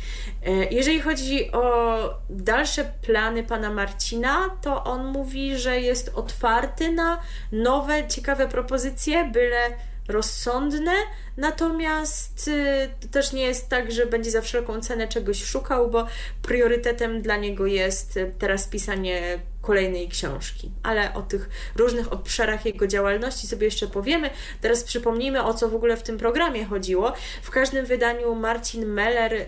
E, 0.46 0.52
jeżeli 0.52 1.00
chodzi 1.00 1.52
o 1.52 1.96
dalsze 2.30 2.92
plany 3.02 3.44
pana 3.44 3.74
Marcina, 3.74 4.50
to 4.62 4.84
on 4.84 5.06
mówi, 5.06 5.58
że 5.58 5.82
jest 5.82 6.12
otwarty 6.16 6.92
na 6.92 7.22
nowe, 7.52 8.08
ciekawe 8.08 8.48
propozycje, 8.48 9.30
byle 9.34 9.70
rozsądne, 10.08 10.94
natomiast 11.38 12.48
y, 12.48 13.08
też 13.12 13.34
nie 13.34 13.44
jest 13.44 13.70
tak, 13.70 13.92
że 13.92 14.06
będzie 14.06 14.32
za 14.32 14.42
wszelką 14.42 14.82
cenę 14.82 15.08
czegoś 15.08 15.44
szukał, 15.44 15.90
bo 15.92 16.08
priorytetem 16.42 17.22
dla 17.22 17.38
niego 17.38 17.66
jest 17.66 18.18
y, 18.18 18.34
teraz 18.40 18.68
pisanie 18.68 19.40
kolejnej 19.66 20.10
książki. 20.10 20.72
Ale 20.84 21.14
o 21.14 21.22
tych 21.22 21.50
różnych 21.76 22.14
obszarach 22.14 22.66
jego 22.66 22.88
działalności 22.88 23.48
sobie 23.48 23.66
jeszcze 23.66 23.88
powiemy. 23.88 24.30
Teraz 24.62 24.84
przypomnijmy, 24.84 25.44
o 25.44 25.54
co 25.54 25.70
w 25.70 25.76
ogóle 25.76 25.98
w 25.98 26.04
tym 26.04 26.18
programie 26.18 26.66
chodziło. 26.66 27.14
W 27.44 27.52
każdym 27.52 27.86
wydaniu 27.86 28.36
Marcin 28.36 28.86
Meller 28.86 29.34
y, 29.34 29.48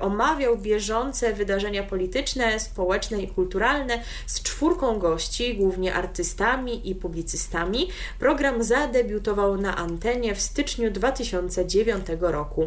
omawiał 0.00 0.58
bieżące 0.58 1.32
wydarzenia 1.32 1.82
polityczne, 1.82 2.60
społeczne 2.60 3.22
i 3.22 3.28
kulturalne 3.28 4.02
z 4.26 4.42
czwórką 4.42 4.98
gości, 4.98 5.56
głównie 5.56 5.94
artystami 5.94 6.90
i 6.90 6.94
publicystami. 6.94 7.88
Program 8.18 8.64
zadebiutował 8.64 9.56
na 9.56 9.76
antenie 9.76 10.34
w 10.34 10.40
styczniu 10.40 10.90
2009 10.90 12.06
roku. 12.20 12.66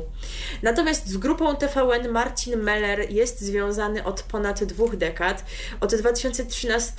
Natomiast 0.63 1.07
z 1.07 1.17
grupą 1.17 1.55
TVN 1.55 2.09
Marcin 2.09 2.59
Meller 2.59 3.11
jest 3.11 3.41
związany 3.41 4.03
od 4.03 4.23
ponad 4.23 4.63
dwóch 4.63 4.95
dekad. 4.95 5.45
Od 5.79 5.95
2013 5.95 6.90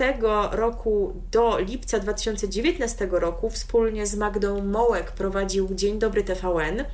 roku 0.51 1.23
do 1.31 1.59
lipca 1.59 1.99
2019 1.99 3.09
roku 3.11 3.51
wspólnie 3.51 4.07
z 4.07 4.15
Magdą 4.15 4.65
Mołek 4.65 5.13
prowadził 5.13 5.69
Dzień 5.75 5.99
Dobry 5.99 6.25
TVN. 6.25 6.85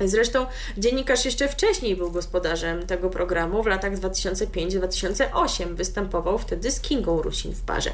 Zresztą 0.00 0.46
dziennikarz 0.78 1.24
jeszcze 1.24 1.48
wcześniej 1.48 1.96
był 1.96 2.10
gospodarzem 2.10 2.86
tego 2.86 3.10
programu 3.10 3.62
w 3.62 3.66
latach 3.66 3.94
2005-2008. 3.94 5.74
Występował 5.74 6.38
wtedy 6.38 6.70
z 6.70 6.80
Kingą 6.80 7.22
Rusin 7.22 7.54
w 7.54 7.62
parze. 7.62 7.90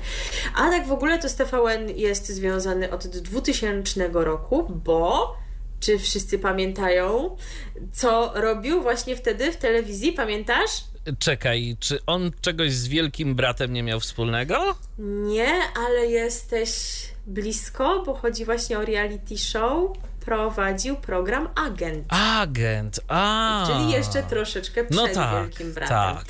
A 0.56 0.70
tak 0.70 0.86
w 0.86 0.92
ogóle 0.92 1.18
to 1.18 1.28
z 1.28 1.34
TVN 1.34 1.88
jest 1.88 2.28
związany 2.28 2.90
od 2.90 3.06
2000 3.06 4.10
roku, 4.12 4.72
bo 4.84 5.34
czy 5.80 5.98
wszyscy 5.98 6.38
pamiętają, 6.38 7.36
co 7.92 8.32
robił 8.34 8.82
właśnie 8.82 9.16
wtedy 9.16 9.52
w 9.52 9.56
telewizji? 9.56 10.12
Pamiętasz? 10.12 10.84
Czekaj, 11.18 11.76
czy 11.80 11.98
on 12.06 12.30
czegoś 12.40 12.72
z 12.72 12.88
wielkim 12.88 13.34
bratem 13.34 13.72
nie 13.72 13.82
miał 13.82 14.00
wspólnego? 14.00 14.74
Nie, 14.98 15.52
ale 15.86 16.06
jesteś 16.06 16.70
blisko, 17.26 18.02
bo 18.06 18.14
chodzi 18.14 18.44
właśnie 18.44 18.78
o 18.78 18.84
reality 18.84 19.38
show. 19.38 19.96
Prowadził 20.20 20.96
program 20.96 21.48
Agent. 21.54 22.06
Agent, 22.08 23.00
a. 23.08 23.64
Czyli 23.66 23.92
jeszcze 23.92 24.22
troszeczkę 24.22 24.84
przed 24.84 24.96
no 24.96 25.08
tak, 25.14 25.44
Wielkim 25.44 25.72
Bratem. 25.72 26.16
Tak. 26.16 26.26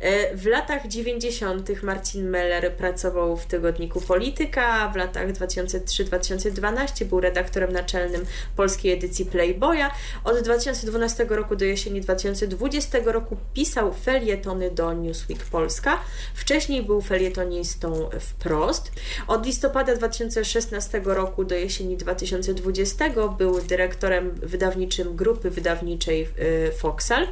E, 0.00 0.36
w 0.36 0.46
latach 0.46 0.88
90. 0.88 1.82
Marcin 1.82 2.28
Meller 2.28 2.76
pracował 2.76 3.36
w 3.36 3.46
tygodniku 3.46 4.00
Polityka, 4.00 4.88
w 4.88 4.96
latach 4.96 5.32
2003-2012 5.32 7.04
był 7.04 7.20
redaktorem 7.20 7.72
naczelnym 7.72 8.24
polskiej 8.56 8.92
edycji 8.92 9.26
Playboya. 9.26 9.90
Od 10.24 10.40
2012 10.40 11.26
roku 11.28 11.56
do 11.56 11.64
jesieni 11.64 12.00
2020 12.00 12.98
roku 13.04 13.36
pisał 13.54 13.92
felietony 13.92 14.70
do 14.70 14.92
Newsweek 14.92 15.44
Polska. 15.44 15.98
Wcześniej 16.34 16.82
był 16.82 17.00
felietonistą 17.00 18.10
wprost. 18.20 18.92
Od 19.26 19.46
listopada 19.46 19.96
2016 19.96 21.00
roku 21.04 21.44
do 21.44 21.54
jesieni 21.54 21.96
2020 21.96 23.04
był 23.38 23.60
dyrektorem 23.60 24.34
wydawniczym 24.34 25.16
grupy 25.16 25.50
wydawniczej 25.50 26.22
e, 26.68 26.72
Foxal. 26.72 27.26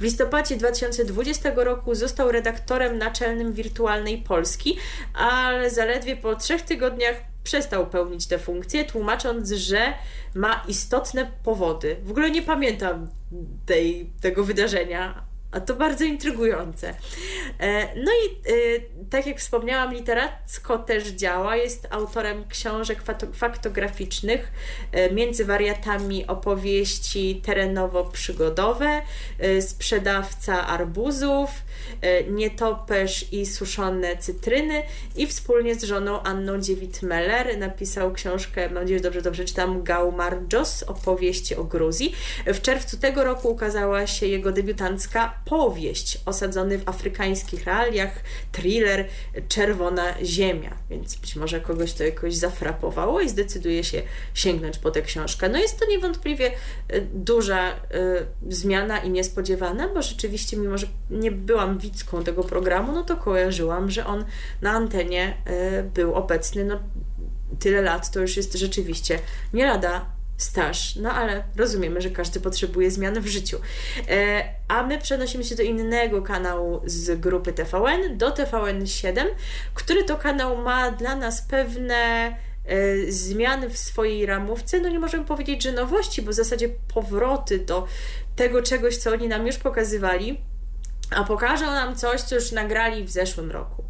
W 0.00 0.02
listopadzie 0.02 0.56
2020 0.56 1.52
roku 1.56 1.94
został 1.98 2.32
redaktorem 2.32 2.98
naczelnym 2.98 3.52
Wirtualnej 3.52 4.18
Polski, 4.18 4.78
ale 5.14 5.70
zaledwie 5.70 6.16
po 6.16 6.36
trzech 6.36 6.62
tygodniach 6.62 7.16
przestał 7.44 7.86
pełnić 7.86 8.26
tę 8.26 8.38
funkcję, 8.38 8.84
tłumacząc, 8.84 9.50
że 9.50 9.92
ma 10.34 10.64
istotne 10.68 11.30
powody. 11.44 11.96
W 12.04 12.10
ogóle 12.10 12.30
nie 12.30 12.42
pamiętam 12.42 13.08
tej, 13.66 14.10
tego 14.20 14.44
wydarzenia, 14.44 15.27
a 15.50 15.60
to 15.60 15.74
bardzo 15.74 16.04
intrygujące. 16.04 16.94
E, 17.58 17.96
no 17.96 18.12
i 18.12 18.28
e, 18.28 18.80
tak 19.10 19.26
jak 19.26 19.38
wspomniałam, 19.38 19.94
literacko 19.94 20.78
też 20.78 21.08
działa. 21.08 21.56
Jest 21.56 21.86
autorem 21.90 22.44
książek 22.48 23.02
faktograficznych, 23.32 24.52
e, 24.92 25.12
między 25.12 25.44
wariatami 25.44 26.26
opowieści 26.26 27.42
terenowo-przygodowe, 27.46 29.02
sprzedawca 29.60 30.66
arbuzów, 30.66 31.50
nietoperz 32.30 33.32
i 33.32 33.46
suszone 33.46 34.16
cytryny 34.16 34.82
i 35.16 35.26
wspólnie 35.26 35.74
z 35.74 35.84
żoną 35.84 36.22
Anną 36.22 36.58
Dziewit-Meller 36.58 37.58
napisał 37.58 38.12
książkę, 38.12 38.66
mam 38.66 38.74
nadzieję, 38.74 38.98
że 38.98 39.02
dobrze, 39.02 39.22
dobrze 39.22 39.44
czytam, 39.44 39.82
Gaumarjos, 39.82 40.82
opowieści 40.82 41.56
o 41.56 41.64
Gruzji. 41.64 42.14
W 42.46 42.60
czerwcu 42.60 42.98
tego 42.98 43.24
roku 43.24 43.48
ukazała 43.48 44.06
się 44.06 44.26
jego 44.26 44.52
debiutancka 44.52 45.38
powieść 45.48 46.20
osadzony 46.26 46.78
w 46.78 46.88
afrykańskich 46.88 47.64
realiach, 47.64 48.10
thriller 48.52 49.08
Czerwona 49.48 50.14
Ziemia, 50.24 50.76
więc 50.90 51.16
być 51.16 51.36
może 51.36 51.60
kogoś 51.60 51.92
to 51.92 52.04
jakoś 52.04 52.34
zafrapowało 52.34 53.20
i 53.20 53.28
zdecyduje 53.28 53.84
się 53.84 54.02
sięgnąć 54.34 54.78
po 54.78 54.90
tę 54.90 55.02
książkę. 55.02 55.48
No 55.48 55.58
jest 55.58 55.80
to 55.80 55.86
niewątpliwie 55.86 56.50
e, 56.88 57.00
duża 57.00 57.72
y, 57.72 57.76
zmiana 58.48 58.98
i 58.98 59.10
niespodziewana, 59.10 59.88
bo 59.94 60.02
rzeczywiście, 60.02 60.56
mimo 60.56 60.78
że 60.78 60.86
nie 61.10 61.30
byłam 61.30 61.78
widzką 61.78 62.24
tego 62.24 62.44
programu, 62.44 62.92
no 62.92 63.04
to 63.04 63.16
kojarzyłam, 63.16 63.90
że 63.90 64.06
on 64.06 64.24
na 64.62 64.70
antenie 64.70 65.36
y, 65.78 65.82
był 65.82 66.14
obecny 66.14 66.64
no, 66.64 66.78
tyle 67.58 67.82
lat, 67.82 68.10
to 68.10 68.20
już 68.20 68.36
jest 68.36 68.54
rzeczywiście 68.54 69.18
nie 69.52 69.66
lada 69.66 70.17
staż, 70.38 70.96
no 70.96 71.12
ale 71.12 71.44
rozumiemy, 71.56 72.00
że 72.00 72.10
każdy 72.10 72.40
potrzebuje 72.40 72.90
zmian 72.90 73.20
w 73.20 73.26
życiu. 73.26 73.60
E, 74.08 74.44
a 74.68 74.82
my 74.82 74.98
przenosimy 74.98 75.44
się 75.44 75.54
do 75.54 75.62
innego 75.62 76.22
kanału 76.22 76.80
z 76.84 77.20
grupy 77.20 77.52
TVN, 77.52 78.18
do 78.18 78.30
TVN7, 78.30 79.24
który 79.74 80.04
to 80.04 80.16
kanał 80.16 80.56
ma 80.56 80.90
dla 80.90 81.16
nas 81.16 81.42
pewne 81.42 81.96
e, 82.64 83.12
zmiany 83.12 83.70
w 83.70 83.78
swojej 83.78 84.26
ramówce. 84.26 84.80
No 84.80 84.88
nie 84.88 84.98
możemy 84.98 85.24
powiedzieć, 85.24 85.62
że 85.62 85.72
nowości, 85.72 86.22
bo 86.22 86.30
w 86.30 86.34
zasadzie 86.34 86.68
powroty 86.94 87.58
do 87.58 87.86
tego 88.36 88.62
czegoś, 88.62 88.96
co 88.96 89.10
oni 89.10 89.28
nam 89.28 89.46
już 89.46 89.56
pokazywali, 89.56 90.40
a 91.10 91.24
pokażą 91.24 91.66
nam 91.66 91.96
coś, 91.96 92.20
co 92.20 92.34
już 92.34 92.52
nagrali 92.52 93.04
w 93.04 93.10
zeszłym 93.10 93.50
roku. 93.50 93.84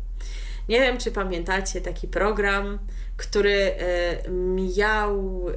Nie 0.68 0.80
wiem, 0.80 0.99
czy 0.99 1.12
pamiętacie 1.12 1.80
taki 1.80 2.09
program 2.09 2.78
który 3.19 3.55
e, 3.55 4.31
miał 4.77 5.45
e, 5.49 5.55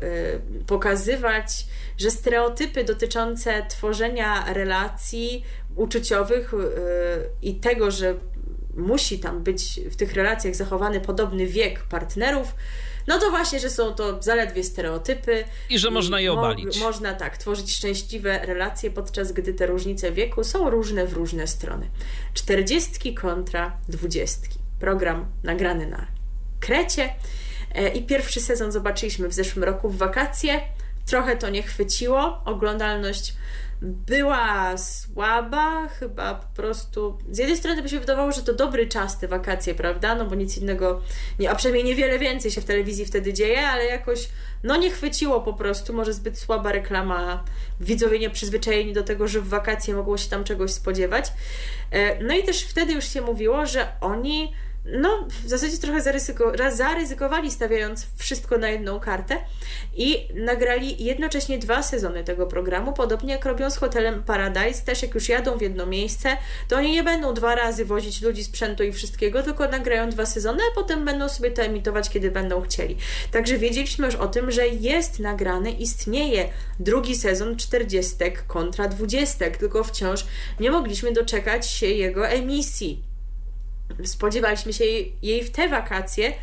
pokazywać, 0.68 1.66
że 1.98 2.12
stereotypy 2.12 2.84
dotyczące 2.84 3.66
tworzenia 3.70 4.54
relacji 4.54 5.44
uczuciowych 5.76 6.54
e, 6.54 6.58
i 7.42 7.56
tego, 7.56 7.92
że 7.92 8.16
musi 8.78 9.20
tam 9.20 9.44
być 9.44 9.80
w 9.92 9.96
tych 9.96 10.14
relacjach 10.14 10.56
zachowany 10.56 11.00
podobny 11.00 11.48
wiek 11.48 11.84
partnerów, 11.84 12.56
no 13.08 13.20
to 13.20 13.30
właśnie, 13.30 13.60
że 13.60 13.70
są 13.70 13.94
to 13.94 14.22
zaledwie 14.22 14.64
stereotypy. 14.64 15.44
I 15.70 15.80
że 15.80 15.92
można 15.92 16.20
je 16.20 16.34
obalić. 16.34 16.80
Mo 16.80 16.86
można 16.86 17.14
tak, 17.14 17.38
tworzyć 17.38 17.76
szczęśliwe 17.76 18.46
relacje, 18.46 18.92
podczas 18.92 19.32
gdy 19.32 19.54
te 19.54 19.66
różnice 19.66 20.12
wieku 20.12 20.44
są 20.44 20.70
różne 20.70 21.08
w 21.08 21.14
różne 21.14 21.48
strony. 21.48 21.90
Czterdziestki 22.34 23.14
kontra 23.14 23.78
dwudziestki. 23.90 24.60
Program 24.80 25.26
nagrany 25.44 25.88
na 25.88 26.08
Krecie. 26.60 27.14
E, 27.76 27.90
I 27.90 28.06
pierwszy 28.06 28.40
sezon 28.40 28.72
zobaczyliśmy 28.72 29.28
w 29.28 29.34
zeszłym 29.34 29.64
roku 29.64 29.90
w 29.90 29.98
wakacje, 29.98 30.62
trochę 31.06 31.38
to 31.38 31.50
nie 31.50 31.64
chwyciło. 31.64 32.42
Oglądalność 32.46 33.34
była 33.82 34.78
słaba, 34.78 35.88
chyba 35.88 36.36
po 36.36 36.56
prostu. 36.56 37.18
Z 37.32 37.38
jednej 37.38 37.58
strony 37.58 37.82
by 37.82 37.90
się 37.90 38.00
wydawało, 38.00 38.32
że 38.32 38.42
to 38.42 38.54
dobry 38.54 38.88
czas 38.88 39.20
te 39.20 39.28
wakacje, 39.28 39.76
prawda? 39.76 40.16
No 40.16 40.26
bo 40.26 40.36
nic 40.36 40.58
innego, 40.58 41.02
nie, 41.40 41.52
a 41.52 41.56
przynajmniej 41.56 41.84
niewiele 41.84 42.20
więcej 42.20 42.52
się 42.52 42.62
w 42.62 42.66
telewizji 42.66 43.06
wtedy 43.06 43.34
dzieje, 43.34 43.68
ale 43.68 43.86
jakoś 43.86 44.30
no 44.64 44.78
nie 44.78 44.90
chwyciło 44.90 45.42
po 45.42 45.54
prostu. 45.54 45.94
Może 45.94 46.14
zbyt 46.14 46.40
słaba 46.40 46.72
reklama, 46.72 47.44
widzowie 47.80 48.20
nie 48.20 48.30
przyzwyczajeni 48.30 48.94
do 48.94 49.04
tego, 49.04 49.28
że 49.28 49.42
w 49.42 49.48
wakacje 49.48 49.96
mogło 49.96 50.18
się 50.18 50.30
tam 50.30 50.44
czegoś 50.44 50.72
spodziewać. 50.72 51.26
E, 51.92 52.24
no 52.24 52.36
i 52.36 52.44
też 52.44 52.64
wtedy 52.64 52.94
już 52.94 53.06
się 53.06 53.22
mówiło, 53.22 53.66
że 53.66 53.88
oni 54.02 54.54
no, 54.86 55.28
w 55.44 55.50
zasadzie 55.50 55.78
trochę 55.78 56.02
zaryzyko, 56.02 56.54
zaryzykowali, 56.72 57.52
stawiając 57.52 58.08
wszystko 58.18 58.58
na 58.58 58.70
jedną 58.70 59.00
kartę 59.00 59.38
i 59.96 60.28
nagrali 60.36 61.04
jednocześnie 61.04 61.60
dwa 61.60 61.84
sezony 61.84 62.24
tego 62.24 62.48
programu, 62.48 62.94
podobnie 62.94 63.34
jak 63.34 63.46
robią 63.46 63.70
z 63.70 63.78
Hotelem 63.78 64.24
Paradise. 64.24 64.86
Też 64.86 65.02
jak 65.02 65.16
już 65.16 65.30
jadą 65.30 65.58
w 65.58 65.62
jedno 65.62 65.86
miejsce, 65.86 66.38
to 66.68 66.78
oni 66.78 66.92
nie 66.92 67.04
będą 67.04 67.34
dwa 67.34 67.56
razy 67.56 67.86
wozić 67.86 68.22
ludzi, 68.22 68.44
sprzętu 68.44 68.84
i 68.84 68.92
wszystkiego, 68.92 69.44
tylko 69.44 69.68
nagrają 69.68 70.10
dwa 70.10 70.26
sezony, 70.26 70.60
a 70.72 70.76
potem 70.76 71.06
będą 71.06 71.30
sobie 71.30 71.52
to 71.52 71.62
emitować, 71.62 72.10
kiedy 72.10 72.32
będą 72.32 72.62
chcieli. 72.62 72.98
Także 73.32 73.58
wiedzieliśmy 73.58 74.06
już 74.06 74.16
o 74.16 74.28
tym, 74.28 74.52
że 74.52 74.68
jest 74.68 75.20
nagrany, 75.20 75.72
istnieje 75.72 76.50
drugi 76.80 77.16
sezon 77.16 77.56
40 77.56 78.16
kontra 78.48 78.88
20, 78.88 79.52
tylko 79.52 79.84
wciąż 79.84 80.26
nie 80.60 80.72
mogliśmy 80.72 81.12
doczekać 81.12 81.68
się 81.68 81.88
jego 81.88 82.28
emisji 82.28 83.11
spodziewaliśmy 84.04 84.74
się 84.74 84.86
jej, 85.22 85.44
w 85.44 85.52
te 85.52 85.70
wakacje, 85.70 86.34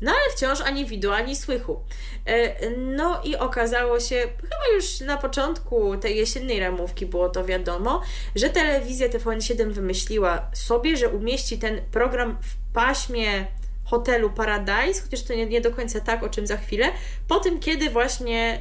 no 0.00 0.10
ale 0.10 0.36
wciąż 0.36 0.60
ani 0.60 0.86
widu, 0.86 1.12
ani 1.12 1.36
słychu. 1.36 1.80
E, 2.26 2.70
no 2.70 3.20
i 3.24 3.36
okazało 3.36 4.00
się, 4.00 4.16
chyba 4.42 4.76
już 4.76 5.00
na 5.00 5.16
początku 5.16 5.96
tej 5.96 6.16
jesiennej 6.16 6.60
ramówki 6.60 7.06
było 7.06 7.28
to 7.28 7.44
wiadomo, 7.44 8.02
że 8.34 8.50
telewizja 8.50 9.08
TVN7 9.08 9.72
wymyśliła 9.72 10.50
sobie, 10.52 10.96
że 10.96 11.08
umieści 11.08 11.58
ten 11.58 11.80
program 11.90 12.38
w 12.42 12.74
paśmie 12.74 13.46
hotelu 13.84 14.30
Paradise, 14.30 15.02
chociaż 15.02 15.22
to 15.22 15.34
nie, 15.34 15.46
nie, 15.46 15.60
do 15.60 15.70
końca 15.70 16.00
tak, 16.00 16.22
o 16.22 16.28
czym 16.28 16.46
za 16.46 16.56
chwilę, 16.56 16.86
po 17.28 17.40
tym, 17.40 17.60
kiedy 17.60 17.90
właśnie 17.90 18.60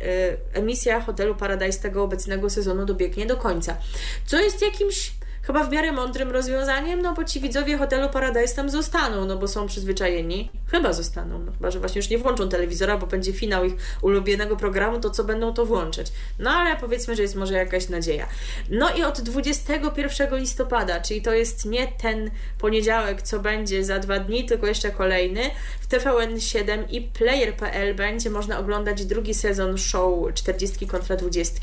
y, 0.53 0.59
emisja 0.59 1.01
hotelu 1.01 1.35
Paradise 1.35 1.79
tego 1.79 2.03
obecnego 2.03 2.49
sezonu 2.49 2.85
dobiegnie 2.85 3.25
do 3.25 3.37
końca. 3.37 3.77
Co 4.25 4.39
jest 4.39 4.61
jakimś 4.61 5.11
chyba 5.43 5.63
w 5.63 5.71
miarę 5.71 5.91
mądrym 5.91 6.31
rozwiązaniem, 6.31 7.01
no 7.01 7.13
bo 7.13 7.23
ci 7.23 7.39
widzowie 7.39 7.77
hotelu 7.77 8.09
Paradise 8.09 8.55
tam 8.55 8.69
zostaną, 8.69 9.25
no 9.25 9.37
bo 9.37 9.47
są 9.47 9.67
przyzwyczajeni. 9.67 10.49
Chyba 10.67 10.93
zostaną, 10.93 11.39
no 11.39 11.51
chyba, 11.51 11.71
że 11.71 11.79
właśnie 11.79 11.99
już 11.99 12.09
nie 12.09 12.17
włączą 12.17 12.49
telewizora, 12.49 12.97
bo 12.97 13.07
będzie 13.07 13.33
finał 13.33 13.65
ich 13.65 13.73
ulubionego 14.01 14.55
programu, 14.55 14.99
to 14.99 15.09
co 15.09 15.23
będą 15.23 15.53
to 15.53 15.65
włączyć. 15.65 16.07
No 16.39 16.51
ale 16.51 16.77
powiedzmy, 16.77 17.15
że 17.15 17.21
jest 17.21 17.35
może 17.35 17.53
jakaś 17.53 17.89
nadzieja. 17.89 18.27
No 18.69 18.95
i 18.95 19.03
od 19.03 19.21
21 19.21 20.35
listopada, 20.39 21.01
czyli 21.01 21.21
to 21.21 21.33
jest 21.33 21.65
nie 21.65 21.87
ten 21.87 22.31
poniedziałek, 22.59 23.21
co 23.21 23.39
będzie 23.39 23.83
za 23.83 23.99
dwa 23.99 24.19
dni, 24.19 24.45
tylko 24.45 24.67
jeszcze 24.67 24.91
kolejny, 24.91 25.41
w 25.81 25.87
TVN7 25.87 26.83
i 26.89 27.01
Player.pl 27.01 27.95
będzie 27.95 28.29
można 28.29 28.59
oglądać 28.59 29.05
drugi 29.05 29.33
sezon 29.33 29.77
show 29.77 30.33
40 30.33 30.87
kontra 30.87 31.15
20. 31.15 31.59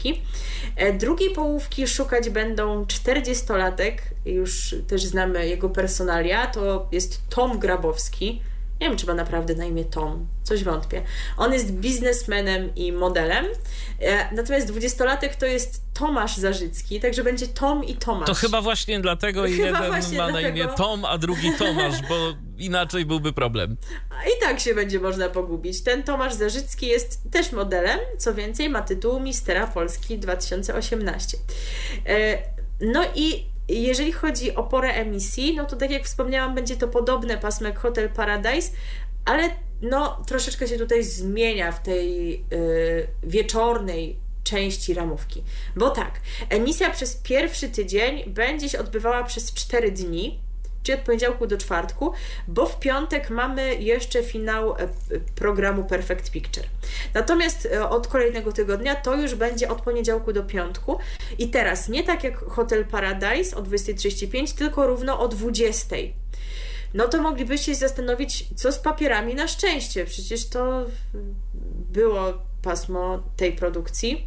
E, 0.77 0.93
drugiej 0.93 1.31
połówki 1.31 1.87
szukać 1.87 2.31
będą 2.31 2.87
40-latki 3.79 4.01
już 4.25 4.75
też 4.89 5.05
znamy 5.05 5.49
jego 5.49 5.69
personalia, 5.69 6.47
to 6.47 6.89
jest 6.93 7.29
Tom 7.29 7.59
Grabowski. 7.59 8.43
Nie 8.81 8.89
wiem, 8.89 8.97
czy 8.97 9.07
ma 9.07 9.15
naprawdę 9.15 9.55
na 9.55 9.65
imię 9.65 9.85
Tom, 9.85 10.27
coś 10.43 10.65
wątpię. 10.65 11.03
On 11.37 11.53
jest 11.53 11.73
biznesmenem 11.73 12.75
i 12.75 12.93
modelem, 12.93 13.47
e, 14.01 14.35
natomiast 14.35 14.67
dwudziestolatek 14.67 15.37
to 15.37 15.47
jest 15.47 15.83
Tomasz 15.95 16.37
Zarzycki, 16.37 17.01
także 17.01 17.25
będzie 17.25 17.47
Tom 17.47 17.85
i 17.85 17.95
Tomasz. 17.95 18.27
To 18.27 18.35
chyba 18.35 18.63
właśnie 18.63 19.01
dlatego 19.01 19.43
chyba 19.43 19.55
jeden 19.57 19.73
ma 19.73 20.01
dlatego... 20.01 20.33
na 20.33 20.41
imię 20.41 20.69
Tom, 20.77 21.05
a 21.05 21.19
drugi 21.19 21.53
Tomasz, 21.59 22.03
bo 22.09 22.17
inaczej 22.59 23.07
byłby 23.07 23.33
problem. 23.33 23.77
I 24.27 24.41
tak 24.41 24.61
się 24.61 24.75
będzie 24.75 25.01
można 25.01 25.29
pogubić. 25.29 25.83
Ten 25.83 26.03
Tomasz 26.03 26.35
Zarzycki 26.35 26.87
jest 26.87 27.21
też 27.33 27.53
modelem, 27.53 27.99
co 28.19 28.35
więcej 28.35 28.69
ma 28.69 28.83
tytuł 28.83 29.21
Mistera 29.21 29.67
Polski 29.67 30.19
2018. 30.19 31.39
E, 32.07 32.43
no 32.81 33.05
i 33.15 33.47
jeżeli 33.69 34.13
chodzi 34.13 34.55
o 34.55 34.63
porę 34.63 34.89
emisji, 34.89 35.57
no 35.57 35.65
to 35.65 35.77
tak 35.77 35.91
jak 35.91 36.05
wspomniałam, 36.05 36.55
będzie 36.55 36.77
to 36.77 36.89
podobne 36.89 37.39
pasmo 37.39 37.67
jak 37.67 37.79
Hotel 37.79 38.09
Paradise, 38.09 38.73
ale 39.25 39.51
no 39.83 40.23
troszeczkę 40.27 40.69
się 40.69 40.79
tutaj 40.79 41.05
zmienia 41.05 41.73
w 41.73 41.83
tej 41.83 42.31
yy, 42.31 43.09
wieczornej 43.23 44.17
części 44.45 44.95
ramówki. 44.95 45.43
Bo 45.77 45.91
tak, 45.91 46.21
emisja 46.49 46.91
przez 46.91 47.17
pierwszy 47.17 47.69
tydzień 47.69 48.25
będzie 48.27 48.69
się 48.69 48.79
odbywała 48.79 49.25
przez 49.25 49.55
4 49.55 49.91
dni, 49.93 50.41
czyli 50.83 50.99
od 50.99 51.05
poniedziałku 51.05 51.47
do 51.47 51.59
czwartku, 51.59 52.13
bo 52.49 52.67
w 52.67 52.79
piątek 52.79 53.31
mamy 53.31 53.75
jeszcze 53.75 54.23
finał 54.23 54.77
e, 54.77 54.89
programu 55.35 55.85
Perfect 55.85 56.31
Picture. 56.31 56.65
Natomiast 57.15 57.67
e, 57.67 57.89
od 57.89 58.07
kolejnego 58.07 58.53
tygodnia 58.53 58.97
to 58.97 59.15
już 59.15 59.35
będzie 59.35 59.69
od 59.69 59.83
poniedziałku 59.83 60.33
do 60.33 60.43
piątku 60.43 60.99
i 61.39 61.49
teraz 61.49 61.89
nie 61.89 62.05
tak 62.05 62.25
jak 62.25 62.37
Hotel 62.37 62.85
Paradise 62.85 63.57
o 63.57 63.63
20.35, 63.63 64.59
tylko 64.59 64.87
równo 64.87 65.21
o 65.21 65.29
20.00 65.29 66.13
no 66.95 67.09
to 67.09 67.23
moglibyście 67.23 67.73
się 67.73 67.79
zastanowić, 67.79 68.45
co 68.57 68.73
z 68.73 68.79
papierami 68.79 69.35
na 69.35 69.49
szczęście. 69.49 70.05
Przecież 70.05 70.49
to 70.49 70.87
było 71.93 72.33
pasmo 72.63 73.23
tej 73.37 73.53
produkcji. 73.53 74.27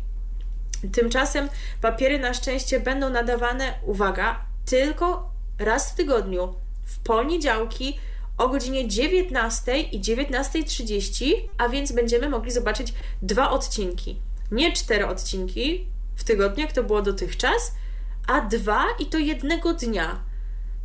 Tymczasem 0.93 1.49
papiery 1.81 2.19
na 2.19 2.33
szczęście 2.33 2.79
będą 2.79 3.09
nadawane, 3.09 3.73
uwaga, 3.85 4.45
tylko 4.65 5.30
raz 5.61 5.91
w 5.91 5.95
tygodniu, 5.95 6.55
w 6.85 6.99
poniedziałki 6.99 7.99
o 8.37 8.47
godzinie 8.47 8.87
19 8.87 9.79
i 9.79 10.01
19.30, 10.01 11.33
a 11.57 11.69
więc 11.69 11.91
będziemy 11.91 12.29
mogli 12.29 12.51
zobaczyć 12.51 12.93
dwa 13.21 13.49
odcinki. 13.49 14.21
Nie 14.51 14.73
cztery 14.73 15.07
odcinki 15.07 15.87
w 16.15 16.23
tygodniu, 16.23 16.61
jak 16.63 16.73
to 16.73 16.83
było 16.83 17.01
dotychczas, 17.01 17.75
a 18.27 18.41
dwa 18.41 18.85
i 18.99 19.05
to 19.05 19.17
jednego 19.17 19.73
dnia. 19.73 20.30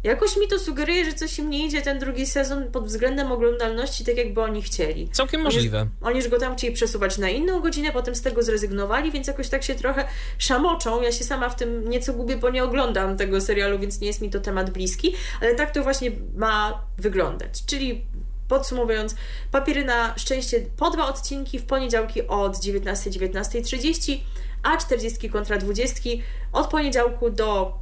Jakoś 0.07 0.37
mi 0.37 0.49
to 0.49 0.59
sugeruje, 0.59 1.05
że 1.05 1.13
coś 1.13 1.39
im 1.39 1.51
nie 1.51 1.67
idzie 1.67 1.83
ten 1.83 1.99
drugi 1.99 2.27
sezon 2.27 2.71
pod 2.73 2.87
względem 2.87 3.33
oglądalności, 3.33 4.05
tak 4.05 4.17
jakby 4.17 4.41
oni 4.41 4.63
chcieli. 4.63 5.09
Całkiem 5.09 5.43
możliwe. 5.43 5.81
Oni, 5.81 5.91
oni 6.03 6.17
już 6.17 6.29
go 6.29 6.39
tam 6.39 6.57
chcieli 6.57 6.75
przesuwać 6.75 7.19
na 7.19 7.29
inną 7.29 7.61
godzinę, 7.61 7.93
potem 7.93 8.15
z 8.15 8.23
tego 8.23 8.43
zrezygnowali, 8.43 9.13
więc 9.13 9.27
jakoś 9.27 9.49
tak 9.49 9.63
się 9.63 9.75
trochę 9.75 10.09
szamoczą. 10.39 11.03
Ja 11.03 11.13
się 11.13 11.25
sama 11.25 11.49
w 11.49 11.57
tym 11.57 11.91
nieco 11.91 12.13
gubię, 12.13 12.37
bo 12.37 12.51
nie 12.51 12.65
oglądam 12.65 13.17
tego 13.17 13.41
serialu, 13.41 13.79
więc 13.79 14.01
nie 14.01 14.07
jest 14.07 14.21
mi 14.21 14.31
to 14.31 14.41
temat 14.41 14.71
bliski, 14.71 15.15
ale 15.41 15.55
tak 15.55 15.71
to 15.71 15.83
właśnie 15.83 16.11
ma 16.37 16.85
wyglądać. 16.99 17.65
Czyli 17.67 18.05
Podsumowując, 18.49 19.15
papiery 19.51 19.85
na 19.85 20.19
szczęście 20.19 20.61
po 20.77 20.91
dwa 20.91 21.09
odcinki 21.09 21.59
w 21.59 21.65
poniedziałki 21.65 22.29
od 22.29 22.57
19.00-19.30, 22.57 23.11
19 23.11 24.19
a 24.63 24.77
40 24.77 25.31
kontra 25.31 25.59
20 25.59 26.03
od 26.53 26.67
poniedziałku 26.67 27.31
do 27.31 27.79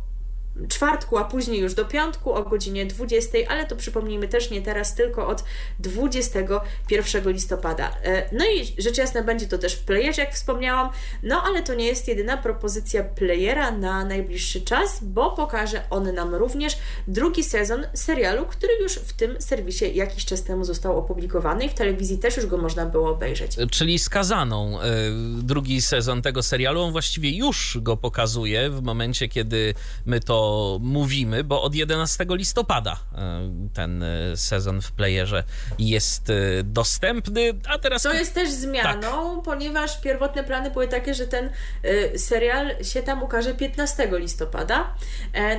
czwartku, 0.68 1.18
a 1.18 1.24
później 1.24 1.60
już 1.60 1.74
do 1.74 1.84
piątku 1.84 2.32
o 2.32 2.42
godzinie 2.42 2.86
20, 2.86 3.38
ale 3.48 3.66
to 3.66 3.76
przypomnijmy 3.76 4.28
też 4.28 4.50
nie 4.50 4.62
teraz, 4.62 4.94
tylko 4.94 5.26
od 5.26 5.44
21 5.78 7.32
listopada. 7.32 7.90
E, 8.02 8.28
no 8.32 8.44
i 8.44 8.82
rzecz 8.82 8.98
jasna 8.98 9.22
będzie 9.22 9.46
to 9.46 9.58
też 9.58 9.74
w 9.74 9.84
playerze, 9.84 10.22
jak 10.22 10.34
wspomniałam, 10.34 10.90
no 11.22 11.42
ale 11.42 11.62
to 11.62 11.74
nie 11.74 11.86
jest 11.86 12.08
jedyna 12.08 12.36
propozycja 12.36 13.04
playera 13.04 13.70
na 13.70 14.04
najbliższy 14.04 14.60
czas, 14.60 15.04
bo 15.04 15.30
pokaże 15.30 15.82
on 15.90 16.14
nam 16.14 16.34
również 16.34 16.78
drugi 17.08 17.44
sezon 17.44 17.86
serialu, 17.94 18.46
który 18.46 18.72
już 18.82 18.94
w 18.94 19.12
tym 19.12 19.40
serwisie 19.40 19.96
jakiś 19.96 20.24
czas 20.24 20.42
temu 20.42 20.64
został 20.64 20.98
opublikowany 20.98 21.64
i 21.64 21.68
w 21.68 21.74
telewizji 21.74 22.18
też 22.18 22.36
już 22.36 22.46
go 22.46 22.58
można 22.58 22.86
było 22.86 23.10
obejrzeć. 23.10 23.56
Czyli 23.70 23.98
skazaną 23.98 24.80
e, 24.80 24.84
drugi 25.42 25.82
sezon 25.82 26.22
tego 26.22 26.42
serialu, 26.42 26.80
on 26.80 26.92
właściwie 26.92 27.30
już 27.30 27.78
go 27.82 27.96
pokazuje 27.96 28.70
w 28.70 28.82
momencie, 28.82 29.28
kiedy 29.28 29.74
my 30.06 30.20
to 30.20 30.43
mówimy, 30.80 31.44
bo 31.44 31.62
od 31.62 31.74
11 31.74 32.26
listopada 32.28 32.96
e, 33.14 33.50
ten 33.74 34.02
e, 34.02 34.36
sezon 34.36 34.80
w 34.80 34.92
playerze 34.92 35.44
jest 35.78 36.30
e, 36.30 36.34
dostępny, 36.64 37.52
a 37.68 37.78
teraz... 37.78 38.02
To 38.02 38.12
jest 38.12 38.34
też 38.34 38.50
zmianą, 38.50 39.34
tak. 39.34 39.44
ponieważ 39.44 40.00
pierwotne 40.00 40.44
plany 40.44 40.70
były 40.70 40.88
takie, 40.88 41.14
że 41.14 41.26
ten 41.26 41.50
serial 42.16 42.84
się 42.84 43.02
tam 43.02 43.22
ukaże 43.22 43.54
15 43.54 44.08
listopada, 44.12 44.94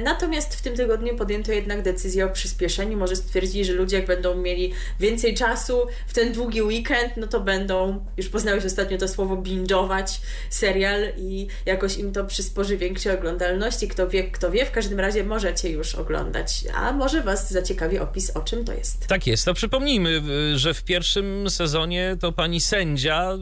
natomiast 0.04 0.56
w 0.56 0.62
tym 0.62 0.76
tygodniu 0.76 1.16
podjęto 1.16 1.52
jednak 1.52 1.82
decyzję 1.82 2.26
o 2.26 2.30
przyspieszeniu, 2.30 2.98
może 2.98 3.16
stwierdzili, 3.16 3.66
że 3.66 3.74
ludzie 3.74 3.98
jak 3.98 4.06
będą 4.06 4.36
mieli 4.36 4.74
więcej 5.00 5.36
czasu 5.36 5.88
w 6.08 6.14
ten 6.14 6.34
długi 6.34 6.62
weekend, 6.62 7.18
no 7.18 7.28
to 7.28 7.40
będą, 7.40 8.06
już 8.18 8.30
poznałeś 8.30 8.66
ostatnio 8.66 8.98
to 8.98 9.08
słowo 9.08 9.36
binge'ować 9.36 10.22
serial 10.50 11.02
i 11.18 11.48
jakoś 11.66 11.98
im 11.98 12.12
to 12.14 12.26
przysporzy 12.26 12.78
większej 12.78 13.12
oglądalności, 13.14 13.88
kto 13.88 14.10
wie, 14.10 14.24
kto 14.24 14.52
wie, 14.52 14.66
w 14.66 14.72
każdym 14.76 15.00
razie 15.00 15.24
możecie 15.24 15.70
już 15.70 15.96
oglądać. 15.96 16.64
A 16.74 16.92
może 16.92 17.24
Was 17.24 17.52
zaciekawi 17.52 18.00
opis, 18.00 18.30
o 18.30 18.42
czym 18.42 18.66
to 18.66 18.74
jest. 18.74 19.08
Tak 19.08 19.28
jest. 19.28 19.46
To 19.46 19.54
przypomnijmy, 19.54 20.22
y, 20.54 20.60
że 20.60 20.74
w 20.74 20.84
pierwszym 20.84 21.50
sezonie 21.50 22.18
to 22.20 22.32
pani 22.32 22.62
sędzia 22.62 23.34
y, 23.34 23.38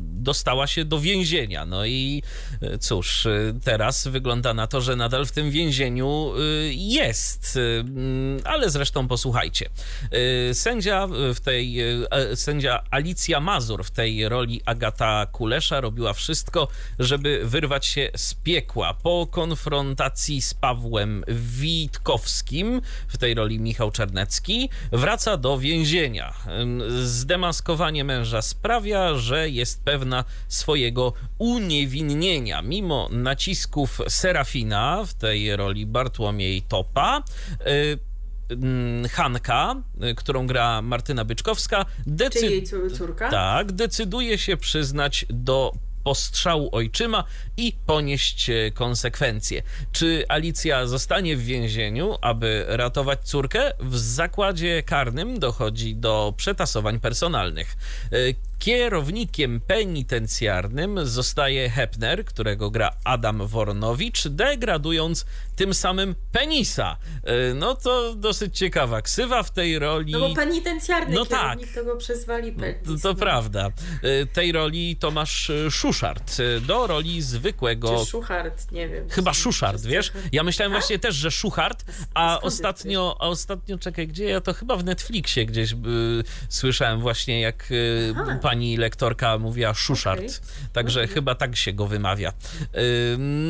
dostała 0.00 0.66
się 0.66 0.84
do 0.84 1.00
więzienia. 1.00 1.66
No 1.66 1.86
i 1.86 2.22
y, 2.62 2.78
cóż, 2.78 3.28
teraz 3.64 4.08
wygląda 4.08 4.54
na 4.54 4.66
to, 4.66 4.80
że 4.80 4.96
nadal 4.96 5.26
w 5.26 5.32
tym 5.32 5.50
więzieniu 5.50 6.32
jest. 6.70 7.58
Mm, 7.80 8.40
ale 8.44 8.70
zresztą 8.70 9.08
posłuchajcie. 9.08 9.70
Sędzia 10.52 11.08
w 11.34 11.40
tej, 11.40 11.76
sędzia 12.34 12.82
Alicja 12.90 13.40
Mazur 13.40 13.84
w 13.84 13.90
tej 13.90 14.28
roli 14.28 14.60
Agata 14.66 15.26
Kulesza 15.32 15.80
robiła 15.80 16.12
wszystko, 16.12 16.68
żeby 16.98 17.40
wyrwać 17.44 17.86
się 17.86 18.10
z 18.16 18.34
piekła. 18.34 18.94
Po 18.94 19.26
konfrontacji 19.30 20.42
z 20.42 20.53
Pawłem 20.60 21.24
Witkowskim, 21.28 22.80
w 23.08 23.18
tej 23.18 23.34
roli 23.34 23.60
Michał 23.60 23.90
Czernecki, 23.90 24.70
wraca 24.92 25.36
do 25.36 25.58
więzienia. 25.58 26.34
Zdemaskowanie 27.02 28.04
męża 28.04 28.42
sprawia, 28.42 29.14
że 29.14 29.50
jest 29.50 29.84
pewna 29.84 30.24
swojego 30.48 31.12
uniewinnienia. 31.38 32.62
Mimo 32.62 33.08
nacisków 33.12 34.00
Serafina, 34.08 35.04
w 35.06 35.14
tej 35.14 35.56
roli 35.56 35.86
Bartłomiej 35.86 36.62
Topa, 36.62 37.22
y, 37.66 37.98
Hanka, 39.08 39.82
y, 40.10 40.14
którą 40.14 40.46
gra 40.46 40.82
Martyna 40.82 41.24
Byczkowska, 41.24 41.86
jej 42.42 42.62
córka? 42.90 43.30
Tak, 43.30 43.72
decyduje 43.72 44.38
się 44.38 44.56
przyznać 44.56 45.26
do 45.30 45.72
postrzału 46.04 46.68
ojczyma 46.72 47.24
i 47.56 47.76
ponieść 47.86 48.50
e, 48.50 48.70
konsekwencje. 48.70 49.62
Czy 49.92 50.24
Alicja 50.28 50.86
zostanie 50.86 51.36
w 51.36 51.44
więzieniu, 51.44 52.16
aby 52.20 52.64
ratować 52.68 53.20
córkę? 53.24 53.72
W 53.80 53.98
zakładzie 53.98 54.82
karnym 54.82 55.38
dochodzi 55.38 55.96
do 55.96 56.34
przetasowań 56.36 57.00
personalnych. 57.00 57.76
Kierownikiem 58.64 59.60
penitencjarnym 59.60 61.06
zostaje 61.06 61.70
Hepner, 61.70 62.24
którego 62.24 62.70
gra 62.70 62.90
Adam 63.04 63.46
Wornowicz, 63.46 64.28
degradując 64.28 65.26
tym 65.56 65.74
samym 65.74 66.14
penisa. 66.32 66.96
E, 67.24 67.54
no 67.54 67.74
to 67.74 68.14
dosyć 68.14 68.58
ciekawa 68.58 69.02
ksywa 69.02 69.42
w 69.42 69.50
tej 69.50 69.78
roli. 69.78 70.12
No 70.12 70.20
bo 70.20 70.34
penitencjarny 70.34 71.14
no 71.14 71.26
kierownik 71.26 71.66
tak. 71.66 71.74
to 71.74 71.84
go 71.84 71.96
przezwali 71.96 72.52
penis. 72.52 72.82
To, 72.86 72.96
to 73.02 73.08
no. 73.08 73.14
prawda. 73.14 73.70
E, 74.02 74.26
tej 74.26 74.52
roli 74.52 74.96
Tomasz 74.96 75.50
Szuszart 75.70 76.36
e, 76.40 76.60
do 76.60 76.86
roli 76.86 77.22
zwykłego... 77.22 77.98
Czy 78.04 78.10
Szuchart, 78.10 78.72
nie 78.72 78.88
wiem. 78.88 79.10
Chyba 79.10 79.34
Szuszart, 79.34 79.82
wiesz? 79.82 80.12
Ja 80.32 80.42
myślałem 80.42 80.72
a? 80.72 80.74
właśnie 80.74 80.98
też, 80.98 81.14
że 81.14 81.30
Szuchart, 81.30 81.84
a 82.14 82.40
ostatnio, 82.40 83.16
a 83.20 83.28
ostatnio, 83.28 83.78
czekaj, 83.78 84.08
gdzie 84.08 84.24
ja 84.24 84.40
to 84.40 84.54
chyba 84.54 84.76
w 84.76 84.84
Netflixie 84.84 85.46
gdzieś 85.46 85.74
słyszałem 86.48 87.00
właśnie, 87.00 87.40
jak 87.40 87.70
y, 87.70 88.14
pani 88.42 88.53
lektorka 88.78 89.38
mówiła 89.38 89.74
Szuszart. 89.74 90.20
Okay. 90.20 90.68
Także 90.72 91.00
okay. 91.00 91.14
chyba 91.14 91.34
tak 91.34 91.56
się 91.56 91.72
go 91.72 91.86
wymawia. 91.86 92.32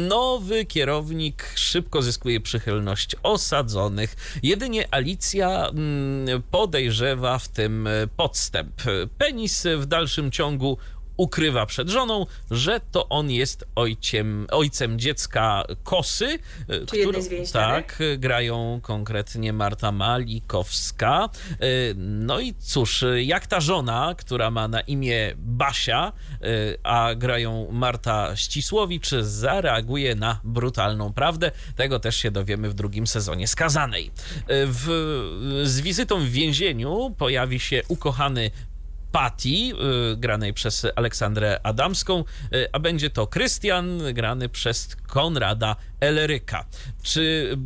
Nowy 0.08 0.64
kierownik 0.64 1.52
szybko 1.54 2.02
zyskuje 2.02 2.40
przychylność 2.40 3.16
osadzonych. 3.22 4.16
Jedynie 4.42 4.94
Alicja 4.94 5.68
mm, 5.68 6.42
podejrzewa 6.50 7.38
w 7.38 7.48
tym 7.48 7.88
podstęp. 8.16 8.82
Penis 9.18 9.66
w 9.76 9.86
dalszym 9.86 10.30
ciągu 10.30 10.78
ukrywa 11.16 11.66
przed 11.66 11.88
żoną, 11.88 12.26
że 12.50 12.80
to 12.92 13.08
on 13.08 13.30
jest 13.30 13.64
ojciem, 13.74 14.46
ojcem 14.50 14.98
dziecka 14.98 15.64
Kosy. 15.82 16.38
Czy 16.68 16.86
którą, 16.86 17.20
Tak, 17.52 17.98
grają 18.18 18.80
konkretnie 18.82 19.52
Marta 19.52 19.92
Malikowska. 19.92 21.28
E, 21.50 21.66
no 21.96 22.40
i 22.40 22.54
cóż, 22.54 23.04
jak 23.22 23.46
ta 23.46 23.60
żona, 23.60 24.14
która 24.18 24.50
ma 24.50 24.68
na 24.68 24.80
imię 24.80 25.34
Basia, 25.36 26.12
e, 26.32 26.46
a 26.82 27.14
grają 27.14 27.68
Marta 27.72 28.36
Ścisłowicz, 28.36 29.10
zareaguje 29.20 30.14
na 30.14 30.40
brutalną 30.44 31.12
prawdę. 31.12 31.50
Tego 31.76 32.00
też 32.00 32.16
się 32.16 32.30
dowiemy 32.30 32.70
w 32.70 32.74
drugim 32.74 33.06
sezonie 33.06 33.48
skazanej. 33.48 34.06
E, 34.06 34.10
w, 34.66 34.84
z 35.64 35.80
wizytą 35.80 36.20
w 36.20 36.28
więzieniu 36.28 37.14
pojawi 37.18 37.60
się 37.60 37.82
ukochany 37.88 38.50
Patty, 39.14 39.48
y, 39.48 40.16
granej 40.16 40.54
przez 40.54 40.86
Aleksandrę 40.96 41.60
Adamską, 41.62 42.24
y, 42.54 42.68
a 42.72 42.78
będzie 42.78 43.10
to 43.10 43.26
Krystian, 43.26 44.02
grany 44.14 44.48
przez 44.48 44.96
Konrada 45.06 45.76
Eleryka. 46.00 46.64
Czy 47.02 47.56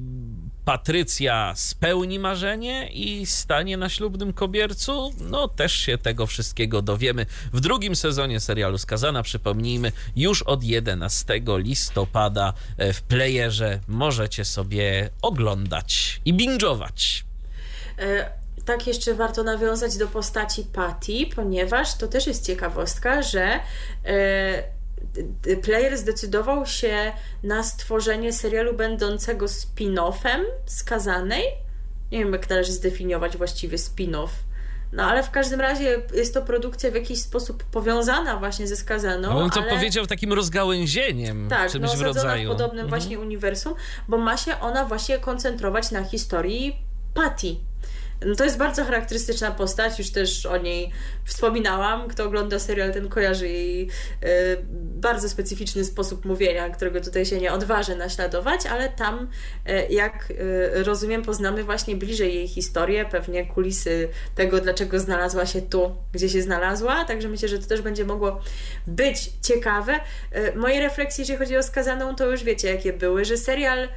Patrycja 0.65 1.53
spełni 1.57 2.19
marzenie 2.19 2.89
i 2.93 3.27
stanie 3.27 3.77
na 3.77 3.89
ślubnym 3.89 4.33
kobiercu? 4.33 5.15
No 5.21 5.49
też 5.49 5.73
się 5.73 5.99
tego 5.99 6.27
wszystkiego 6.27 6.83
dowiemy 6.83 7.27
w 7.53 7.61
drugim 7.61 7.97
sezonie 7.97 8.41
serialu 8.41 8.79
Skazana. 8.79 9.23
Przypomnijmy, 9.23 9.93
już 10.17 10.43
od 10.43 10.65
11 10.65 11.41
listopada 11.47 12.53
e, 12.77 12.93
w 12.93 13.03
playerze 13.03 13.81
możecie 13.87 14.45
sobie 14.45 15.11
oglądać 15.23 16.21
i 16.25 16.35
binge'ować. 16.35 17.25
Tak 18.69 18.87
jeszcze 18.87 19.15
warto 19.15 19.43
nawiązać 19.43 19.97
do 19.97 20.07
postaci 20.07 20.65
Patty, 20.73 21.13
ponieważ 21.37 21.95
to 21.95 22.09
też 22.09 22.27
jest 22.27 22.47
ciekawostka, 22.47 23.23
że 23.23 23.61
e, 24.05 25.57
player 25.63 25.99
zdecydował 25.99 26.67
się 26.67 27.13
na 27.43 27.63
stworzenie 27.63 28.33
serialu 28.33 28.75
będącego 28.75 29.47
spin-offem 29.47 30.41
skazanej. 30.67 31.43
Nie 32.13 32.19
wiem, 32.19 32.33
jak 32.33 32.51
należy 32.51 32.73
zdefiniować 32.73 33.37
właściwie 33.37 33.79
spin-off. 33.79 34.29
No 34.93 35.05
ale 35.05 35.23
w 35.23 35.31
każdym 35.31 35.61
razie 35.61 36.03
jest 36.15 36.35
to 36.35 36.43
produkcja 36.43 36.91
w 36.91 36.95
jakiś 36.95 37.23
sposób 37.23 37.65
powiązana 37.65 38.37
właśnie 38.37 38.67
ze 38.67 38.77
skazaną. 38.77 39.29
No, 39.29 39.39
on 39.39 39.51
to 39.51 39.61
ale... 39.61 39.71
powiedział 39.71 40.07
takim 40.07 40.33
rozgałęzieniem, 40.33 41.49
tak, 41.49 41.73
czymś 41.73 41.91
no, 41.91 41.97
w 41.97 42.01
rodzaju. 42.01 42.49
w 42.49 42.53
podobnym 42.53 42.85
mhm. 42.85 42.89
właśnie 42.89 43.19
uniwersum, 43.19 43.75
bo 44.09 44.19
ma 44.19 44.37
się 44.37 44.61
ona 44.61 44.85
właśnie 44.85 45.19
koncentrować 45.19 45.91
na 45.91 46.05
historii 46.05 46.77
Patty 47.15 47.57
no 48.27 48.35
to 48.35 48.45
jest 48.45 48.59
bardzo 48.59 48.85
charakterystyczna 48.85 49.51
postać, 49.51 49.99
już 49.99 50.11
też 50.11 50.47
o 50.47 50.57
niej 50.57 50.93
wspominałam. 51.25 52.09
Kto 52.09 52.25
ogląda 52.25 52.59
serial, 52.59 52.93
ten 52.93 53.09
kojarzy 53.09 53.49
jej 53.49 53.89
e, 54.23 54.29
bardzo 54.73 55.29
specyficzny 55.29 55.85
sposób 55.85 56.25
mówienia, 56.25 56.71
którego 56.71 57.01
tutaj 57.01 57.27
się 57.27 57.39
nie 57.41 57.53
odważę 57.53 57.97
naśladować, 57.97 58.67
ale 58.67 58.89
tam, 58.89 59.31
e, 59.67 59.87
jak 59.87 60.29
e, 60.31 60.83
rozumiem, 60.83 61.23
poznamy 61.23 61.65
właśnie 61.65 61.97
bliżej 61.97 62.35
jej 62.35 62.49
historię, 62.49 63.05
pewnie 63.05 63.47
kulisy 63.47 64.09
tego, 64.35 64.61
dlaczego 64.61 65.01
znalazła 65.01 65.47
się 65.47 65.63
tu, 65.63 65.97
gdzie 66.13 66.29
się 66.29 66.43
znalazła. 66.43 67.05
Także 67.05 67.29
myślę, 67.29 67.49
że 67.49 67.59
to 67.59 67.67
też 67.67 67.83
będzie 67.83 68.05
mogło 68.05 68.41
być 68.87 69.31
ciekawe. 69.43 70.01
Moje 70.57 70.81
refleksje, 70.81 71.23
jeżeli 71.23 71.39
chodzi 71.39 71.57
o 71.57 71.63
skazaną, 71.63 72.15
to 72.15 72.31
już 72.31 72.45
wiecie, 72.45 72.69
jakie 72.69 72.93
były, 72.93 73.25
że 73.25 73.37
serial 73.37 73.89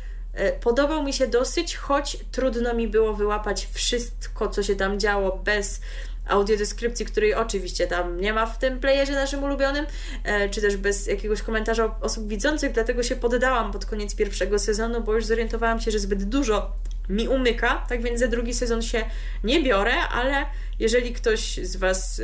podobał 0.62 1.04
mi 1.04 1.14
się 1.14 1.28
dosyć, 1.28 1.76
choć 1.76 2.18
trudno 2.32 2.74
mi 2.74 2.88
było 2.88 3.14
wyłapać 3.14 3.68
wszystko, 3.74 4.48
co 4.48 4.64
się 4.64 4.76
tam 4.76 5.00
działo 5.00 5.38
bez 5.38 5.82
audiodeskrypcji, 6.28 7.06
której 7.06 7.34
oczywiście 7.34 7.88
tam 7.88 8.22
nie 8.22 8.34
ma 8.34 8.46
w 8.46 8.58
tym 8.58 8.80
playerze 8.80 9.14
naszym 9.14 9.44
ulubionym, 9.44 9.86
e, 10.24 10.50
czy 10.50 10.62
też 10.62 10.78
bez 10.78 11.08
jakiegoś 11.08 11.42
komentarza 11.42 11.96
osób 12.02 12.28
widzących, 12.28 12.72
dlatego 12.72 13.04
się 13.04 13.16
poddałam 13.16 13.72
pod 13.72 13.86
koniec 13.86 14.16
pierwszego 14.16 14.60
sezonu, 14.60 15.02
bo 15.02 15.14
już 15.14 15.26
zorientowałam 15.26 15.80
się, 15.80 15.92
że 15.92 16.00
zbyt 16.00 16.24
dużo 16.24 16.72
mi 17.10 17.28
umyka, 17.28 17.86
tak 17.90 18.04
więc 18.04 18.20
za 18.20 18.28
drugi 18.28 18.54
sezon 18.54 18.82
się 18.82 19.06
nie 19.44 19.64
biorę, 19.64 19.94
ale 19.94 20.46
jeżeli 20.80 21.14
ktoś 21.14 21.60
z 21.64 21.76
Was, 21.76 22.22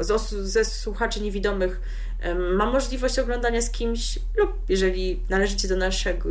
e, 0.00 0.24
ze 0.42 0.64
słuchaczy 0.64 1.20
niewidomych 1.20 1.80
ma 2.56 2.66
możliwość 2.66 3.18
oglądania 3.18 3.62
z 3.62 3.70
kimś, 3.70 4.18
lub 4.36 4.52
jeżeli 4.68 5.22
należycie 5.28 5.68
do 5.68 5.76
naszego, 5.76 6.28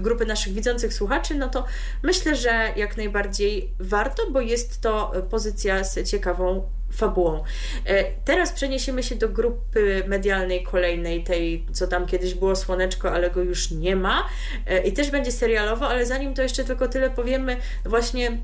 grupy 0.00 0.26
naszych 0.26 0.52
widzących 0.52 0.94
słuchaczy, 0.94 1.34
no 1.34 1.48
to 1.48 1.64
myślę, 2.02 2.36
że 2.36 2.72
jak 2.76 2.96
najbardziej 2.96 3.70
warto, 3.78 4.30
bo 4.30 4.40
jest 4.40 4.80
to 4.80 5.12
pozycja 5.30 5.84
z 5.84 6.10
ciekawą 6.10 6.62
fabułą. 6.92 7.44
E, 7.84 8.04
teraz 8.24 8.52
przeniesiemy 8.52 9.02
się 9.02 9.14
do 9.14 9.28
grupy 9.28 10.02
medialnej 10.06 10.62
kolejnej, 10.62 11.24
tej, 11.24 11.66
co 11.72 11.86
tam 11.86 12.06
kiedyś 12.06 12.34
było 12.34 12.56
Słoneczko, 12.56 13.12
ale 13.12 13.30
go 13.30 13.42
już 13.42 13.70
nie 13.70 13.96
ma. 13.96 14.28
E, 14.66 14.86
I 14.86 14.92
też 14.92 15.10
będzie 15.10 15.32
serialowo, 15.32 15.88
ale 15.88 16.06
zanim 16.06 16.34
to 16.34 16.42
jeszcze 16.42 16.64
tylko 16.64 16.88
tyle 16.88 17.10
powiemy, 17.10 17.56
właśnie 17.84 18.38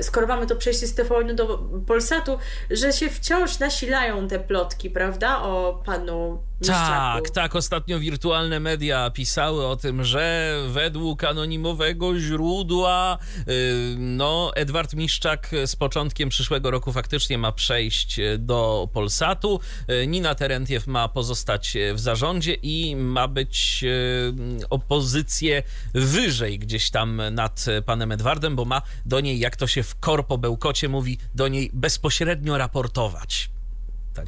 skoro 0.00 0.26
mamy 0.26 0.46
to 0.46 0.56
przejście 0.56 0.86
z 0.86 0.94
TVN 0.94 1.36
do 1.36 1.58
Polsatu, 1.86 2.38
że 2.70 2.92
się 2.92 3.10
wciąż 3.10 3.58
nasilają 3.58 4.28
te 4.28 4.38
plotki, 4.38 4.90
prawda, 4.90 5.42
o 5.42 5.82
panu 5.86 6.42
Miszczaku. 6.60 7.24
Tak, 7.24 7.30
tak. 7.30 7.56
Ostatnio 7.56 7.98
wirtualne 7.98 8.60
media 8.60 9.10
pisały 9.10 9.66
o 9.66 9.76
tym, 9.76 10.04
że 10.04 10.54
według 10.68 11.24
anonimowego 11.24 12.18
źródła, 12.18 13.18
yy, 13.46 13.54
no, 13.98 14.52
Edward 14.54 14.94
Miszczak 14.94 15.50
z 15.66 15.76
początkiem 15.76 16.28
przyszłego 16.28 16.70
roku 16.70 16.92
faktycznie 16.92 17.38
ma 17.38 17.52
przejść 17.52 18.20
do 18.38 18.88
Polsatu. 18.92 19.60
Yy, 19.88 20.06
Nina 20.06 20.34
Terentiew 20.34 20.86
ma 20.86 21.08
pozostać 21.08 21.76
w 21.94 22.00
zarządzie 22.00 22.54
i 22.54 22.96
ma 22.96 23.28
być 23.28 23.84
opozycję 24.70 25.62
wyżej 25.94 26.58
gdzieś 26.58 26.90
tam 26.90 27.22
nad 27.30 27.66
panem 27.86 28.12
Edwardem, 28.12 28.56
bo 28.56 28.64
ma 28.64 28.82
do 29.06 29.20
niej, 29.20 29.38
jak 29.38 29.56
to 29.58 29.66
się 29.66 29.82
w 29.82 29.98
korpo 30.00 30.38
Bełkocie 30.38 30.88
mówi, 30.88 31.18
do 31.34 31.48
niej 31.48 31.70
bezpośrednio 31.74 32.58
raportować. 32.58 33.50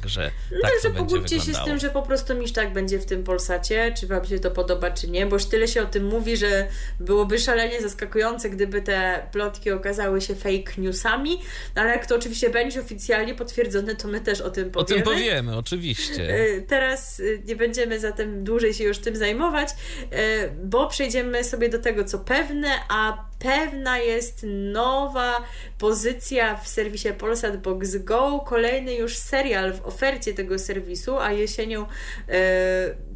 Także 0.01 0.31
No 0.51 0.57
tak 0.61 0.71
także 0.71 0.99
pogódźcie 0.99 1.39
się 1.39 1.53
z 1.53 1.63
tym, 1.65 1.79
że 1.79 1.89
po 1.89 2.01
prostu 2.01 2.35
Miszczak 2.35 2.73
będzie 2.73 2.99
w 2.99 3.05
tym 3.05 3.23
Polsacie, 3.23 3.93
czy 3.99 4.07
wam 4.07 4.25
się 4.25 4.39
to 4.39 4.51
podoba, 4.51 4.91
czy 4.91 5.07
nie, 5.09 5.25
bo 5.25 5.35
już 5.35 5.45
tyle 5.45 5.67
się 5.67 5.81
o 5.81 5.85
tym 5.85 6.05
mówi, 6.05 6.37
że 6.37 6.67
byłoby 6.99 7.39
szalenie 7.39 7.81
zaskakujące, 7.81 8.49
gdyby 8.49 8.81
te 8.81 9.27
plotki 9.31 9.71
okazały 9.71 10.21
się 10.21 10.35
fake 10.35 10.71
newsami, 10.77 11.41
no 11.75 11.81
ale 11.81 11.91
jak 11.91 12.05
to 12.05 12.15
oczywiście 12.15 12.49
będzie 12.49 12.81
oficjalnie 12.81 13.35
potwierdzone, 13.35 13.95
to 13.95 14.07
my 14.07 14.21
też 14.21 14.41
o 14.41 14.49
tym 14.49 14.67
O 14.67 14.71
powiemy. 14.71 15.01
tym 15.03 15.13
powiemy, 15.13 15.57
oczywiście. 15.57 16.35
Y, 16.39 16.65
Teraz 16.67 17.19
y, 17.19 17.41
nie 17.45 17.55
będziemy 17.55 17.99
zatem 17.99 18.43
dłużej 18.43 18.73
się 18.73 18.83
już 18.83 18.97
tym 18.97 19.15
zajmować, 19.15 19.69
y, 19.69 20.15
bo 20.63 20.87
przejdziemy 20.87 21.43
sobie 21.43 21.69
do 21.69 21.79
tego, 21.79 22.03
co 22.03 22.19
pewne, 22.19 22.69
a 22.89 23.25
pewna 23.39 23.97
jest 23.99 24.45
nowa 24.71 25.41
pozycja 25.77 26.55
w 26.55 26.67
serwisie 26.67 27.09
Polsat 27.17 27.61
Box 27.61 27.95
Go, 27.95 28.39
kolejny 28.47 28.93
już 28.95 29.17
serial 29.17 29.73
w 29.73 29.80
ofercie 29.83 30.33
tego 30.33 30.59
serwisu, 30.59 31.17
a 31.19 31.31
jesienią 31.31 31.81
y, 31.83 31.85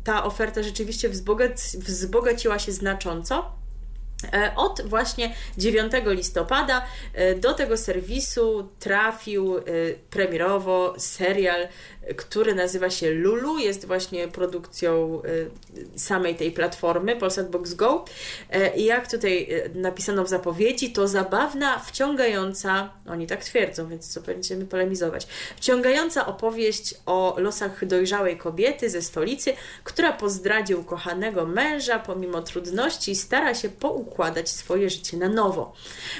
ta 0.04 0.24
oferta 0.24 0.64
rzeczywiście 0.64 1.10
wzbogac- 1.10 1.78
wzbogaciła 1.78 2.60
się 2.60 2.72
znacząco. 2.72 3.52
E, 4.34 4.52
Od 4.56 4.82
właśnie 4.86 5.34
9 5.58 5.92
listopada 6.06 6.86
e, 7.14 7.36
do 7.36 7.54
tego 7.54 7.78
serwisu 7.78 8.70
trafił 8.80 9.58
e, 9.58 9.62
premierowo 10.10 10.94
serial, 10.98 11.62
e, 11.64 11.68
który 12.18 12.56
nazywa 12.56 12.90
się 12.90 13.12
Lulu. 13.12 13.58
Jest 13.58 13.86
właśnie 13.86 14.28
produkcją 14.28 15.22
e, 15.96 16.00
samej 16.00 16.36
tej 16.36 16.52
platformy 16.52 17.16
Polsat 17.16 17.50
Box 17.50 17.74
Go. 17.74 18.06
E, 18.50 18.76
I 18.76 18.86
jak 18.86 19.12
tutaj 19.12 19.48
e, 19.52 19.70
napisano 19.70 20.24
w 20.24 20.30
zapowiedzi, 20.30 20.92
to 20.92 21.08
zabawna, 21.08 21.80
wciągająca, 21.80 22.94
oni 23.10 23.28
tak 23.28 23.44
twierdzą, 23.44 23.88
więc 23.88 24.08
co 24.08 24.22
będziemy 24.22 24.66
polemizować, 24.66 25.28
wciągająca 25.56 26.26
opowieść 26.26 26.96
o 27.06 27.36
losach 27.38 27.86
dojrzałej 27.86 28.38
kobiety 28.38 28.90
ze 28.90 29.02
stolicy, 29.02 29.54
która 29.84 30.14
po 30.14 30.30
zdradzie 30.30 30.78
ukochanego 30.78 31.46
męża, 31.46 32.00
pomimo 32.00 32.42
trudności, 32.42 33.16
stara 33.16 33.56
się 33.56 33.70
poukładać 33.70 34.50
swoje 34.50 34.90
życie 34.90 35.18
na 35.18 35.30
nowo. 35.30 35.74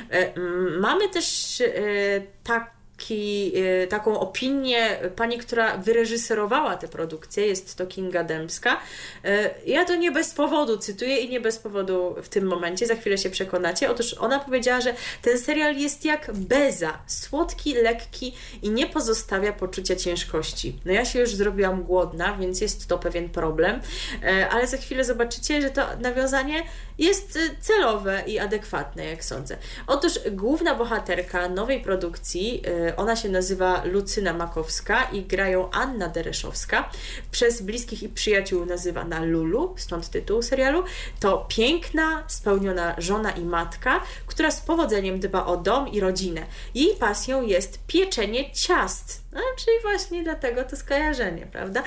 E, 0.10 0.40
Mamy 0.80 1.10
też 1.10 1.62
e, 1.62 1.66
taki, 2.98 3.52
e, 3.84 3.88
taką 3.88 4.20
opinię 4.20 5.00
pani, 5.16 5.38
która 5.38 5.78
wyreżyserowała 5.78 6.78
tę 6.78 6.88
produkcję, 6.88 7.46
jest 7.48 7.76
to 7.76 7.88
Kinga 7.88 8.24
Dębska. 8.24 8.78
E, 9.24 9.50
Ja 9.66 9.86
to 9.86 9.96
nie 9.96 10.12
bez 10.12 10.34
powodu 10.34 10.78
cytuję 10.78 11.18
i 11.18 11.30
nie 11.30 11.40
bez 11.40 11.60
powodu 11.60 12.16
w 12.24 12.30
tym 12.30 12.46
momencie, 12.46 12.88
za 12.88 12.96
chwilę 12.96 13.18
się 13.18 13.30
przekonacie. 13.30 13.92
Otóż 13.92 14.14
ona 14.14 14.40
powiedziała, 14.40 14.82
że 14.82 14.94
ten 15.22 15.40
serial 15.40 15.78
jest 15.78 16.06
jak 16.06 16.32
beza, 16.34 17.00
słodki, 17.08 17.74
lekki 17.74 18.36
i 18.62 18.70
nie 18.70 18.88
pozostawia 18.88 19.54
poczucia 19.54 19.96
ciężkości. 19.96 20.80
No 20.86 20.92
ja 20.94 21.06
się 21.06 21.20
już 21.20 21.36
zrobiłam 21.36 21.84
głodna, 21.84 22.38
więc 22.40 22.62
jest 22.62 22.88
to 22.88 22.98
pewien 22.98 23.30
problem, 23.30 23.82
E, 24.24 24.50
ale 24.50 24.68
za 24.68 24.78
chwilę 24.78 25.04
zobaczycie, 25.04 25.62
że 25.62 25.70
to 25.70 25.82
nawiązanie 26.00 26.64
jest 26.98 27.40
celowe 27.62 28.24
i 28.28 28.40
adekwatne, 28.40 29.06
jak 29.06 29.24
sądzę. 29.24 29.58
Otóż 29.88 30.20
główna 30.32 30.76
bohaterka 30.76 31.50
nowej 31.50 31.82
produkcji, 31.82 32.62
ona 32.98 33.16
się 33.16 33.30
nazywa 33.30 33.84
Lucyna 33.86 34.34
Makowska 34.34 35.04
i 35.04 35.22
grają 35.24 35.72
Anna 35.72 36.10
Dereszowska, 36.10 36.90
przez 37.32 37.62
bliskich 37.62 38.04
i 38.04 38.10
przyjaciół 38.10 38.66
nazywana 38.66 39.24
Lulu, 39.24 39.74
stąd 39.78 40.10
tytuł 40.10 40.42
serialu, 40.42 40.84
to 41.20 41.46
piękna, 41.50 42.24
spełniona 42.28 42.96
żona 42.98 43.32
i 43.32 43.46
matka, 43.46 44.02
która 44.26 44.52
z 44.52 44.62
powodzeniem 44.62 45.20
dba 45.20 45.46
o 45.46 45.58
dom 45.58 45.88
i 45.88 46.00
rodzinę. 46.00 46.46
Jej 46.76 46.96
pasją 46.96 47.42
jest 47.42 47.80
pieczenie 47.88 48.52
ciast. 48.54 49.26
No, 49.32 49.42
czyli 49.58 49.78
właśnie 49.82 50.24
dlatego 50.24 50.64
to 50.64 50.76
skojarzenie, 50.76 51.48
prawda? 51.52 51.84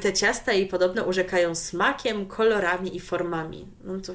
Te 0.00 0.12
ciasta 0.12 0.52
jej 0.52 0.66
podobno 0.66 1.02
urzekają 1.02 1.54
smakiem, 1.54 2.26
kolorami 2.26 2.96
i 2.96 3.00
formami. 3.00 3.66
No 3.84 4.00
to 4.00 4.12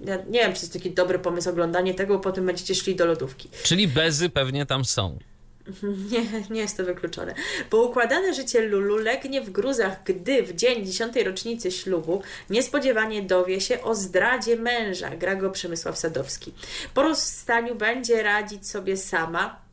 ja 0.00 0.16
nie 0.16 0.40
wiem, 0.40 0.52
czy 0.52 0.60
to 0.60 0.64
jest 0.64 0.72
taki 0.72 0.90
dobry 0.90 1.18
pomysł 1.18 1.50
oglądanie 1.50 1.94
tego, 1.94 2.14
bo 2.14 2.20
potem 2.20 2.46
będziecie 2.46 2.74
szli 2.74 2.96
do 2.96 3.06
lodówki. 3.06 3.48
Czyli 3.62 3.88
bezy 3.88 4.30
pewnie 4.30 4.66
tam 4.66 4.84
są. 4.84 5.18
Nie, 6.10 6.22
nie 6.50 6.60
jest 6.60 6.76
to 6.76 6.84
wykluczone. 6.84 7.34
Poukładane 7.70 8.34
życie 8.34 8.60
Lulu 8.60 8.96
legnie 8.96 9.40
w 9.40 9.50
gruzach, 9.50 10.04
gdy 10.04 10.42
w 10.42 10.54
dzień 10.54 10.86
dziesiątej 10.86 11.24
rocznicy 11.24 11.70
ślubu 11.70 12.22
niespodziewanie 12.50 13.22
dowie 13.22 13.60
się 13.60 13.82
o 13.82 13.94
zdradzie 13.94 14.56
męża, 14.56 15.10
gra 15.10 15.36
go 15.36 15.50
Przemysław 15.50 15.98
Sadowski. 15.98 16.54
Po 16.94 17.02
rozstaniu 17.02 17.74
będzie 17.74 18.22
radzić 18.22 18.68
sobie 18.68 18.96
sama, 18.96 19.63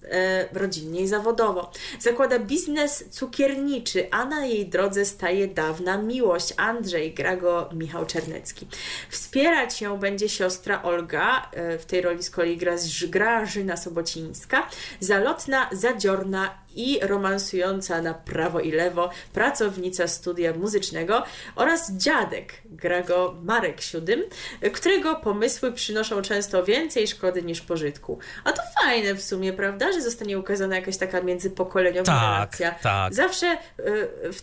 rodzinnie 0.54 1.02
i 1.02 1.08
zawodowo. 1.08 1.72
Zakłada 1.99 2.39
biznes 2.39 3.04
cukierniczy, 3.10 4.08
a 4.12 4.26
na 4.26 4.45
jej 4.45 4.66
drodze 4.66 5.06
staje 5.06 5.47
dawna 5.47 5.97
miłość. 5.97 6.54
Andrzej, 6.58 7.14
gra 7.14 7.36
go 7.36 7.70
Michał 7.74 8.06
Czernecki. 8.06 8.68
Wspierać 9.10 9.82
ją 9.82 9.97
będzie 9.97 10.30
siostra 10.30 10.84
Olga, 10.84 11.49
e, 11.52 11.78
w 11.78 11.86
tej 11.86 12.02
roli 12.02 12.24
z 12.24 12.30
kolei 12.30 12.58
gra 12.58 12.76
Grażyna 13.08 13.78
Sobocińska, 13.78 14.68
zalotna, 14.99 15.70
zadziorna 15.72 16.61
i 16.76 17.00
romansująca 17.02 18.02
na 18.02 18.14
prawo 18.14 18.60
i 18.60 18.72
lewo 18.72 19.10
pracownica 19.34 20.08
studia 20.08 20.54
muzycznego 20.54 21.24
oraz 21.56 21.92
dziadek, 21.92 22.54
gra 22.66 23.04
go 23.04 23.36
Marek 23.44 23.82
Siódym, 23.82 24.24
e, 24.62 24.70
którego 24.70 25.16
pomysły 25.16 25.72
przynoszą 25.72 26.22
często 26.22 26.64
więcej 26.64 27.08
szkody 27.08 27.44
niż 27.44 27.62
pożytku. 27.62 28.20
A 28.44 28.52
to 28.52 28.62
fajne 28.84 29.16
w 29.16 29.22
sumie, 29.22 29.54
prawda, 29.54 29.92
że 29.92 30.02
zostanie 30.02 30.40
ukazana 30.40 30.76
jakaś 30.76 30.98
taka 30.98 31.22
międzypokoleniowa 31.22 32.06
Tak, 32.06 32.34
relacja. 32.34 32.72
tak. 32.84 33.14
Zawsze, 33.14 33.58
y, 33.80 34.34
w, 34.34 34.42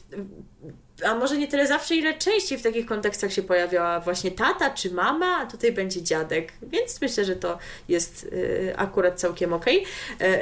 a 1.05 1.15
może 1.15 1.37
nie 1.37 1.49
tyle 1.49 1.67
zawsze, 1.67 1.95
ile 1.95 2.15
częściej 2.15 2.59
w 2.59 2.63
takich 2.63 2.87
kontekstach 2.87 3.33
się 3.33 3.43
pojawiała 3.43 4.01
właśnie 4.01 4.31
tata 4.31 4.71
czy 4.71 4.91
mama, 4.91 5.39
a 5.39 5.47
tutaj 5.47 5.73
będzie 5.73 6.03
dziadek, 6.03 6.53
więc 6.63 7.01
myślę, 7.01 7.25
że 7.25 7.37
to 7.37 7.59
jest 7.89 8.25
y, 8.25 8.73
akurat 8.77 9.21
całkiem 9.21 9.53
okej. 9.53 9.85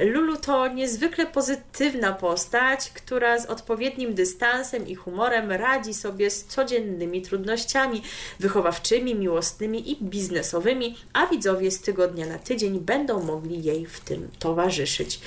Y, 0.02 0.04
Lulu 0.04 0.36
to 0.36 0.68
niezwykle 0.68 1.26
pozytywna 1.26 2.12
postać, 2.12 2.90
która 2.90 3.38
z 3.38 3.46
odpowiednim 3.46 4.14
dystansem 4.14 4.88
i 4.88 4.94
humorem 4.94 5.52
radzi 5.52 5.94
sobie 5.94 6.30
z 6.30 6.44
codziennymi 6.44 7.22
trudnościami 7.22 8.02
wychowawczymi, 8.40 9.14
miłosnymi 9.14 9.90
i 9.92 9.96
biznesowymi, 10.04 10.96
a 11.12 11.26
widzowie 11.26 11.70
z 11.70 11.80
tygodnia 11.80 12.26
na 12.26 12.38
tydzień 12.38 12.80
będą 12.80 13.22
mogli 13.22 13.64
jej 13.64 13.86
w 13.86 14.00
tym 14.00 14.28
towarzyszyć. 14.38 15.20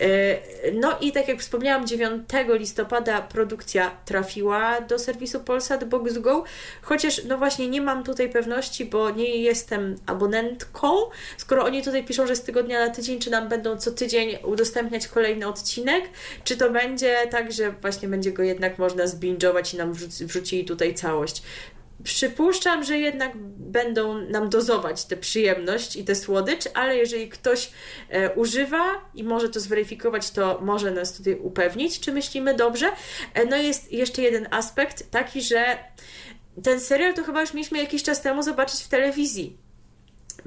Y, 0.00 0.56
No 0.72 0.98
i 1.00 1.12
tak 1.12 1.28
jak 1.28 1.40
wspomniałam, 1.40 1.86
9 1.86 2.22
listopada 2.58 3.22
produkcja 3.22 3.90
trafiła 4.04 4.65
do 4.88 4.98
serwisu 4.98 5.40
Polsat 5.40 5.84
Box 5.84 6.18
Go, 6.18 6.44
chociaż 6.82 7.24
no 7.24 7.38
właśnie 7.38 7.68
nie 7.68 7.80
mam 7.80 8.04
tutaj 8.04 8.28
pewności, 8.28 8.84
bo 8.84 9.10
nie 9.10 9.36
jestem 9.36 9.96
abonentką. 10.06 10.96
Skoro 11.36 11.64
oni 11.64 11.82
tutaj 11.82 12.04
piszą, 12.04 12.26
że 12.26 12.36
z 12.36 12.42
tygodnia 12.42 12.86
na 12.86 12.94
tydzień, 12.94 13.18
czy 13.18 13.30
nam 13.30 13.48
będą 13.48 13.76
co 13.76 13.90
tydzień 13.90 14.38
udostępniać 14.44 15.08
kolejny 15.08 15.46
odcinek, 15.48 16.04
czy 16.44 16.56
to 16.56 16.70
będzie 16.70 17.16
tak, 17.30 17.52
że 17.52 17.72
właśnie 17.72 18.08
będzie 18.08 18.32
go 18.32 18.42
jednak 18.42 18.78
można 18.78 19.06
zbingować 19.06 19.74
i 19.74 19.76
nam 19.76 19.92
wrzuc- 19.92 20.24
wrzucili 20.24 20.64
tutaj 20.64 20.94
całość. 20.94 21.42
Przypuszczam, 22.06 22.84
że 22.84 22.98
jednak 22.98 23.32
będą 23.56 24.20
nam 24.20 24.48
dozować 24.50 25.04
tę 25.04 25.16
przyjemność 25.16 25.96
i 25.96 26.04
tę 26.04 26.14
słodycz, 26.14 26.68
ale 26.74 26.96
jeżeli 26.96 27.28
ktoś 27.28 27.70
e, 28.08 28.34
używa 28.34 28.84
i 29.14 29.24
może 29.24 29.48
to 29.48 29.60
zweryfikować, 29.60 30.30
to 30.30 30.58
może 30.62 30.90
nas 30.90 31.16
tutaj 31.16 31.34
upewnić, 31.34 32.00
czy 32.00 32.12
myślimy 32.12 32.54
dobrze. 32.54 32.86
E, 33.34 33.44
no 33.44 33.56
jest 33.56 33.92
jeszcze 33.92 34.22
jeden 34.22 34.48
aspekt, 34.50 35.10
taki, 35.10 35.42
że 35.42 35.78
ten 36.62 36.80
serial 36.80 37.14
to 37.14 37.24
chyba 37.24 37.40
już 37.40 37.54
mieliśmy 37.54 37.78
jakiś 37.78 38.02
czas 38.02 38.22
temu 38.22 38.42
zobaczyć 38.42 38.80
w 38.80 38.88
telewizji. 38.88 39.56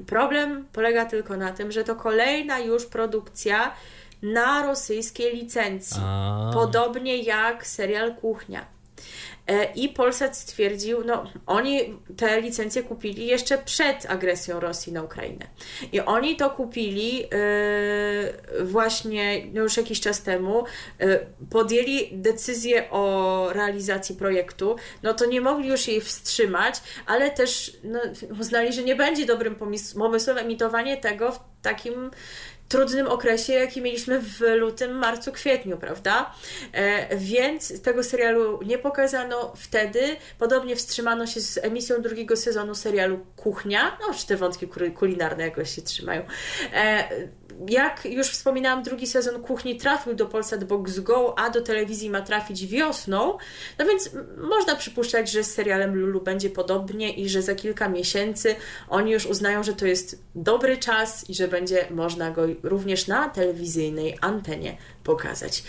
Problem 0.06 0.66
polega 0.72 1.04
tylko 1.04 1.36
na 1.36 1.52
tym, 1.52 1.72
że 1.72 1.84
to 1.84 1.96
kolejna 1.96 2.58
już 2.58 2.86
produkcja 2.86 3.74
na 4.22 4.66
rosyjskiej 4.66 5.36
licencji. 5.36 6.00
A. 6.04 6.50
Podobnie 6.54 7.22
jak 7.22 7.66
serial 7.66 8.14
Kuchnia. 8.14 8.80
E, 9.50 9.72
I 9.74 9.88
Polsat 9.88 10.36
stwierdził, 10.36 11.04
no 11.04 11.24
oni 11.46 11.98
te 12.16 12.40
licencje 12.40 12.82
kupili 12.82 13.26
jeszcze 13.26 13.58
przed 13.58 14.06
agresją 14.08 14.60
Rosji 14.60 14.92
na 14.92 15.02
Ukrainę. 15.02 15.46
I 15.92 16.00
oni 16.00 16.36
to 16.36 16.50
kupili 16.50 17.24
e, 17.24 17.28
właśnie 18.64 19.46
no 19.52 19.62
już 19.62 19.76
jakiś 19.76 20.00
czas 20.00 20.22
temu, 20.22 20.64
e, 21.00 21.26
podjęli 21.50 22.08
decyzję 22.12 22.90
o 22.90 23.48
realizacji 23.52 24.14
projektu, 24.14 24.76
no 25.02 25.14
to 25.14 25.26
nie 25.26 25.40
mogli 25.40 25.68
już 25.68 25.88
jej 25.88 26.00
wstrzymać, 26.00 26.74
ale 27.06 27.30
też 27.30 27.76
no, 27.84 28.00
uznali, 28.40 28.72
że 28.72 28.82
nie 28.82 28.96
będzie 28.96 29.26
dobrym 29.26 29.56
pomysłem 29.98 30.38
emitowanie 30.38 30.96
tego 30.96 31.32
w 31.32 31.40
takim 31.62 32.10
trudnym 32.70 33.06
okresie, 33.06 33.52
jaki 33.52 33.82
mieliśmy 33.82 34.20
w 34.20 34.40
lutym, 34.40 34.98
marcu, 34.98 35.32
kwietniu, 35.32 35.76
prawda? 35.76 36.34
E, 36.72 37.16
więc 37.16 37.82
tego 37.82 38.04
serialu 38.04 38.60
nie 38.62 38.78
pokazano 38.78 39.52
wtedy. 39.56 40.16
Podobnie 40.38 40.76
wstrzymano 40.76 41.26
się 41.26 41.40
z 41.40 41.58
emisją 41.58 42.02
drugiego 42.02 42.36
sezonu 42.36 42.74
serialu 42.74 43.26
Kuchnia. 43.36 43.98
No, 44.00 44.14
czy 44.14 44.26
te 44.26 44.36
wątki 44.36 44.68
kulinarne 44.94 45.44
jakoś 45.44 45.74
się 45.74 45.82
trzymają. 45.82 46.22
Jak 47.68 48.04
już 48.04 48.28
wspominałam, 48.28 48.82
drugi 48.82 49.06
sezon 49.06 49.42
Kuchni 49.42 49.76
trafił 49.76 50.14
do 50.14 50.26
Polsat 50.26 50.64
Box 50.64 51.00
Go, 51.00 51.38
a 51.38 51.50
do 51.50 51.60
telewizji 51.60 52.10
ma 52.10 52.20
trafić 52.20 52.66
wiosną. 52.66 53.38
No 53.78 53.86
więc 53.86 54.10
można 54.36 54.76
przypuszczać, 54.76 55.30
że 55.30 55.44
z 55.44 55.54
serialem 55.54 55.94
Lulu 55.94 56.20
będzie 56.20 56.50
podobnie 56.50 57.12
i 57.12 57.28
że 57.28 57.42
za 57.42 57.54
kilka 57.54 57.88
miesięcy 57.88 58.56
oni 58.88 59.12
już 59.12 59.26
uznają, 59.26 59.62
że 59.62 59.72
to 59.72 59.86
jest 59.86 60.22
dobry 60.34 60.78
czas 60.78 61.30
i 61.30 61.34
że 61.34 61.48
będzie 61.48 61.86
można 61.90 62.30
go 62.30 62.42
również 62.62 63.06
na 63.06 63.28
telewizyjnej 63.28 64.18
antenie 64.20 64.76
pokazać. 65.04 65.62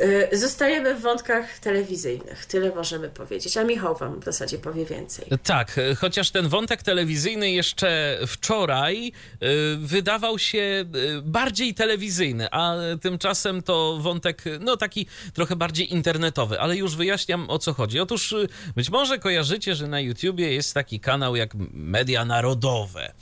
Y, 0.00 0.38
zostajemy 0.38 0.94
w 0.94 1.00
wątkach 1.00 1.58
telewizyjnych, 1.58 2.46
tyle 2.46 2.74
możemy 2.74 3.08
powiedzieć, 3.08 3.56
a 3.56 3.64
Michał 3.64 3.96
Wam 3.96 4.20
w 4.20 4.24
zasadzie 4.24 4.58
powie 4.58 4.84
więcej. 4.84 5.26
Tak, 5.42 5.80
chociaż 5.98 6.30
ten 6.30 6.48
wątek 6.48 6.82
telewizyjny 6.82 7.50
jeszcze 7.50 8.18
wczoraj 8.26 9.08
y, 9.08 9.76
wydawał 9.76 10.38
się 10.38 10.58
y, 10.58 11.22
bardziej 11.22 11.74
telewizyjny, 11.74 12.48
a 12.50 12.76
tymczasem 13.02 13.62
to 13.62 13.98
wątek, 14.00 14.44
no 14.60 14.76
taki 14.76 15.06
trochę 15.34 15.56
bardziej 15.56 15.92
internetowy, 15.92 16.60
ale 16.60 16.76
już 16.76 16.96
wyjaśniam 16.96 17.50
o 17.50 17.58
co 17.58 17.72
chodzi. 17.72 18.00
Otóż 18.00 18.34
być 18.76 18.90
może 18.90 19.18
kojarzycie, 19.18 19.74
że 19.74 19.86
na 19.86 20.00
YouTubie 20.00 20.52
jest 20.52 20.74
taki 20.74 21.00
kanał 21.00 21.36
jak 21.36 21.54
Media 21.72 22.24
Narodowe. 22.24 23.12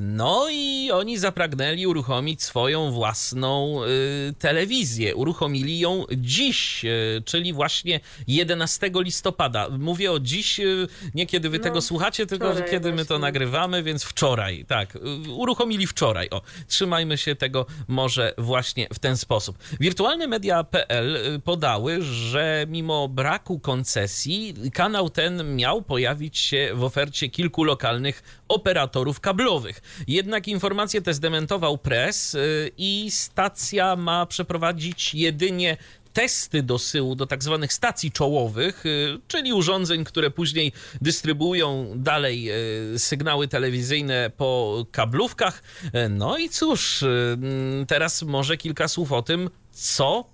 No 0.00 0.46
i 0.50 0.90
oni 0.92 1.18
zapragnęli 1.18 1.86
uruchomić 1.86 2.42
swoją 2.42 2.90
własną 2.90 3.80
telewizję. 4.38 5.14
Uruchomili 5.14 5.83
ją 5.84 6.04
dziś, 6.16 6.84
e, 6.84 6.88
czyli 7.24 7.52
właśnie 7.52 8.00
11 8.26 8.90
listopada. 8.94 9.68
Mówię 9.78 10.12
o 10.12 10.20
dziś, 10.20 10.60
e, 10.60 10.64
nie 11.14 11.26
kiedy 11.26 11.50
wy 11.50 11.58
no, 11.58 11.64
tego 11.64 11.80
słuchacie, 11.82 12.26
tylko 12.26 12.54
kiedy 12.54 12.80
właśnie. 12.80 12.92
my 12.92 13.04
to 13.04 13.18
nagrywamy, 13.18 13.82
więc 13.82 14.04
wczoraj, 14.04 14.64
tak. 14.68 14.96
E, 14.96 14.98
uruchomili 15.30 15.86
wczoraj. 15.86 16.30
O, 16.30 16.42
trzymajmy 16.68 17.18
się 17.18 17.36
tego 17.36 17.66
może 17.88 18.34
właśnie 18.38 18.86
w 18.92 18.98
ten 18.98 19.16
sposób. 19.16 19.58
Wirtualne 19.80 20.26
media.pl 20.26 21.40
podały, 21.44 22.02
że 22.02 22.66
mimo 22.68 23.08
braku 23.08 23.58
koncesji, 23.58 24.54
kanał 24.72 25.10
ten 25.10 25.56
miał 25.56 25.82
pojawić 25.82 26.38
się 26.38 26.70
w 26.74 26.84
ofercie 26.84 27.28
kilku 27.28 27.64
lokalnych 27.64 28.43
operatorów 28.48 29.20
kablowych. 29.20 29.80
Jednak 30.08 30.48
informacje 30.48 31.02
te 31.02 31.14
zdementował 31.14 31.78
press 31.78 32.36
i 32.78 33.10
stacja 33.10 33.96
ma 33.96 34.26
przeprowadzić 34.26 35.14
jedynie 35.14 35.76
testy 36.14 36.62
dosyłu 36.62 37.14
do 37.14 37.26
tak 37.26 37.42
zwanych 37.42 37.72
stacji 37.72 38.12
czołowych, 38.12 38.86
y, 38.86 39.18
czyli 39.28 39.52
urządzeń, 39.52 40.04
które 40.04 40.30
później 40.30 40.72
dystrybuują 41.00 41.92
dalej 41.96 42.50
y, 42.94 42.98
sygnały 42.98 43.48
telewizyjne 43.48 44.30
po 44.36 44.86
kablówkach. 44.92 45.62
No 46.10 46.38
i 46.38 46.48
cóż, 46.48 47.02
y, 47.02 47.36
teraz 47.88 48.22
może 48.22 48.56
kilka 48.56 48.88
słów 48.88 49.12
o 49.12 49.22
tym, 49.22 49.50
co 49.72 50.33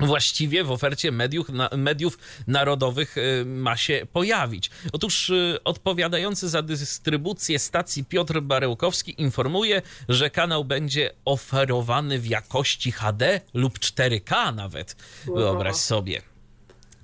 właściwie 0.00 0.64
w 0.64 0.70
ofercie 0.70 1.12
mediów, 1.12 1.48
mediów 1.76 2.18
narodowych 2.46 3.16
y, 3.18 3.44
ma 3.46 3.76
się 3.76 4.06
pojawić. 4.12 4.70
Otóż 4.92 5.30
y, 5.30 5.58
odpowiadający 5.64 6.48
za 6.48 6.62
dystrybucję 6.62 7.58
stacji 7.58 8.04
Piotr 8.04 8.40
Barełkowski 8.40 9.22
informuje, 9.22 9.82
że 10.08 10.30
kanał 10.30 10.64
będzie 10.64 11.10
oferowany 11.24 12.18
w 12.18 12.26
jakości 12.26 12.92
HD 12.92 13.40
lub 13.54 13.78
4K 13.78 14.54
nawet. 14.54 14.96
Wyobraź 15.24 15.76
sobie. 15.76 16.31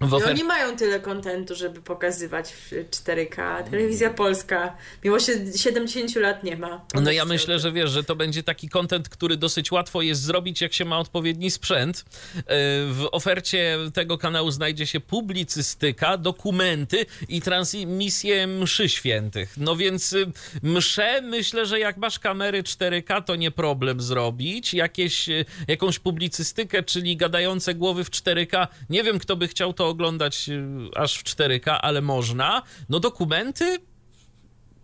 Ofer... 0.00 0.30
oni 0.30 0.44
mają 0.44 0.76
tyle 0.76 1.00
kontentu, 1.00 1.54
żeby 1.54 1.82
pokazywać 1.82 2.52
w 2.52 2.72
4K. 2.90 3.64
Telewizja 3.70 4.10
polska, 4.10 4.76
mimo 5.04 5.20
się 5.20 5.32
70 5.56 6.16
lat 6.16 6.44
nie 6.44 6.56
ma. 6.56 6.86
No 6.94 7.10
ja 7.10 7.24
myślę, 7.24 7.58
że 7.58 7.72
wiesz, 7.72 7.90
że 7.90 8.04
to 8.04 8.16
będzie 8.16 8.42
taki 8.42 8.68
kontent, 8.68 9.08
który 9.08 9.36
dosyć 9.36 9.72
łatwo 9.72 10.02
jest 10.02 10.22
zrobić, 10.22 10.60
jak 10.60 10.72
się 10.72 10.84
ma 10.84 10.98
odpowiedni 10.98 11.50
sprzęt. 11.50 12.04
E, 12.36 12.42
w 12.86 13.08
ofercie 13.12 13.78
tego 13.94 14.18
kanału 14.18 14.50
znajdzie 14.50 14.86
się 14.86 15.00
publicystyka, 15.00 16.16
dokumenty 16.16 17.06
i 17.28 17.40
transmisje 17.40 18.46
mszy 18.46 18.88
świętych. 18.88 19.54
No 19.56 19.76
więc 19.76 20.12
y, 20.12 20.32
msze, 20.62 21.22
myślę, 21.22 21.66
że 21.66 21.78
jak 21.78 21.96
masz 21.96 22.18
kamery 22.18 22.62
4K, 22.62 23.24
to 23.24 23.36
nie 23.36 23.50
problem 23.50 24.00
zrobić. 24.00 24.74
Jakieś, 24.74 25.28
y, 25.28 25.44
jakąś 25.68 25.98
publicystykę, 25.98 26.82
czyli 26.82 27.16
gadające 27.16 27.74
głowy 27.74 28.04
w 28.04 28.10
4K, 28.10 28.66
nie 28.90 29.02
wiem, 29.02 29.18
kto 29.18 29.36
by 29.36 29.48
chciał 29.48 29.72
to 29.72 29.87
oglądać 29.88 30.48
y, 30.48 30.90
aż 30.96 31.18
w 31.18 31.24
4K, 31.24 31.78
ale 31.82 32.00
można. 32.00 32.62
No 32.88 33.00
dokumenty 33.00 33.78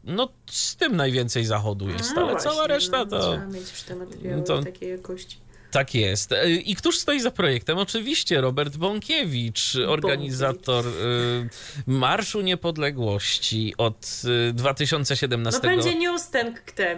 no 0.04 0.28
z 0.50 0.76
tym 0.76 0.96
najwięcej 0.96 1.44
zachodu 1.44 1.88
jest, 1.88 2.12
no 2.14 2.22
ale 2.22 2.32
właśnie, 2.32 2.50
cała 2.50 2.66
reszta 2.66 2.98
no, 2.98 3.06
to... 3.06 3.20
Trzeba 3.20 3.46
mieć 3.46 3.70
już 3.70 3.82
te 3.82 3.96
materiały 3.96 4.42
to, 4.42 4.62
takiej 4.62 4.90
jakości. 4.90 5.43
Tak 5.74 5.94
jest. 5.94 6.32
E, 6.32 6.50
I 6.50 6.76
któż 6.76 6.98
stoi 6.98 7.20
za 7.20 7.30
projektem? 7.30 7.78
Oczywiście 7.78 8.40
Robert 8.40 8.76
Bąkiewicz, 8.76 9.76
organizator 9.86 10.84
Bąkiewicz. 10.84 11.52
Marszu 11.86 12.40
Niepodległości 12.40 13.74
od 13.78 14.22
2017 14.52 15.60
No 15.62 15.68
będzie 15.68 15.94
news 15.94 16.30
ten, 16.30 16.54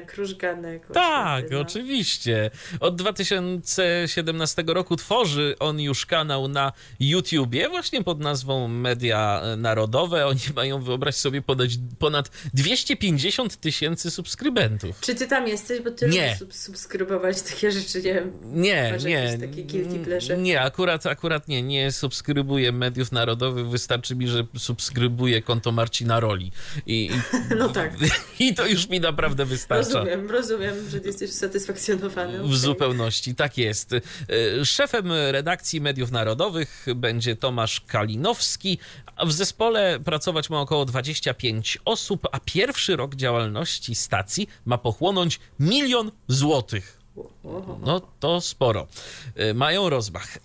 Krużganek. 0.06 0.86
Tak, 0.94 1.50
no. 1.50 1.60
oczywiście. 1.60 2.50
Od 2.80 2.96
2017 2.96 4.64
roku 4.66 4.96
tworzy 4.96 5.54
on 5.58 5.80
już 5.80 6.06
kanał 6.06 6.48
na 6.48 6.72
YouTubie 7.00 7.68
właśnie 7.68 8.04
pod 8.04 8.20
nazwą 8.20 8.68
Media 8.68 9.42
Narodowe. 9.56 10.26
Oni 10.26 10.40
mają, 10.56 10.82
wyobraź 10.82 11.14
sobie, 11.14 11.42
podać 11.42 11.70
ponad 11.98 12.30
250 12.54 13.56
tysięcy 13.56 14.10
subskrybentów. 14.10 15.00
Czy 15.00 15.14
ty 15.14 15.26
tam 15.26 15.48
jesteś? 15.48 15.80
Bo 15.80 15.90
ty 15.90 16.08
nie. 16.08 16.36
Sub 16.36 16.54
subskrybować 16.54 17.42
takie 17.42 17.72
rzeczy, 17.72 18.02
nie 18.02 18.14
wiem. 18.14 18.32
Nie, 18.66 18.90
Masz 18.92 19.04
nie. 19.04 19.38
Nie, 20.38 20.60
akurat, 20.60 21.06
akurat 21.06 21.48
nie. 21.48 21.62
Nie 21.62 21.92
subskrybuję 21.92 22.72
mediów 22.72 23.12
narodowych. 23.12 23.68
Wystarczy 23.68 24.16
mi, 24.16 24.28
że 24.28 24.46
subskrybuję 24.58 25.42
konto 25.42 25.72
Marcina 25.72 26.20
Roli. 26.20 26.52
I, 26.86 27.04
i 27.04 27.10
no 27.58 27.68
tak. 27.68 27.92
I 28.40 28.54
to 28.54 28.66
już 28.66 28.88
mi 28.88 29.00
naprawdę 29.00 29.44
wystarcza. 29.44 29.98
Rozumiem, 29.98 30.30
rozumiem, 30.30 30.74
że 30.90 30.98
jesteś 30.98 31.30
usatysfakcjonowany. 31.30 32.42
W 32.42 32.56
zupełności, 32.56 33.34
tak 33.34 33.58
jest. 33.58 33.92
E, 33.92 34.00
szefem 34.64 35.12
redakcji 35.12 35.80
mediów 35.80 36.10
narodowych 36.10 36.86
będzie 36.96 37.36
Tomasz 37.36 37.80
Kalinowski. 37.80 38.78
W 39.26 39.32
zespole 39.32 40.00
pracować 40.04 40.50
ma 40.50 40.60
około 40.60 40.84
25 40.84 41.78
osób, 41.84 42.28
a 42.32 42.40
pierwszy 42.40 42.96
rok 42.96 43.14
działalności 43.14 43.94
stacji 43.94 44.48
ma 44.64 44.78
pochłonąć 44.78 45.40
milion 45.60 46.10
złotych. 46.28 46.98
No 47.82 48.00
to 48.20 48.40
sporo. 48.40 48.86
Y, 49.40 49.54
mają 49.54 49.90
rozmach. 49.90 50.36
Y, 50.36 50.40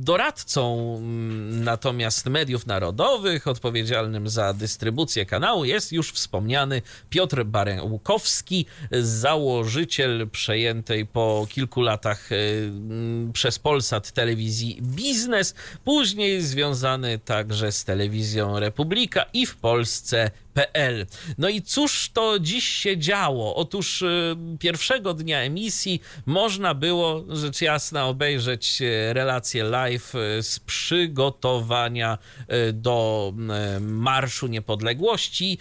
doradcą 0.00 0.94
mm, 0.96 1.64
natomiast 1.64 2.26
mediów 2.26 2.66
narodowych, 2.66 3.48
odpowiedzialnym 3.48 4.28
za 4.28 4.52
dystrybucję 4.52 5.26
kanału, 5.26 5.64
jest 5.64 5.92
już 5.92 6.12
wspomniany 6.12 6.82
Piotr 7.10 7.44
Barełkowski, 7.44 8.66
założyciel 9.00 10.28
przejętej 10.30 11.06
po 11.06 11.46
kilku 11.50 11.80
latach 11.82 12.32
y, 12.32 12.36
mm, 12.66 13.32
przez 13.32 13.58
Polsat 13.58 14.12
telewizji 14.12 14.78
Biznes, 14.82 15.54
później 15.84 16.42
związany 16.42 17.18
także 17.18 17.72
z 17.72 17.84
telewizją 17.84 18.60
Republika 18.60 19.26
i 19.32 19.46
w 19.46 19.56
Polsce. 19.56 20.30
No 21.38 21.48
i 21.48 21.62
cóż 21.62 22.10
to 22.12 22.38
dziś 22.38 22.64
się 22.64 22.98
działo? 22.98 23.56
Otóż 23.56 24.04
pierwszego 24.58 25.14
dnia 25.14 25.38
emisji 25.38 26.00
można 26.26 26.74
było, 26.74 27.24
rzecz 27.28 27.60
jasna, 27.60 28.06
obejrzeć 28.06 28.82
e, 28.82 29.12
relację 29.12 29.64
live 29.64 30.14
e, 30.14 30.42
z 30.42 30.60
przygotowania 30.60 32.18
e, 32.48 32.72
do 32.72 33.32
Marszu 33.80 34.46
Niepodległości 34.46 35.58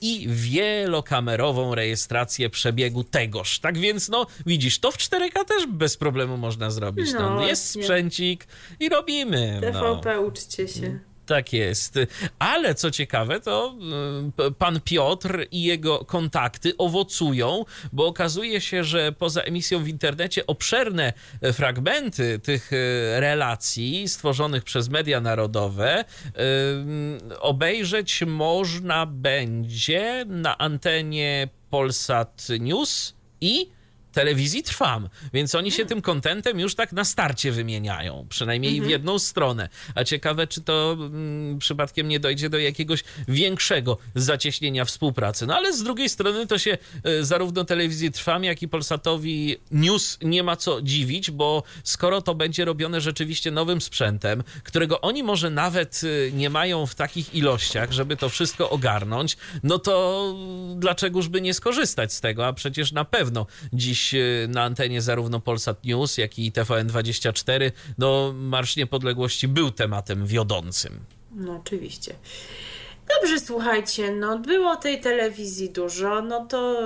i 0.00 0.26
wielokamerową 0.28 1.74
rejestrację 1.74 2.50
przebiegu 2.50 3.04
tegoż. 3.04 3.58
Tak 3.58 3.78
więc, 3.78 4.08
no, 4.08 4.26
widzisz, 4.46 4.78
to 4.78 4.90
w 4.90 4.96
4K 4.96 5.44
też 5.44 5.66
bez 5.66 5.96
problemu 5.96 6.36
można 6.36 6.70
zrobić. 6.70 7.12
No, 7.12 7.34
no 7.34 7.46
jest 7.46 7.70
sprzęcik 7.70 8.46
i 8.80 8.88
robimy. 8.88 9.58
TVP, 9.60 10.14
no. 10.14 10.20
uczcie 10.20 10.68
się. 10.68 11.11
Tak 11.26 11.52
jest. 11.52 11.98
Ale 12.38 12.74
co 12.74 12.90
ciekawe, 12.90 13.40
to 13.40 13.74
y, 14.48 14.52
pan 14.52 14.80
Piotr 14.80 15.46
i 15.50 15.62
jego 15.62 16.04
kontakty 16.04 16.76
owocują, 16.78 17.64
bo 17.92 18.06
okazuje 18.06 18.60
się, 18.60 18.84
że 18.84 19.12
poza 19.12 19.42
emisją 19.42 19.84
w 19.84 19.88
internecie 19.88 20.46
obszerne 20.46 21.12
fragmenty 21.52 22.38
tych 22.38 22.72
y, 22.72 22.76
relacji 23.20 24.08
stworzonych 24.08 24.64
przez 24.64 24.88
media 24.88 25.20
narodowe 25.20 26.04
y, 27.30 27.40
obejrzeć 27.40 28.22
można 28.26 29.06
będzie 29.06 30.24
na 30.28 30.58
antenie 30.58 31.48
Polsat 31.70 32.48
News 32.60 33.14
i 33.40 33.70
telewizji 34.12 34.62
Trwam, 34.62 35.08
więc 35.32 35.54
oni 35.54 35.72
się 35.72 35.86
tym 35.86 36.02
kontentem 36.02 36.60
już 36.60 36.74
tak 36.74 36.92
na 36.92 37.04
starcie 37.04 37.52
wymieniają, 37.52 38.26
przynajmniej 38.28 38.80
w 38.80 38.88
jedną 38.88 39.18
stronę. 39.18 39.68
A 39.94 40.04
ciekawe, 40.04 40.46
czy 40.46 40.60
to 40.60 40.96
mm, 40.98 41.58
przypadkiem 41.58 42.08
nie 42.08 42.20
dojdzie 42.20 42.50
do 42.50 42.58
jakiegoś 42.58 43.04
większego 43.28 43.98
zacieśnienia 44.14 44.84
współpracy. 44.84 45.46
No 45.46 45.56
ale 45.56 45.72
z 45.72 45.82
drugiej 45.82 46.08
strony 46.08 46.46
to 46.46 46.58
się 46.58 46.78
y, 47.06 47.24
zarówno 47.24 47.64
telewizji 47.64 48.12
Trwam, 48.12 48.44
jak 48.44 48.62
i 48.62 48.68
Polsatowi 48.68 49.56
News 49.70 50.18
nie 50.22 50.42
ma 50.42 50.56
co 50.56 50.82
dziwić, 50.82 51.30
bo 51.30 51.62
skoro 51.84 52.22
to 52.22 52.34
będzie 52.34 52.64
robione 52.64 53.00
rzeczywiście 53.00 53.50
nowym 53.50 53.80
sprzętem, 53.80 54.42
którego 54.62 55.00
oni 55.00 55.22
może 55.22 55.50
nawet 55.50 56.00
y, 56.04 56.32
nie 56.34 56.50
mają 56.50 56.86
w 56.86 56.94
takich 56.94 57.34
ilościach, 57.34 57.92
żeby 57.92 58.16
to 58.16 58.28
wszystko 58.28 58.70
ogarnąć, 58.70 59.36
no 59.62 59.78
to 59.78 60.34
dlaczegoż 60.76 61.28
by 61.28 61.40
nie 61.40 61.54
skorzystać 61.54 62.12
z 62.12 62.20
tego, 62.20 62.46
a 62.46 62.52
przecież 62.52 62.92
na 62.92 63.04
pewno 63.04 63.46
dziś 63.72 64.01
y, 64.14 64.48
na 64.48 64.62
antenie 64.62 65.02
zarówno 65.02 65.40
Polsat 65.40 65.84
News, 65.84 66.18
jak 66.18 66.38
i 66.38 66.52
TVN24, 66.52 67.70
no 67.98 68.32
Marsz 68.36 68.76
Niepodległości 68.76 69.48
był 69.48 69.70
tematem 69.70 70.26
wiodącym. 70.26 71.00
No 71.34 71.56
oczywiście. 71.56 72.14
Dobrze, 73.20 73.40
słuchajcie, 73.40 74.10
no 74.10 74.38
było 74.38 74.76
tej 74.76 75.00
telewizji 75.00 75.70
dużo, 75.70 76.22
no 76.22 76.46
to 76.46 76.80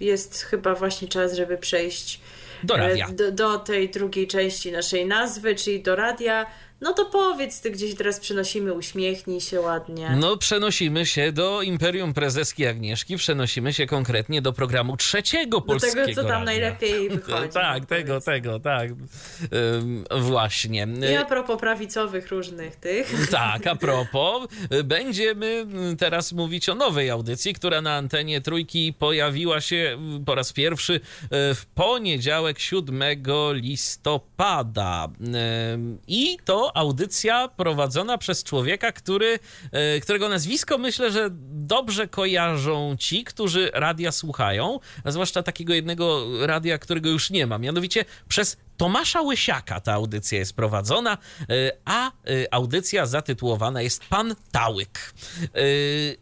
jest 0.00 0.42
chyba 0.42 0.74
właśnie 0.74 1.08
czas, 1.08 1.34
żeby 1.34 1.58
przejść 1.58 2.20
Do 2.64 2.78
e, 2.78 3.12
do, 3.12 3.32
do 3.32 3.58
tej 3.58 3.90
drugiej 3.90 4.26
części 4.26 4.72
naszej 4.72 5.06
nazwy, 5.06 5.54
czyli 5.54 5.82
do 5.82 5.96
radia. 5.96 6.46
No 6.80 6.92
to 6.92 7.04
powiedz 7.04 7.60
ty, 7.60 7.70
gdzieś 7.70 7.94
teraz 7.94 8.20
przenosimy, 8.20 8.72
uśmiechnij 8.72 9.40
się 9.40 9.60
ładnie. 9.60 10.16
No, 10.16 10.36
przenosimy 10.36 11.06
się 11.06 11.32
do 11.32 11.62
Imperium 11.62 12.14
Prezeski 12.14 12.66
Agnieszki, 12.66 13.16
przenosimy 13.16 13.72
się 13.72 13.86
konkretnie 13.86 14.42
do 14.42 14.52
programu 14.52 14.96
trzeciego 14.96 15.58
do 15.58 15.62
polskiego 15.66 16.06
tego, 16.06 16.14
co 16.14 16.22
tam 16.22 16.30
radia. 16.30 16.44
najlepiej 16.44 17.10
wychodzi. 17.10 17.48
Tak, 17.52 17.80
no, 17.80 17.86
tego, 17.86 18.08
powiedz. 18.08 18.24
tego, 18.24 18.60
tak. 18.60 18.90
Ym, 18.90 20.04
właśnie. 20.20 20.88
I 21.12 21.16
a 21.16 21.24
propos 21.24 21.60
prawicowych 21.60 22.28
różnych 22.28 22.76
tych. 22.76 23.12
Tak, 23.30 23.66
a 23.66 23.76
propos, 23.86 24.48
będziemy 24.84 25.66
teraz 25.98 26.32
mówić 26.32 26.68
o 26.68 26.74
nowej 26.74 27.10
audycji, 27.10 27.54
która 27.54 27.80
na 27.80 27.96
antenie 27.96 28.40
trójki 28.40 28.92
pojawiła 28.92 29.60
się 29.60 29.98
po 30.26 30.34
raz 30.34 30.52
pierwszy 30.52 30.94
e, 30.94 31.54
w 31.54 31.66
poniedziałek 31.66 32.58
7 32.58 33.02
listopada. 33.52 35.08
Ym, 35.74 35.98
I 36.08 36.36
to 36.44 36.69
audycja 36.74 37.48
prowadzona 37.48 38.18
przez 38.18 38.44
człowieka, 38.44 38.92
który, 38.92 39.38
e, 39.72 40.00
którego 40.00 40.28
nazwisko 40.28 40.78
myślę, 40.78 41.10
że 41.10 41.28
dobrze 41.52 42.08
kojarzą 42.08 42.96
ci, 42.98 43.24
którzy 43.24 43.70
radia 43.74 44.12
słuchają, 44.12 44.80
a 45.04 45.10
zwłaszcza 45.10 45.42
takiego 45.42 45.74
jednego 45.74 46.26
radia, 46.46 46.78
którego 46.78 47.08
już 47.08 47.30
nie 47.30 47.46
ma, 47.46 47.58
mianowicie 47.58 48.04
przez 48.28 48.56
Tomasza 48.80 49.22
Łysiaka 49.22 49.80
ta 49.80 49.92
audycja 49.92 50.38
jest 50.38 50.52
prowadzona, 50.52 51.18
e, 51.40 51.72
a 51.84 52.08
e, 52.08 52.10
audycja 52.54 53.06
zatytułowana 53.06 53.82
jest 53.82 54.04
Pan 54.04 54.34
Tałyk. 54.52 55.14
E, 55.42 55.48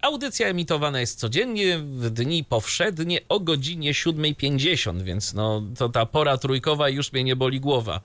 Audycja 0.03 0.47
emitowana 0.47 1.01
jest 1.01 1.19
codziennie 1.19 1.79
w 1.79 2.11
dni 2.11 2.45
powszednie 2.45 3.21
o 3.29 3.41
godzinie 3.41 3.93
7.50, 3.93 5.03
więc 5.03 5.35
no, 5.35 5.63
to 5.79 5.89
ta 5.89 6.07
pora 6.07 6.39
trójkowa 6.39 6.89
już 6.89 7.13
mnie 7.13 7.25
nie 7.25 7.37
boli 7.37 7.61
głowa. 7.61 8.01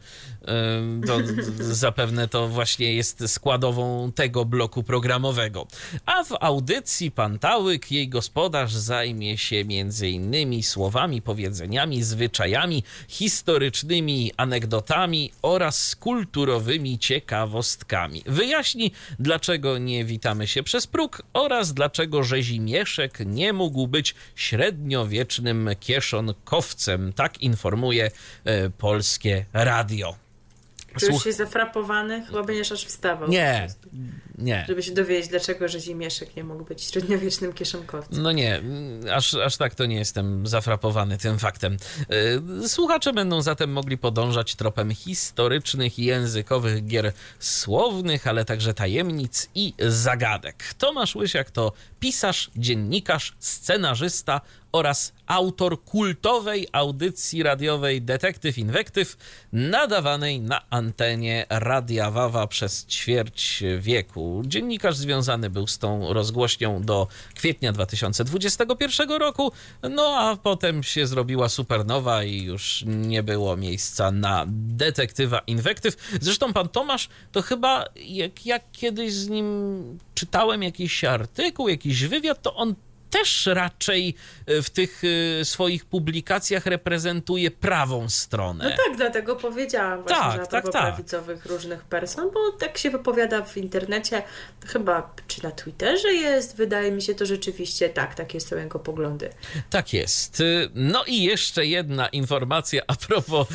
To 1.08 1.18
zapewne 1.84 2.28
to 2.28 2.48
właśnie 2.48 2.94
jest 2.94 3.30
składową 3.30 4.12
tego 4.12 4.46
bloku 4.46 4.84
programowego. 4.84 5.68
A 6.06 6.24
w 6.24 6.32
audycji 6.40 7.12
Pan 7.12 7.40
Tałyk, 7.40 7.92
jej 7.92 8.10
gospodarz, 8.10 8.74
zajmie 8.74 9.38
się 9.38 9.66
między 9.66 10.10
innymi 10.10 10.64
słowami, 10.64 11.22
powiedzeniami, 11.22 12.04
zwyczajami 12.04 12.84
historycznymi, 13.08 14.32
anegdotami 14.44 15.32
oraz 15.42 15.96
kulturowymi 15.96 17.00
ciekawostkami. 17.00 18.24
Wyjaśni, 18.26 18.92
dlaczego 19.20 19.78
nie 19.78 20.06
witamy 20.06 20.48
się 20.48 20.64
przez 20.64 20.88
próg 20.88 21.22
oraz 21.34 21.74
dlaczego 21.74 22.24
Rzezimieszek 22.24 23.20
nie 23.26 23.54
mógł 23.54 23.88
być 23.88 24.16
średniowiecznym 24.36 25.70
kieszonkowcem. 25.80 27.14
Tak 27.14 27.42
informuje 27.42 28.12
e, 28.46 28.70
Polskie 28.70 29.46
Radio. 29.54 30.16
Czujesz 31.00 31.14
Słuch- 31.14 31.24
się 31.24 31.34
zafrapowany? 31.34 32.26
Chyba 32.26 32.44
będziesz 32.44 32.72
aż 32.72 32.86
wstawał. 32.86 33.30
Nie, 33.30 33.68
nie. 34.38 34.66
Żeby 34.68 34.84
się 34.84 34.92
dowiedzieć, 34.92 35.30
dlaczego 35.30 35.68
Rzezimieszek 35.68 36.36
nie 36.36 36.44
mógł 36.44 36.64
być 36.64 36.84
średniowiecznym 36.84 37.54
kieszonkowcem. 37.54 38.24
No 38.24 38.32
nie, 38.32 38.62
aż, 39.14 39.34
aż 39.34 39.58
tak 39.58 39.76
to 39.76 39.86
nie 39.86 39.96
jestem 39.96 40.48
zafrapowany 40.48 41.18
tym 41.18 41.40
faktem. 41.40 41.78
Yy, 42.62 42.70
Słuchacze 42.70 43.14
będą 43.14 43.42
zatem 43.42 43.72
mogli 43.72 43.98
podążać 43.98 44.56
tropem 44.56 44.96
historycznych 44.96 46.00
i 46.00 46.06
językowych 46.06 46.86
gier 46.86 47.14
słownych, 47.40 48.28
ale 48.28 48.46
także 48.46 48.74
tajemnic 48.74 49.50
i 49.56 49.74
zagadek. 49.80 50.74
Tomasz 50.78 51.16
Łysiak 51.16 51.52
to 51.52 51.72
pisarz, 52.00 52.52
dziennikarz, 52.56 53.34
scenarzysta 53.40 54.42
oraz 54.72 55.14
autor 55.28 55.84
kultowej 55.84 56.68
audycji 56.72 57.44
radiowej 57.44 58.02
Detektyw 58.02 58.58
Inwektyw, 58.58 59.18
nadawanej 59.54 60.42
na 60.42 60.62
antenie 60.70 61.46
Radia 61.50 62.12
Wawa 62.12 62.48
przez 62.48 62.86
ćwierć 62.86 63.64
wieku. 63.80 64.23
Dziennikarz 64.46 64.98
związany 64.98 65.50
był 65.50 65.68
z 65.68 65.78
tą 65.78 66.14
rozgłośnią 66.14 66.82
do 66.82 67.08
kwietnia 67.36 67.72
2021 67.72 69.10
roku, 69.10 69.52
no 69.92 70.04
a 70.04 70.38
potem 70.38 70.84
się 70.84 71.08
zrobiła 71.08 71.50
supernowa 71.50 72.24
i 72.24 72.44
już 72.44 72.84
nie 72.88 73.24
było 73.24 73.58
miejsca 73.58 74.12
na 74.12 74.46
Detektywa 74.48 75.40
Inwektyw. 75.48 75.96
Zresztą 76.22 76.54
pan 76.54 76.70
Tomasz 76.70 77.10
to 77.32 77.42
chyba, 77.42 77.86
jak, 78.46 78.72
kiedyś 78.72 79.14
z 79.14 79.30
nim 79.30 80.00
czytałem 80.14 80.64
jakiś 80.64 81.04
artykuł, 81.04 81.68
jakiś 81.68 82.06
wywiad, 82.06 82.42
to 82.42 82.56
on 82.56 82.76
też 83.14 83.46
raczej 83.46 84.16
e, 84.46 84.62
w 84.62 84.70
tych 84.70 85.02
e, 85.42 85.46
swoich 85.46 85.86
publikacjach 85.86 86.66
reprezentuje 86.66 87.52
prawą 87.52 88.10
stronę. 88.10 88.64
No 88.64 88.70
tak, 88.70 88.98
dlatego 88.98 89.36
powiedziałam 89.36 90.04
właśnie, 90.04 90.22
Tak, 90.24 90.36
że 90.36 90.42
a 90.42 90.46
tak, 90.46 90.64
tak. 90.64 90.72
prawicowych 90.72 91.46
różnych 91.46 91.84
person, 91.84 92.32
bo 92.34 92.52
tak 92.52 92.78
się 92.78 92.90
wypowiada 92.90 93.42
w 93.46 93.58
internecie, 93.58 94.24
chyba 94.66 95.16
czy 95.28 95.44
na 95.44 95.52
Twitterze 95.52 96.14
jest, 96.14 96.56
wydaje 96.56 96.92
mi 96.92 97.02
się 97.02 97.16
to 97.16 97.26
rzeczywiście 97.26 97.90
tak, 97.90 98.16
takie 98.16 98.42
są 98.42 98.58
jego 98.58 98.80
poglądy. 98.80 99.30
Tak 99.70 99.94
jest. 99.94 100.40
Y, 100.40 100.70
No 100.74 101.04
i 101.08 101.24
jeszcze 101.24 101.66
jedna 101.66 102.08
informacja 102.08 102.82
a 102.88 102.96
propos 102.96 103.48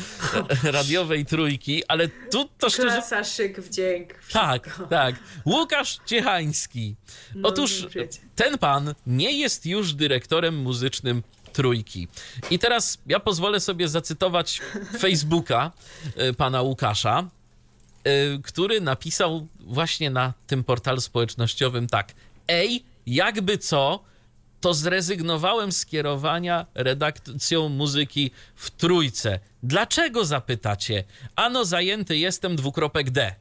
e, 0.65 0.71
radiowej 0.71 1.25
trójki, 1.25 1.83
ale 1.87 2.07
tu 2.07 2.49
to 2.57 2.69
szczerze. 2.69 2.87
Klasa, 2.87 3.23
szyk, 3.23 3.59
wdzięk, 3.61 4.13
wszystko. 4.19 4.39
Tak, 4.39 4.79
tak. 4.89 5.15
Łukasz 5.45 5.99
Ciechański. 6.05 6.95
No, 7.35 7.49
Otóż 7.49 7.87
wiecie. 7.95 8.28
Ten 8.39 8.57
pan 8.57 8.95
nie 9.07 9.31
jest 9.31 9.65
już 9.65 9.93
dyrektorem 9.93 10.57
muzycznym 10.57 11.23
trójki. 11.53 12.07
I 12.51 12.59
teraz 12.59 12.97
ja 13.05 13.19
pozwolę 13.19 13.59
sobie 13.59 13.87
zacytować 13.87 14.61
Facebooka 14.99 15.71
y, 16.29 16.33
pana 16.33 16.61
Łukasza, 16.61 17.27
y, 18.07 18.41
który 18.43 18.81
napisał 18.81 19.47
właśnie 19.59 20.09
na 20.09 20.33
tym 20.47 20.63
portalu 20.63 21.01
społecznościowym 21.01 21.87
tak. 21.87 22.13
Ej, 22.47 22.83
jakby 23.05 23.57
co, 23.57 24.03
to 24.61 24.73
zrezygnowałem 24.73 25.71
z 25.71 25.85
kierowania 25.85 26.65
redakcją 26.73 27.69
muzyki 27.69 28.31
w 28.55 28.71
trójce. 28.71 29.39
Dlaczego 29.63 30.25
zapytacie? 30.25 31.03
Ano 31.35 31.65
zajęty 31.65 32.17
jestem 32.17 32.55
dwukropek 32.55 33.09
D. 33.09 33.35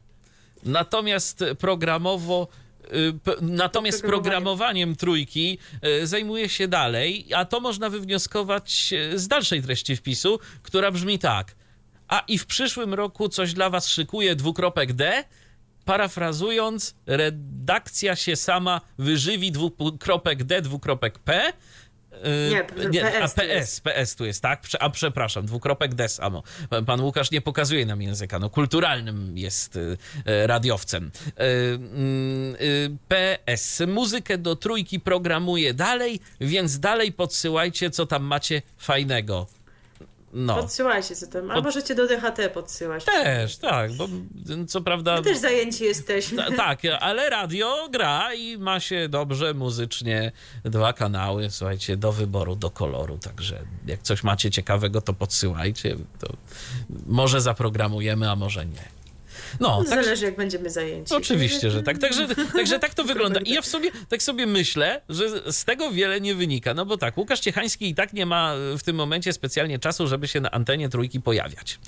Natomiast 0.63 1.45
programowo. 1.59 2.49
Y, 2.93 3.15
Natomiast 3.41 4.01
Programowanie. 4.01 4.23
programowaniem 4.23 4.97
trójki 4.97 5.59
y, 6.03 6.07
zajmuje 6.07 6.49
się 6.49 6.69
dalej, 6.69 7.35
a 7.35 7.45
to 7.45 7.61
można 7.61 7.91
wywnioskować 7.91 8.93
y, 8.93 9.19
z 9.19 9.29
dalszej 9.29 9.63
treści 9.63 9.97
wpisu, 9.97 10.39
która 10.63 10.91
brzmi 10.91 11.19
tak. 11.19 11.55
A 12.09 12.23
i 12.29 12.39
w 12.39 12.47
przyszłym 12.47 12.95
roku 12.95 13.29
coś 13.29 13.53
dla 13.55 13.71
was 13.71 13.89
szykuje 13.89 14.37
dwukropek 14.37 14.93
D. 14.93 15.25
Parafrazując, 15.85 16.95
redakcja 17.07 18.17
się 18.17 18.37
sama 18.37 18.81
wyżywi 18.99 19.53
dwukropek 19.53 20.45
D, 20.45 20.63
dwukropek 20.63 21.19
P. 21.19 21.53
Y, 22.27 22.51
Nie, 22.51 22.89
nie 22.91 23.01
PS 23.01 23.39
a 23.39 23.43
PS. 23.43 23.81
PS 23.81 24.17
tu 24.17 24.25
jest, 24.25 24.43
tak? 24.43 24.63
A 24.81 24.91
przepraszam, 24.91 25.47
dwukropek 25.47 25.95
des, 25.95 26.21
amo. 26.21 26.43
Pan 26.87 27.01
Łukasz 27.01 27.31
nie 27.31 27.41
pokazuje 27.41 27.87
nam 27.87 28.03
języka, 28.03 28.39
no 28.39 28.51
kulturalnym 28.51 29.39
jest 29.39 29.77
y, 29.77 29.81
y, 30.29 30.47
radiowcem. 30.47 31.11
Mm, 31.37 32.99
PS, 33.09 33.83
muzykę 33.87 34.39
do 34.39 34.57
trójki 34.57 35.01
programuje 35.01 35.75
dalej, 35.75 36.21
więc 36.41 36.81
dalej 36.81 37.13
podsyłajcie, 37.13 37.91
co 37.91 38.07
tam 38.07 38.23
macie 38.25 38.63
fajnego. 38.79 39.47
No. 40.33 40.55
Podsyłajcie 40.57 41.17
co 41.17 41.27
tam. 41.27 41.51
A 41.51 41.61
możecie 41.61 41.95
do 41.95 42.07
DHT 42.07 42.49
podsyłać. 42.55 43.05
Też, 43.05 43.57
tak, 43.57 43.93
bo 43.93 44.09
co 44.69 44.81
prawda... 44.81 45.17
My 45.17 45.23
też 45.23 45.39
zajęci 45.39 45.85
jesteśmy. 45.85 46.45
Ta, 46.45 46.57
tak, 46.57 46.81
ale 47.01 47.31
radio 47.31 47.89
gra 47.93 48.35
i 48.35 48.59
ma 48.59 48.81
się 48.81 49.09
dobrze 49.09 49.55
muzycznie. 49.55 50.33
Dwa 50.65 50.93
kanały, 50.93 51.51
słuchajcie, 51.51 51.97
do 51.97 52.13
wyboru, 52.13 52.57
do 52.57 52.71
koloru. 52.71 53.19
Także 53.19 53.65
jak 53.87 54.03
coś 54.03 54.23
macie 54.23 54.51
ciekawego, 54.51 55.01
to 55.01 55.13
podsyłajcie. 55.13 55.97
To 56.19 56.33
może 57.07 57.41
zaprogramujemy, 57.41 58.31
a 58.31 58.37
może 58.37 58.67
nie. 58.67 58.98
No, 59.61 59.79
tak, 59.79 60.05
Zależy 60.05 60.25
jak 60.25 60.37
będziemy 60.37 60.71
zajęci. 60.71 61.15
Oczywiście, 61.15 61.71
że 61.71 61.83
tak. 61.83 61.99
Także, 61.99 62.29
także 62.53 62.79
tak 62.79 62.95
to 62.95 63.05
wygląda. 63.05 63.41
I 63.41 63.53
ja 63.53 63.63
w 63.63 63.67
sobie, 63.67 63.91
tak 64.09 64.23
sobie 64.23 64.47
myślę, 64.47 65.01
że 65.09 65.53
z 65.53 65.65
tego 65.65 65.91
wiele 65.91 66.21
nie 66.21 66.35
wynika. 66.35 66.75
No 66.75 66.87
bo 66.87 66.97
tak, 66.97 67.19
Łukasz 67.19 67.41
Ciechański 67.41 67.89
i 67.89 67.95
tak 67.95 68.13
nie 68.13 68.27
ma 68.27 68.55
w 68.79 68.83
tym 68.83 68.97
momencie 68.97 69.33
specjalnie 69.33 69.79
czasu, 69.79 70.07
żeby 70.07 70.29
się 70.29 70.41
na 70.41 70.51
antenie 70.51 70.89
trójki 70.89 71.21
pojawiać. 71.21 71.79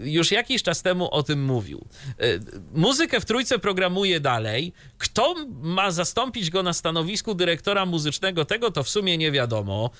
Yy, 0.00 0.10
już 0.10 0.30
jakiś 0.30 0.62
czas 0.62 0.82
temu 0.82 1.08
o 1.10 1.22
tym 1.22 1.44
mówił. 1.44 1.84
Yy, 2.18 2.40
muzykę 2.74 3.20
w 3.20 3.24
trójce 3.24 3.58
programuje 3.58 4.20
dalej. 4.20 4.72
Kto 4.98 5.34
ma 5.62 5.90
zastąpić 5.90 6.50
go 6.50 6.62
na 6.62 6.72
stanowisku 6.72 7.34
dyrektora 7.34 7.86
muzycznego, 7.86 8.44
tego 8.44 8.70
to 8.70 8.82
w 8.82 8.88
sumie 8.88 9.18
nie 9.18 9.32
wiadomo. 9.32 9.90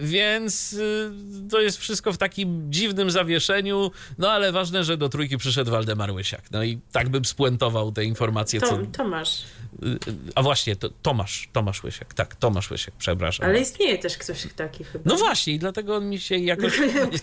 Więc 0.00 0.76
to 1.50 1.60
jest 1.60 1.78
wszystko 1.78 2.12
w 2.12 2.18
takim 2.18 2.72
dziwnym 2.72 3.10
zawieszeniu. 3.10 3.90
No 4.18 4.30
ale 4.30 4.52
ważne, 4.52 4.84
że 4.84 4.96
do 4.96 5.08
trójki 5.08 5.36
przyszedł 5.38 5.69
Waldemar 5.70 6.12
Łysiak. 6.12 6.50
No 6.50 6.62
i 6.62 6.80
tak 6.92 7.08
bym 7.08 7.24
spuentował 7.24 7.92
te 7.92 8.04
informacje, 8.04 8.60
co... 8.60 8.68
Tom, 8.68 8.86
Tomasz. 8.86 9.42
A 10.34 10.42
właśnie, 10.42 10.76
to 10.76 10.90
Tomasz, 11.02 11.48
Tomasz 11.52 11.84
Łysiak, 11.84 12.14
tak, 12.14 12.36
Tomasz 12.36 12.70
Łysiak, 12.70 12.94
przepraszam. 12.98 13.46
Ale 13.46 13.60
istnieje 13.60 13.98
też 13.98 14.18
ktoś 14.18 14.46
taki 14.56 14.84
chyba. 14.84 15.04
No 15.06 15.16
właśnie, 15.16 15.58
dlatego 15.58 15.96
on 15.96 16.08
mi 16.08 16.20
się 16.20 16.36
jakoś... 16.36 16.72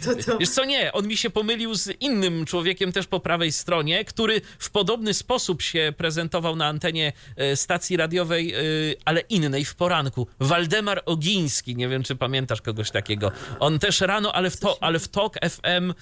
Kto 0.01 0.15
to? 0.15 0.37
Wiesz 0.37 0.49
co, 0.49 0.65
nie, 0.65 0.93
on 0.93 1.07
mi 1.07 1.17
się 1.17 1.29
pomylił 1.29 1.75
z 1.75 2.01
innym 2.01 2.45
człowiekiem 2.45 2.91
też 2.91 3.07
po 3.07 3.19
prawej 3.19 3.51
stronie, 3.51 4.05
który 4.05 4.41
w 4.59 4.69
podobny 4.69 5.13
sposób 5.13 5.61
się 5.61 5.93
prezentował 5.97 6.55
na 6.55 6.67
antenie 6.67 7.13
e, 7.35 7.55
stacji 7.55 7.97
radiowej, 7.97 8.53
e, 8.53 8.59
ale 9.05 9.21
innej, 9.21 9.65
w 9.65 9.75
poranku. 9.75 10.27
Waldemar 10.39 11.03
Ogiński, 11.05 11.75
nie 11.75 11.87
wiem, 11.87 12.03
czy 12.03 12.15
pamiętasz 12.15 12.61
kogoś 12.61 12.91
takiego. 12.91 13.31
On 13.59 13.79
też 13.79 14.01
rano, 14.01 14.33
ale 14.33 14.49
w, 14.49 14.57
to, 14.57 14.77
ale 14.81 14.99
w 14.99 15.07
TOK 15.07 15.35
FM, 15.49 15.93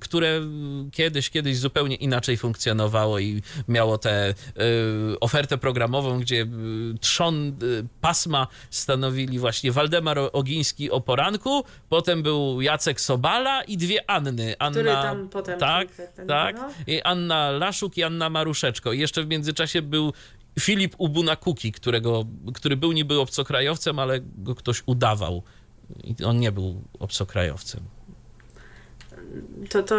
które 0.00 0.40
kiedyś, 0.92 1.30
kiedyś 1.30 1.58
zupełnie 1.58 1.96
inaczej 1.96 2.36
funkcjonowało 2.36 3.18
i 3.18 3.42
miało 3.68 3.98
tę 3.98 4.10
e, 4.10 4.34
ofertę 5.20 5.58
programową, 5.58 5.91
gdzie 6.20 6.42
e, 6.42 6.46
trzon 7.00 7.48
e, 7.48 7.52
pasma 8.00 8.46
stanowili 8.70 9.38
właśnie 9.38 9.72
Waldemar 9.72 10.18
Ogiński 10.32 10.90
o 10.90 11.00
poranku, 11.00 11.64
potem 11.88 12.22
był 12.22 12.60
Jacek 12.60 13.00
Sobala 13.00 13.62
i 13.62 13.76
dwie 13.76 14.10
Anny. 14.10 14.54
Anna, 14.58 14.70
Który 14.70 14.90
tam 14.90 15.28
potem 15.28 15.58
Tak, 15.58 15.88
ten, 16.16 16.26
tak. 16.26 16.56
no. 16.56 16.68
I 16.86 17.02
Anna 17.02 17.50
Laszuk 17.50 17.96
i 17.96 18.02
Anna 18.02 18.30
Maruszeczko. 18.30 18.92
I 18.92 18.98
jeszcze 18.98 19.22
w 19.22 19.28
międzyczasie 19.28 19.82
był 19.82 20.12
Filip 20.60 20.94
Ubunakuki, 20.98 21.72
którego, 21.72 22.24
który 22.54 22.76
był 22.76 22.92
niby 22.92 23.20
obcokrajowcem, 23.20 23.98
ale 23.98 24.20
go 24.20 24.54
ktoś 24.54 24.82
udawał. 24.86 25.42
I 26.04 26.24
on 26.24 26.40
nie 26.40 26.52
był 26.52 26.82
obcokrajowcem. 27.00 27.80
To, 29.70 29.82
to 29.82 29.96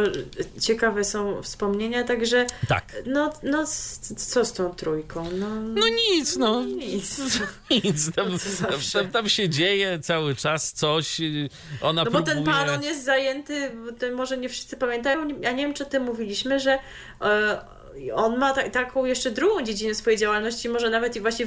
ciekawe 0.62 1.04
są 1.04 1.42
wspomnienia, 1.42 2.04
także 2.04 2.46
Tak. 2.68 2.94
no, 3.06 3.34
no 3.44 3.66
co 4.18 4.46
z 4.46 4.54
tą 4.54 4.70
trójką? 4.76 5.30
No, 5.32 5.50
No 5.62 5.88
nic, 5.88 6.38
no. 6.38 6.64
nic. 6.66 7.18
Nic. 7.84 8.12
Tam, 8.16 8.28
No 8.32 8.68
tam, 8.94 9.08
tam, 9.12 9.30
się 9.30 9.50
dzieje 9.50 10.00
cały 10.00 10.36
czas 10.36 10.72
coś. 10.74 11.20
y, 11.20 11.50
Ona 11.82 12.04
No 12.04 12.12
bo 12.12 12.22
ten 12.22 12.44
pan, 12.44 12.70
on 12.70 12.84
jest 12.84 13.04
zajęty, 13.06 13.72
bo 13.86 13.92
to 13.92 14.16
może 14.16 14.38
nie 14.38 14.50
wszyscy 14.50 14.78
pamiętają, 14.78 15.28
ja 15.42 15.52
nie 15.52 15.64
wiem, 15.66 15.74
czy 15.74 15.84
o 15.84 15.90
tym 15.90 16.04
mówiliśmy, 16.04 16.60
że 16.60 16.80
e, 17.22 17.62
on 18.14 18.38
ma 18.38 18.53
ta, 18.53 18.70
taką 18.70 19.06
jeszcze 19.06 19.32
drugą 19.32 19.64
dziedzinę 19.64 19.95
swojej 19.95 20.20
działalności, 20.20 20.70
może 20.70 20.90
nawet 20.90 21.15
i 21.15 21.20
właśnie 21.20 21.45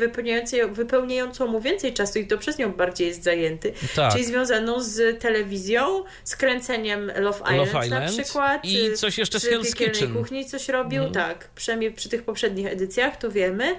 wypełniającą 0.68 1.46
mu 1.46 1.60
więcej 1.60 1.92
czasu 1.92 2.18
i 2.18 2.26
to 2.26 2.38
przez 2.38 2.58
nią 2.58 2.72
bardziej 2.72 3.08
jest 3.08 3.22
zajęty. 3.22 3.72
Tak. 3.96 4.12
Czyli 4.12 4.24
związaną 4.24 4.80
z 4.80 5.20
telewizją, 5.20 6.04
z 6.24 6.36
kręceniem 6.36 7.12
Love 7.16 7.38
Island, 7.38 7.72
Love 7.72 7.86
Island 7.86 8.16
na 8.16 8.22
przykład. 8.22 8.64
i 8.64 8.92
coś 8.94 9.18
jeszcze 9.18 9.40
z 9.40 9.44
Hell's 9.44 9.74
Kitchen. 9.74 10.14
kuchni 10.14 10.46
coś 10.46 10.68
robił, 10.68 11.10
tak. 11.10 11.48
Przynajmniej 11.54 11.92
przy 11.92 12.08
tych 12.08 12.22
poprzednich 12.22 12.66
edycjach, 12.66 13.16
to 13.16 13.30
wiemy. 13.30 13.76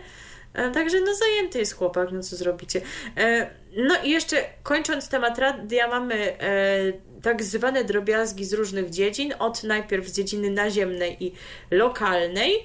E, 0.57 0.71
Także 0.71 1.01
no 1.01 1.15
zajęty 1.15 1.59
jest 1.59 1.73
chłopak, 1.73 2.09
no 2.11 2.23
co 2.23 2.35
zrobicie. 2.35 2.81
E, 3.17 3.49
No 3.77 3.95
i 4.03 4.09
jeszcze 4.09 4.43
kończąc 4.63 5.09
temat 5.09 5.39
radia, 5.39 5.87
mamy 5.87 6.39
e, 6.39 6.93
tak 7.21 7.43
zwane 7.43 7.83
drobiazgi 7.83 8.45
z 8.45 8.53
różnych 8.53 8.89
dziedzin, 8.89 9.33
od 9.39 9.63
najpierw 9.63 10.07
z 10.07 10.13
dziedziny 10.13 10.49
naziemnej 10.49 11.23
i 11.25 11.33
lokalnej 11.71 12.63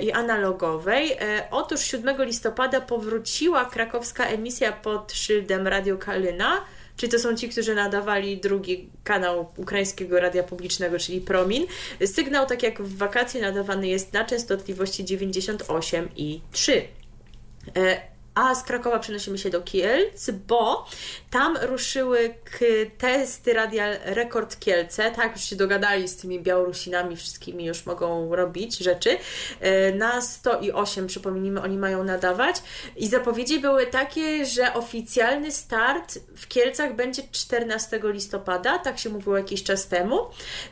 i 0.00 0.12
analogowej. 0.12 1.16
Otóż 1.50 1.80
7 1.80 2.24
listopada 2.24 2.80
powróciła 2.80 3.64
krakowska 3.64 4.26
emisja 4.26 4.72
pod 4.72 5.12
szyldem 5.12 5.68
Radio 5.68 5.98
Kalyna, 5.98 6.64
Czyli 6.96 7.12
to 7.12 7.18
są 7.18 7.36
ci, 7.36 7.48
którzy 7.48 7.74
nadawali 7.74 8.36
drugi 8.36 8.88
kanał 9.04 9.52
ukraińskiego 9.56 10.20
radia 10.20 10.42
publicznego, 10.42 10.98
czyli 10.98 11.20
Promin. 11.20 11.66
Sygnał, 12.06 12.46
tak 12.46 12.62
jak 12.62 12.82
w 12.82 12.96
wakacje, 12.96 13.40
nadawany 13.40 13.88
jest 13.88 14.12
na 14.12 14.24
częstotliwości 14.24 15.04
98 15.04 16.08
i 16.16 16.40
3. 16.52 16.82
E, 17.76 18.00
A 18.34 18.54
z 18.54 18.62
Krakowa 18.62 18.98
przenosimy 18.98 19.38
się 19.38 19.50
do 19.50 19.62
Kielc, 19.62 20.30
bo 20.30 20.86
tam 21.34 21.56
ruszyły 21.62 22.34
testy 22.98 23.52
Radia 23.52 23.86
Rekord 24.04 24.58
Kielce. 24.58 25.10
Tak, 25.10 25.32
już 25.32 25.44
się 25.44 25.56
dogadali 25.56 26.08
z 26.08 26.16
tymi 26.16 26.40
Białorusinami, 26.40 27.16
wszystkimi 27.16 27.64
już 27.64 27.86
mogą 27.86 28.36
robić 28.36 28.78
rzeczy. 28.78 29.16
E, 29.60 29.92
Na 29.92 30.20
108, 30.20 31.06
przypomnijmy, 31.06 31.62
oni 31.62 31.78
mają 31.78 32.04
nadawać. 32.04 32.56
I 32.96 33.08
zapowiedzi 33.08 33.60
były 33.60 33.86
takie, 33.86 34.46
że 34.46 34.74
oficjalny 34.74 35.50
start 35.52 36.18
w 36.36 36.48
Kielcach 36.48 36.96
będzie 36.96 37.22
14 37.32 38.00
listopada, 38.04 38.78
tak 38.78 38.98
się 38.98 39.10
mówiło 39.10 39.36
jakiś 39.38 39.62
czas 39.62 39.88
temu. 39.88 40.20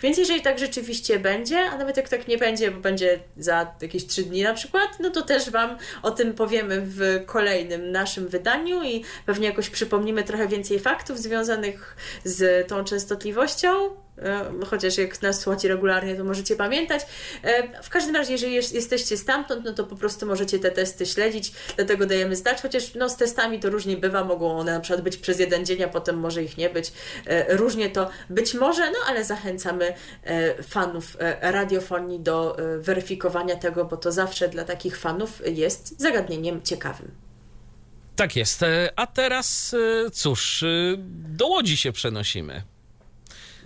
Więc 0.00 0.18
jeżeli 0.18 0.42
tak 0.42 0.58
rzeczywiście 0.58 1.18
będzie, 1.18 1.58
a 1.58 1.78
nawet 1.78 1.96
jak 1.96 2.08
tak 2.08 2.28
nie 2.28 2.38
będzie, 2.38 2.70
bo 2.70 2.80
będzie 2.80 3.18
za 3.36 3.74
jakieś 3.80 4.06
3 4.06 4.22
dni 4.22 4.42
na 4.42 4.54
przykład, 4.54 4.90
no 5.00 5.10
to 5.10 5.22
też 5.22 5.50
Wam 5.50 5.76
o 6.02 6.10
tym 6.10 6.34
powiemy 6.34 6.80
w 6.80 7.22
kolejnym 7.26 7.92
naszym 7.92 8.28
wydaniu 8.28 8.82
i 8.82 9.04
pewnie 9.26 9.46
jakoś 9.46 9.70
przypomnimy 9.70 10.22
trochę 10.22 10.51
więcej 10.52 10.78
faktów 10.80 11.18
związanych 11.18 11.96
z 12.24 12.68
tą 12.68 12.84
częstotliwością. 12.84 13.68
E, 14.18 14.44
Chociaż 14.66 14.98
jak 14.98 15.22
nas 15.22 15.40
słuchacie 15.40 15.68
regularnie, 15.68 16.14
to 16.14 16.24
możecie 16.24 16.56
pamiętać. 16.56 17.02
E, 17.42 17.82
W 17.82 17.88
każdym 17.90 18.16
razie, 18.16 18.32
jeżeli 18.32 18.52
jest- 18.54 18.74
jesteście 18.74 19.16
stamtąd, 19.16 19.64
no 19.64 19.72
to 19.72 19.84
po 19.84 19.96
prostu 19.96 20.26
możecie 20.26 20.58
te 20.58 20.70
testy 20.70 21.06
śledzić, 21.06 21.52
dlatego 21.76 22.06
dajemy 22.06 22.36
znać, 22.36 22.62
chociaż 22.62 22.94
no, 22.94 23.08
z 23.08 23.16
testami 23.16 23.60
to 23.60 23.70
różnie 23.70 23.96
bywa, 23.96 24.24
mogą 24.24 24.58
one 24.58 24.72
na 24.72 24.80
przykład 24.80 25.00
być 25.04 25.16
przez 25.16 25.38
jeden 25.38 25.66
dzień, 25.66 25.82
a 25.82 25.88
potem 25.88 26.16
może 26.16 26.42
ich 26.42 26.56
nie 26.58 26.70
być. 26.70 26.92
E, 27.26 27.56
Różnie 27.56 27.90
to 27.90 28.10
być 28.30 28.54
może, 28.54 28.90
no 28.90 28.98
ale 29.08 29.24
zachęcamy 29.24 29.94
fanów 30.68 31.16
radiofonii 31.40 32.20
do 32.20 32.56
weryfikowania 32.78 33.56
tego, 33.56 33.84
bo 33.84 33.96
to 33.96 34.12
zawsze 34.12 34.48
dla 34.48 34.64
takich 34.64 34.96
fanów 34.98 35.42
jest 35.46 36.00
zagadnieniem 36.00 36.62
ciekawym. 36.62 37.10
Tak 38.16 38.36
jest. 38.36 38.62
E, 38.62 38.92
A 38.96 39.06
teraz, 39.06 39.74
e, 40.06 40.10
cóż, 40.10 40.62
e, 40.62 40.66
do 41.38 41.46
Łodzi 41.46 41.76
się 41.76 41.92
przenosimy. 41.92 42.62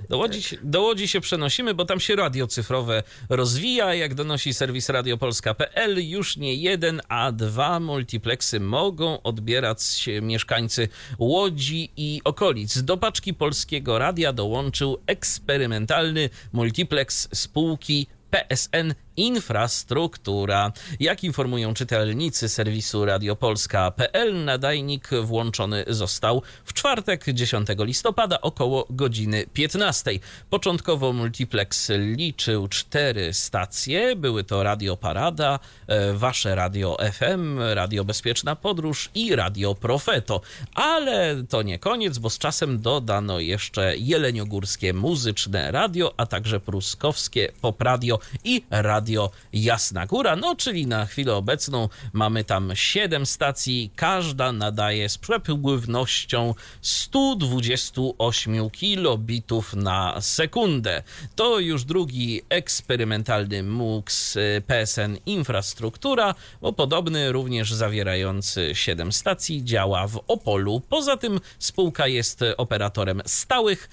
Do 0.09 0.18
Łodzi, 0.18 0.43
się- 0.43 0.56
do 0.62 0.82
Łodzi 0.82 1.09
się 1.09 1.20
przenosimy, 1.20 1.74
bo 1.74 1.85
tam 1.85 2.01
się 2.01 2.16
radio 2.16 2.47
cyfrowe 2.47 3.02
rozwija. 3.28 3.94
Jak 3.94 4.14
donosi 4.14 4.55
serwis 4.55 4.89
radiopolska.pl, 4.89 6.09
już 6.09 6.36
nie 6.36 6.55
jeden, 6.55 7.01
a 7.09 7.32
dwa 7.32 7.81
multiplexy 7.81 8.60
mogą 8.60 9.23
odbierać 9.23 9.78
mieszkańcy 10.23 10.89
Łodzi 11.18 11.93
i 11.97 12.20
okolic. 12.24 12.82
Do 12.82 12.97
paczki 12.97 13.35
polskiego 13.35 13.98
radia 13.98 14.32
dołączył 14.32 14.98
eksperymentalny 15.06 16.31
multiplex 16.52 17.28
spółki 17.32 18.06
PSN 18.31 18.94
infrastruktura. 19.16 20.72
Jak 21.01 21.24
informują 21.24 21.74
czytelnicy 21.74 22.48
serwisu 22.48 23.05
radiopolska.pl, 23.05 24.44
nadajnik 24.44 25.10
włączony 25.22 25.84
został 25.88 26.43
w 26.64 26.72
czwartek 26.72 27.24
10 27.32 27.68
listopada 27.78 28.40
około 28.40 28.86
godziny 28.90 29.47
15. 29.52 30.10
Początkowo 30.51 31.12
multiplex 31.12 31.90
liczył 31.98 32.68
cztery 32.68 33.34
stacje. 33.34 34.16
Były 34.16 34.44
to 34.44 34.62
Radio 34.62 34.97
Parada, 34.97 35.59
e, 35.86 36.12
Wasze 36.12 36.55
Radio 36.55 36.97
FM, 37.12 37.59
Radio 37.74 38.05
Bezpieczna 38.05 38.56
Podróż 38.56 39.10
i 39.14 39.36
Radio 39.36 39.74
Profeto. 39.74 40.40
Ale 40.74 41.44
to 41.48 41.62
nie 41.62 41.78
koniec, 41.78 42.18
bo 42.18 42.30
z 42.30 42.38
czasem 42.38 42.80
dodano 42.80 43.40
jeszcze 43.40 43.97
jeleniogórskie 43.97 44.93
muzyczne 44.94 45.70
radio, 45.70 46.14
a 46.16 46.26
także 46.26 46.60
pruskowskie 46.60 47.52
popradio 47.60 48.18
i 48.44 48.62
Radio 48.70 49.06
Jasna 49.53 50.07
Góra. 50.07 50.37
No, 50.37 50.57
czyli 50.57 50.87
na 50.87 51.07
chwilę 51.07 51.35
obecną 51.35 51.89
mamy 52.12 52.45
tam 52.45 52.70
7 52.74 53.27
stacji, 53.27 53.91
każda 53.97 54.53
nadaje 54.53 55.09
z 55.09 55.19
przepływnością 55.19 56.55
128 56.83 58.70
kilobitów 58.70 59.74
na 59.74 60.20
sekundę. 60.20 61.03
To 61.37 61.59
już 61.59 61.85
drugi 61.85 62.43
eksperymentalny 62.49 63.62
MUX 63.62 64.39
PSN 64.66 65.16
Infrastruktura, 65.27 66.35
bo 66.61 66.73
podobny 66.73 67.33
również 67.33 67.73
zawierający 67.73 68.74
7 68.74 69.12
stacji 69.12 69.65
działa 69.65 70.09
w 70.09 70.20
Opolu. 70.28 70.83
Poza 70.89 71.16
tym 71.16 71.41
spółka 71.59 72.07
jest 72.07 72.41
operatorem 72.57 73.23
stałych 73.27 73.89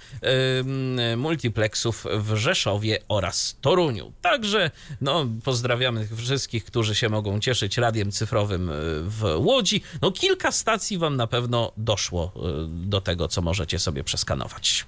ym, 0.59 0.99
multiplexów 1.17 2.05
w 2.19 2.35
Rzeszowie 2.35 2.99
oraz 3.07 3.57
Toruniu. 3.61 4.11
Także 4.21 4.71
no, 5.03 5.25
pozdrawiamy 5.43 6.07
wszystkich, 6.17 6.65
którzy 6.65 6.95
się 6.95 7.09
mogą 7.09 7.39
cieszyć 7.39 7.77
radiem 7.77 8.11
cyfrowym 8.11 8.69
y, 8.69 8.73
w 9.03 9.23
Łodzi. 9.37 9.83
No 10.01 10.11
kilka 10.11 10.51
stacji 10.51 10.97
wam 10.97 11.15
na 11.15 11.27
pewno 11.27 11.71
doszło 11.77 12.31
y, 12.35 12.67
do 12.67 13.01
tego, 13.01 13.27
co 13.27 13.41
możecie 13.41 13.79
sobie 13.79 14.03
przeskanować. 14.03 14.85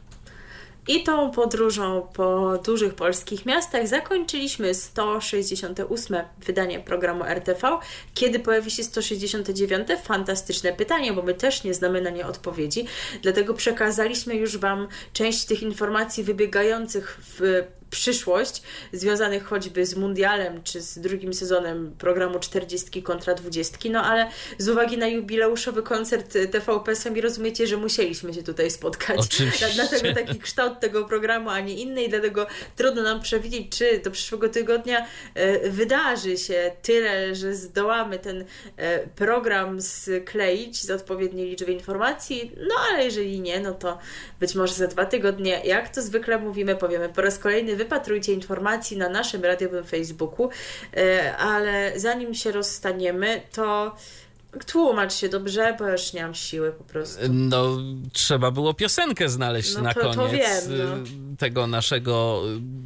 I 0.88 1.04
tą 1.04 1.32
podróżą 1.32 2.08
po 2.14 2.58
dużych 2.66 2.94
polskich 2.94 3.46
miastach 3.46 3.88
zakończyliśmy 3.88 4.74
168 4.74 6.18
wydanie 6.46 6.80
programu 6.80 7.24
RTV. 7.24 7.80
Kiedy 8.14 8.40
pojawi 8.40 8.72
się 8.72 8.84
169? 8.84 9.88
Fantastyczne 10.04 10.74
pytanie, 10.74 11.14
bo 11.14 11.22
my 11.22 11.34
też 11.34 11.64
nie 11.64 11.74
znamy 11.74 12.02
na 12.02 12.10
nie 12.10 12.28
odpowiedzi. 12.28 12.86
Dlatego 13.22 13.54
przekazaliśmy 13.54 14.36
już 14.36 14.58
Wam 14.58 14.88
część 15.14 15.46
tych 15.46 15.62
informacji 15.62 16.24
wybiegających 16.24 17.20
w 17.22 17.64
przyszłość, 17.90 18.62
związanych 18.94 19.44
choćby 19.44 19.86
z 19.86 19.96
mundialem 19.96 20.64
czy 20.64 20.82
z 20.82 21.00
drugim 21.00 21.34
sezonem 21.34 21.96
programu 21.98 22.40
40 22.40 23.04
kontra 23.04 23.34
20. 23.34 23.78
No 23.90 24.04
ale 24.04 24.30
z 24.58 24.70
uwagi 24.70 24.98
na 24.98 25.08
jubileuszowy 25.08 25.84
koncert 25.84 26.38
TVP 26.52 26.96
sami 26.96 27.22
rozumiecie, 27.22 27.68
że 27.68 27.78
musieliśmy 27.78 28.34
się 28.34 28.44
tutaj 28.44 28.72
spotkać. 28.72 29.20
Oczywiście. 29.20 29.68
Dlatego 29.76 30.14
taki 30.14 30.40
kształt 30.40 30.80
tego 30.80 31.06
programu, 31.06 31.50
a 31.50 31.60
nie 31.60 31.74
inny 31.74 32.04
i 32.04 32.10
dlatego 32.10 32.48
trudno 32.76 33.02
nam 33.02 33.22
przewidzieć, 33.22 33.78
czy 33.78 34.00
do 34.00 34.12
przyszłego 34.12 34.50
tygodnia 34.50 35.06
e, 35.34 35.70
wydarzy 35.70 36.38
się 36.38 36.72
tyle, 36.82 37.36
że 37.36 37.56
zdołamy 37.56 38.20
ten 38.20 38.46
e, 38.78 39.08
program 39.08 39.82
skleić 39.82 40.82
z 40.82 40.92
odpowiedniej 40.92 41.50
liczby 41.50 41.72
informacji, 41.72 42.52
no 42.58 42.76
ale 42.90 43.04
jeżeli 43.04 43.42
nie, 43.42 43.60
no 43.60 43.74
to 43.74 44.00
być 44.40 44.56
może 44.56 44.74
za 44.74 44.88
dwa 44.88 45.06
tygodnie, 45.06 45.62
jak 45.64 45.96
to 45.96 46.02
zwykle 46.02 46.40
mówimy, 46.40 46.76
powiemy 46.76 47.10
po 47.10 47.22
raz 47.22 47.40
kolejny 47.40 47.75
wypatrujcie 47.76 48.34
informacji 48.34 48.98
na 48.98 49.10
naszym 49.10 49.44
radiowym 49.44 49.84
Facebooku, 49.84 50.50
e, 50.98 51.38
ale 51.38 52.00
zanim 52.00 52.34
się 52.34 52.52
rozstaniemy, 52.52 53.42
to 53.54 53.96
tłumacz 54.64 55.14
się 55.14 55.30
dobrze, 55.30 55.76
bo 55.80 55.88
już 55.90 56.14
nie 56.14 56.24
mam 56.24 56.36
siły 56.36 56.72
po 56.72 56.84
prostu. 56.84 57.20
No, 57.30 57.78
trzeba 58.14 58.52
było 58.52 58.74
piosenkę 58.74 59.30
znaleźć 59.30 59.76
No 59.76 59.82
na 59.82 59.94
to- 59.94 60.00
to 60.02 60.14
koniec 60.16 60.68
wiem, 60.68 60.78
no. 60.78 60.98
y, 61.34 61.38
tego 61.38 61.68
naszego 61.68 62.42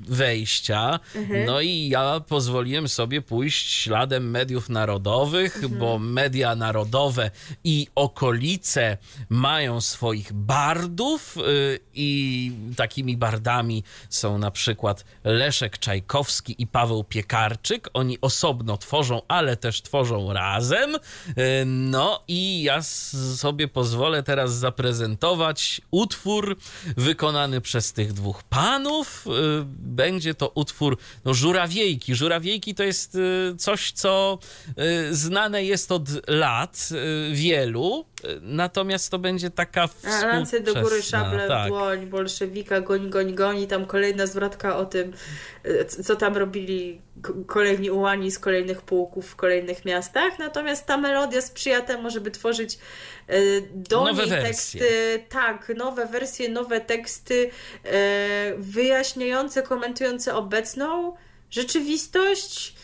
y, 0.10 0.14
wejścia. 0.14 1.00
Mhm. 1.16 1.46
No 1.46 1.62
i 1.62 1.90
ja 1.90 2.20
pozwoliłem 2.28 2.88
sobie 2.88 3.22
pójść 3.22 3.70
śladem 3.74 4.30
mediów 4.32 4.70
narodowych, 4.70 5.56
Mhm. 5.56 5.80
bo 5.80 6.00
media 6.00 6.56
narodowe 6.56 7.32
i 7.64 7.88
okolice 7.96 8.98
mają 9.30 9.82
swoich 9.82 10.34
bardów 10.34 11.38
y, 11.38 11.80
i 11.94 12.52
takimi 12.78 13.18
bardami 13.18 13.84
są 14.10 14.38
na 14.38 14.52
przykład 14.52 15.06
Leszek 15.24 15.78
Czajkowski 15.78 16.56
i 16.58 16.68
Paweł 16.68 17.04
Piekarczyk. 17.04 17.90
Oni 17.94 18.18
osobno 18.22 18.78
tworzą, 18.78 19.22
ale 19.28 19.58
też 19.58 19.82
tworzą 19.82 20.34
razem. 20.34 20.96
No 21.66 22.24
i 22.28 22.64
ja 22.64 22.82
sobie 23.36 23.68
pozwolę 23.68 24.24
teraz 24.24 24.54
zaprezentować 24.54 25.82
utwór 25.92 26.58
wykonany 26.98 27.62
przez 27.62 27.94
tych 27.94 28.14
dwóch 28.14 28.44
panów. 28.44 29.26
Y, 29.28 29.30
Będzie 29.80 30.34
to 30.34 30.52
utwór 30.56 30.98
no, 31.26 31.34
Żurawiejki. 31.34 32.16
Żurawiejki 32.16 32.76
to 32.76 32.84
jest 32.84 33.16
y, 33.16 33.56
coś, 33.58 33.92
co 33.92 34.40
y, 34.70 35.16
znane 35.16 35.64
jest 35.64 35.92
od 35.92 36.10
lat 36.28 36.90
wielu, 37.32 38.06
natomiast 38.42 39.12
to 39.12 39.20
będzie 39.20 39.50
taka 39.50 39.90
A 40.04 40.26
Ręce 40.26 40.60
do 40.60 40.74
góry, 40.74 40.86
współczesna, 40.86 41.20
szable 41.20 41.48
tak. 41.48 41.66
w 41.66 41.68
dłoń, 41.68 42.08
bolszewika, 42.08 42.82
goń, 42.82 43.10
goń, 43.10 43.36
goń 43.36 43.60
i 43.60 43.68
tam 43.68 43.86
kolejna 43.86 44.28
zwrotka 44.28 44.78
o 44.78 44.86
tym, 44.86 45.14
co 46.04 46.16
tam 46.16 46.38
robili 46.38 47.02
kolejni 47.48 47.92
ułani 47.92 48.32
z 48.32 48.40
kolejnych 48.40 48.82
pułków 48.82 49.30
w 49.30 49.36
kolejnych 49.36 49.86
miastach. 49.86 50.40
Natomiast 50.40 50.86
ta 50.86 50.98
melodia 50.98 51.42
sprzyja 51.42 51.82
temu, 51.82 52.10
żeby 52.10 52.32
tworzyć 52.32 52.78
e, 53.28 53.38
do 53.74 54.04
Nowe 54.04 54.22
niej 54.22 54.30
wersje. 54.30 54.50
teksty, 54.50 55.24
tak, 55.30 55.72
nowe 55.76 56.06
wersje, 56.06 56.50
nowe 56.50 56.82
teksty 56.82 57.52
e, 57.84 58.54
wyjaśniające, 58.58 59.62
komentujące 59.62 60.36
obecną 60.36 61.16
rzeczywistość 61.50 62.76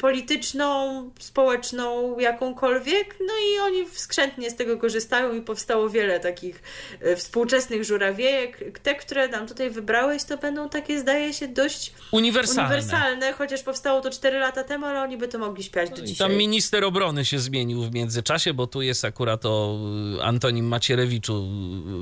polityczną, 0.00 1.10
społeczną, 1.20 2.18
jakąkolwiek. 2.18 3.16
No 3.20 3.32
i 3.34 3.60
oni 3.60 3.88
skrzętnie 3.90 4.50
z 4.50 4.56
tego 4.56 4.78
korzystają 4.78 5.34
i 5.34 5.40
powstało 5.40 5.88
wiele 5.90 6.20
takich 6.20 6.62
e, 7.00 7.16
współczesnych 7.16 7.84
żurawiejek. 7.84 8.78
Te, 8.82 8.94
które 8.94 9.28
nam 9.28 9.46
tutaj 9.46 9.70
wybrałeś, 9.70 10.24
to 10.24 10.38
będą 10.38 10.68
takie, 10.68 11.00
zdaje 11.00 11.32
się, 11.32 11.48
dość 11.48 11.92
Uniwersalne. 12.12 12.62
uniwersalne, 12.62 13.32
chociaż 13.32 13.62
powstało 13.62 14.00
to 14.00 14.10
4 14.10 14.38
lata 14.38 14.64
temu, 14.64 14.86
ale 14.86 15.00
oni 15.02 15.16
by 15.16 15.28
to 15.28 15.38
mogli 15.38 15.62
śpiewać 15.64 15.90
do 15.90 15.96
I 15.96 16.06
dzisiaj. 16.06 16.28
tam 16.28 16.36
minister 16.36 16.84
obrony 16.84 17.24
się 17.24 17.38
zmienił 17.38 17.82
w 17.82 17.94
międzyczasie, 17.94 18.54
bo 18.54 18.66
tu 18.66 18.82
jest 18.82 19.04
akurat 19.04 19.46
o 19.46 19.78
y, 20.18 20.22
Antonim 20.22 20.66
Macierewiczu 20.68 21.48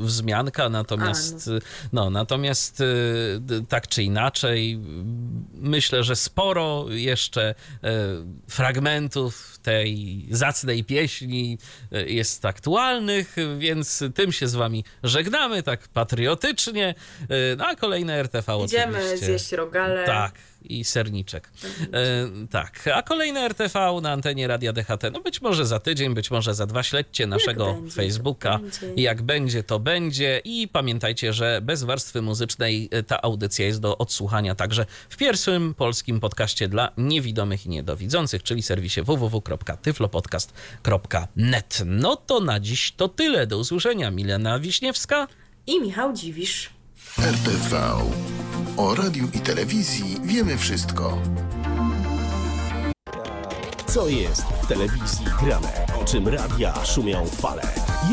y, 0.02 0.06
wzmianka, 0.06 0.68
natomiast 0.68 1.48
A, 1.48 1.50
no. 1.50 1.60
no 2.04 2.10
natomiast 2.10 2.80
y, 2.80 2.84
tak 3.68 3.88
czy 3.88 4.02
inaczej 4.02 4.74
y, 4.74 4.78
myślę, 5.54 6.04
że 6.04 6.16
sporo 6.16 6.86
jeszcze 6.88 7.50
y, 7.50 7.61
fragmentów 8.48 9.58
tej 9.62 10.26
zacnej 10.30 10.84
pieśni 10.84 11.58
y, 11.92 12.10
jest 12.10 12.44
aktualnych, 12.44 13.36
więc 13.58 14.02
tym 14.14 14.32
się 14.32 14.48
z 14.48 14.54
wami 14.54 14.84
żegnamy 15.02 15.62
tak 15.62 15.88
patriotycznie. 15.88 16.94
Y, 17.22 17.56
No 17.56 17.66
a 17.66 17.76
kolejne 17.76 18.20
RTV 18.20 18.58
Idziemy 18.64 18.98
oczywiście. 18.98 19.26
zjeść 19.26 19.52
rogale. 19.52 20.06
Tak, 20.06 20.34
i 20.64 20.84
serniczek. 20.84 21.50
E, 21.92 22.28
tak, 22.50 22.88
a 22.94 23.02
kolejne 23.02 23.40
RTV 23.40 24.00
na 24.02 24.12
antenie 24.12 24.48
Radia 24.48 24.72
DHT, 24.72 25.02
no 25.12 25.20
być 25.20 25.40
może 25.40 25.66
za 25.66 25.78
tydzień, 25.78 26.14
być 26.14 26.30
może 26.30 26.54
za 26.54 26.66
dwa. 26.66 26.82
Śledźcie 26.82 27.26
naszego 27.26 27.74
będzie, 27.74 27.94
Facebooka. 27.94 28.58
będzie. 28.58 29.02
Jak 29.02 29.22
będzie, 29.22 29.62
to 29.62 29.78
będzie. 29.78 30.40
I 30.44 30.68
pamiętajcie, 30.68 31.32
że 31.32 31.60
bez 31.62 31.82
warstwy 31.82 32.22
muzycznej 32.22 32.88
e, 32.90 33.02
ta 33.02 33.22
audycja 33.22 33.66
jest 33.66 33.80
do 33.80 33.98
odsłuchania 33.98 34.54
także 34.54 34.86
w 35.08 35.16
pierwszym 35.16 35.74
polskim 35.74 36.20
podcaście 36.20 36.68
dla 36.68 36.92
niewidomych 36.96 37.66
i 37.66 37.68
niedowidzących, 37.68 38.42
czyli 38.42 38.62
serwisie 38.62 39.02
www.tyflopodcast.net. 39.02 41.82
No 41.86 42.16
to 42.16 42.40
na 42.40 42.60
dziś 42.60 42.92
to 42.92 43.08
tyle. 43.08 43.46
Do 43.46 43.58
usłyszenia. 43.58 44.10
Milena 44.10 44.58
Wiśniewska. 44.58 45.28
I 45.66 45.80
Michał 45.80 46.12
Dziwisz. 46.12 46.70
RTV. 47.18 47.76
O 48.76 48.94
radiu 48.94 49.28
i 49.34 49.40
telewizji 49.40 50.16
wiemy 50.22 50.58
wszystko. 50.58 51.18
Co 53.86 54.08
jest 54.08 54.42
w 54.42 54.66
telewizji 54.66 55.26
grane? 55.42 55.86
O 56.00 56.04
czym 56.04 56.28
radia 56.28 56.84
szumią 56.84 57.26
fale? 57.26 57.62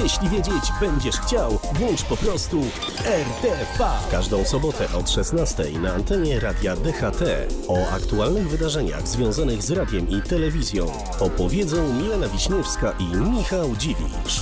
Jeśli 0.03 0.29
wiedzieć 0.29 0.63
będziesz 0.79 1.15
chciał, 1.15 1.59
włącz 1.73 2.03
po 2.03 2.17
prostu 2.17 2.61
RTV. 3.05 3.89
W 4.07 4.11
każdą 4.11 4.45
sobotę 4.45 4.87
od 4.93 5.09
16 5.09 5.63
na 5.81 5.93
antenie 5.93 6.39
Radia 6.39 6.75
DHT. 6.75 7.23
O 7.67 7.89
aktualnych 7.91 8.49
wydarzeniach 8.49 9.07
związanych 9.07 9.63
z 9.63 9.71
radiem 9.71 10.09
i 10.09 10.21
telewizją 10.21 10.85
opowiedzą 11.19 11.93
Milena 11.93 12.27
Wiśniewska 12.27 12.91
i 12.99 13.15
Michał 13.15 13.75
Dziwisz. 13.75 14.41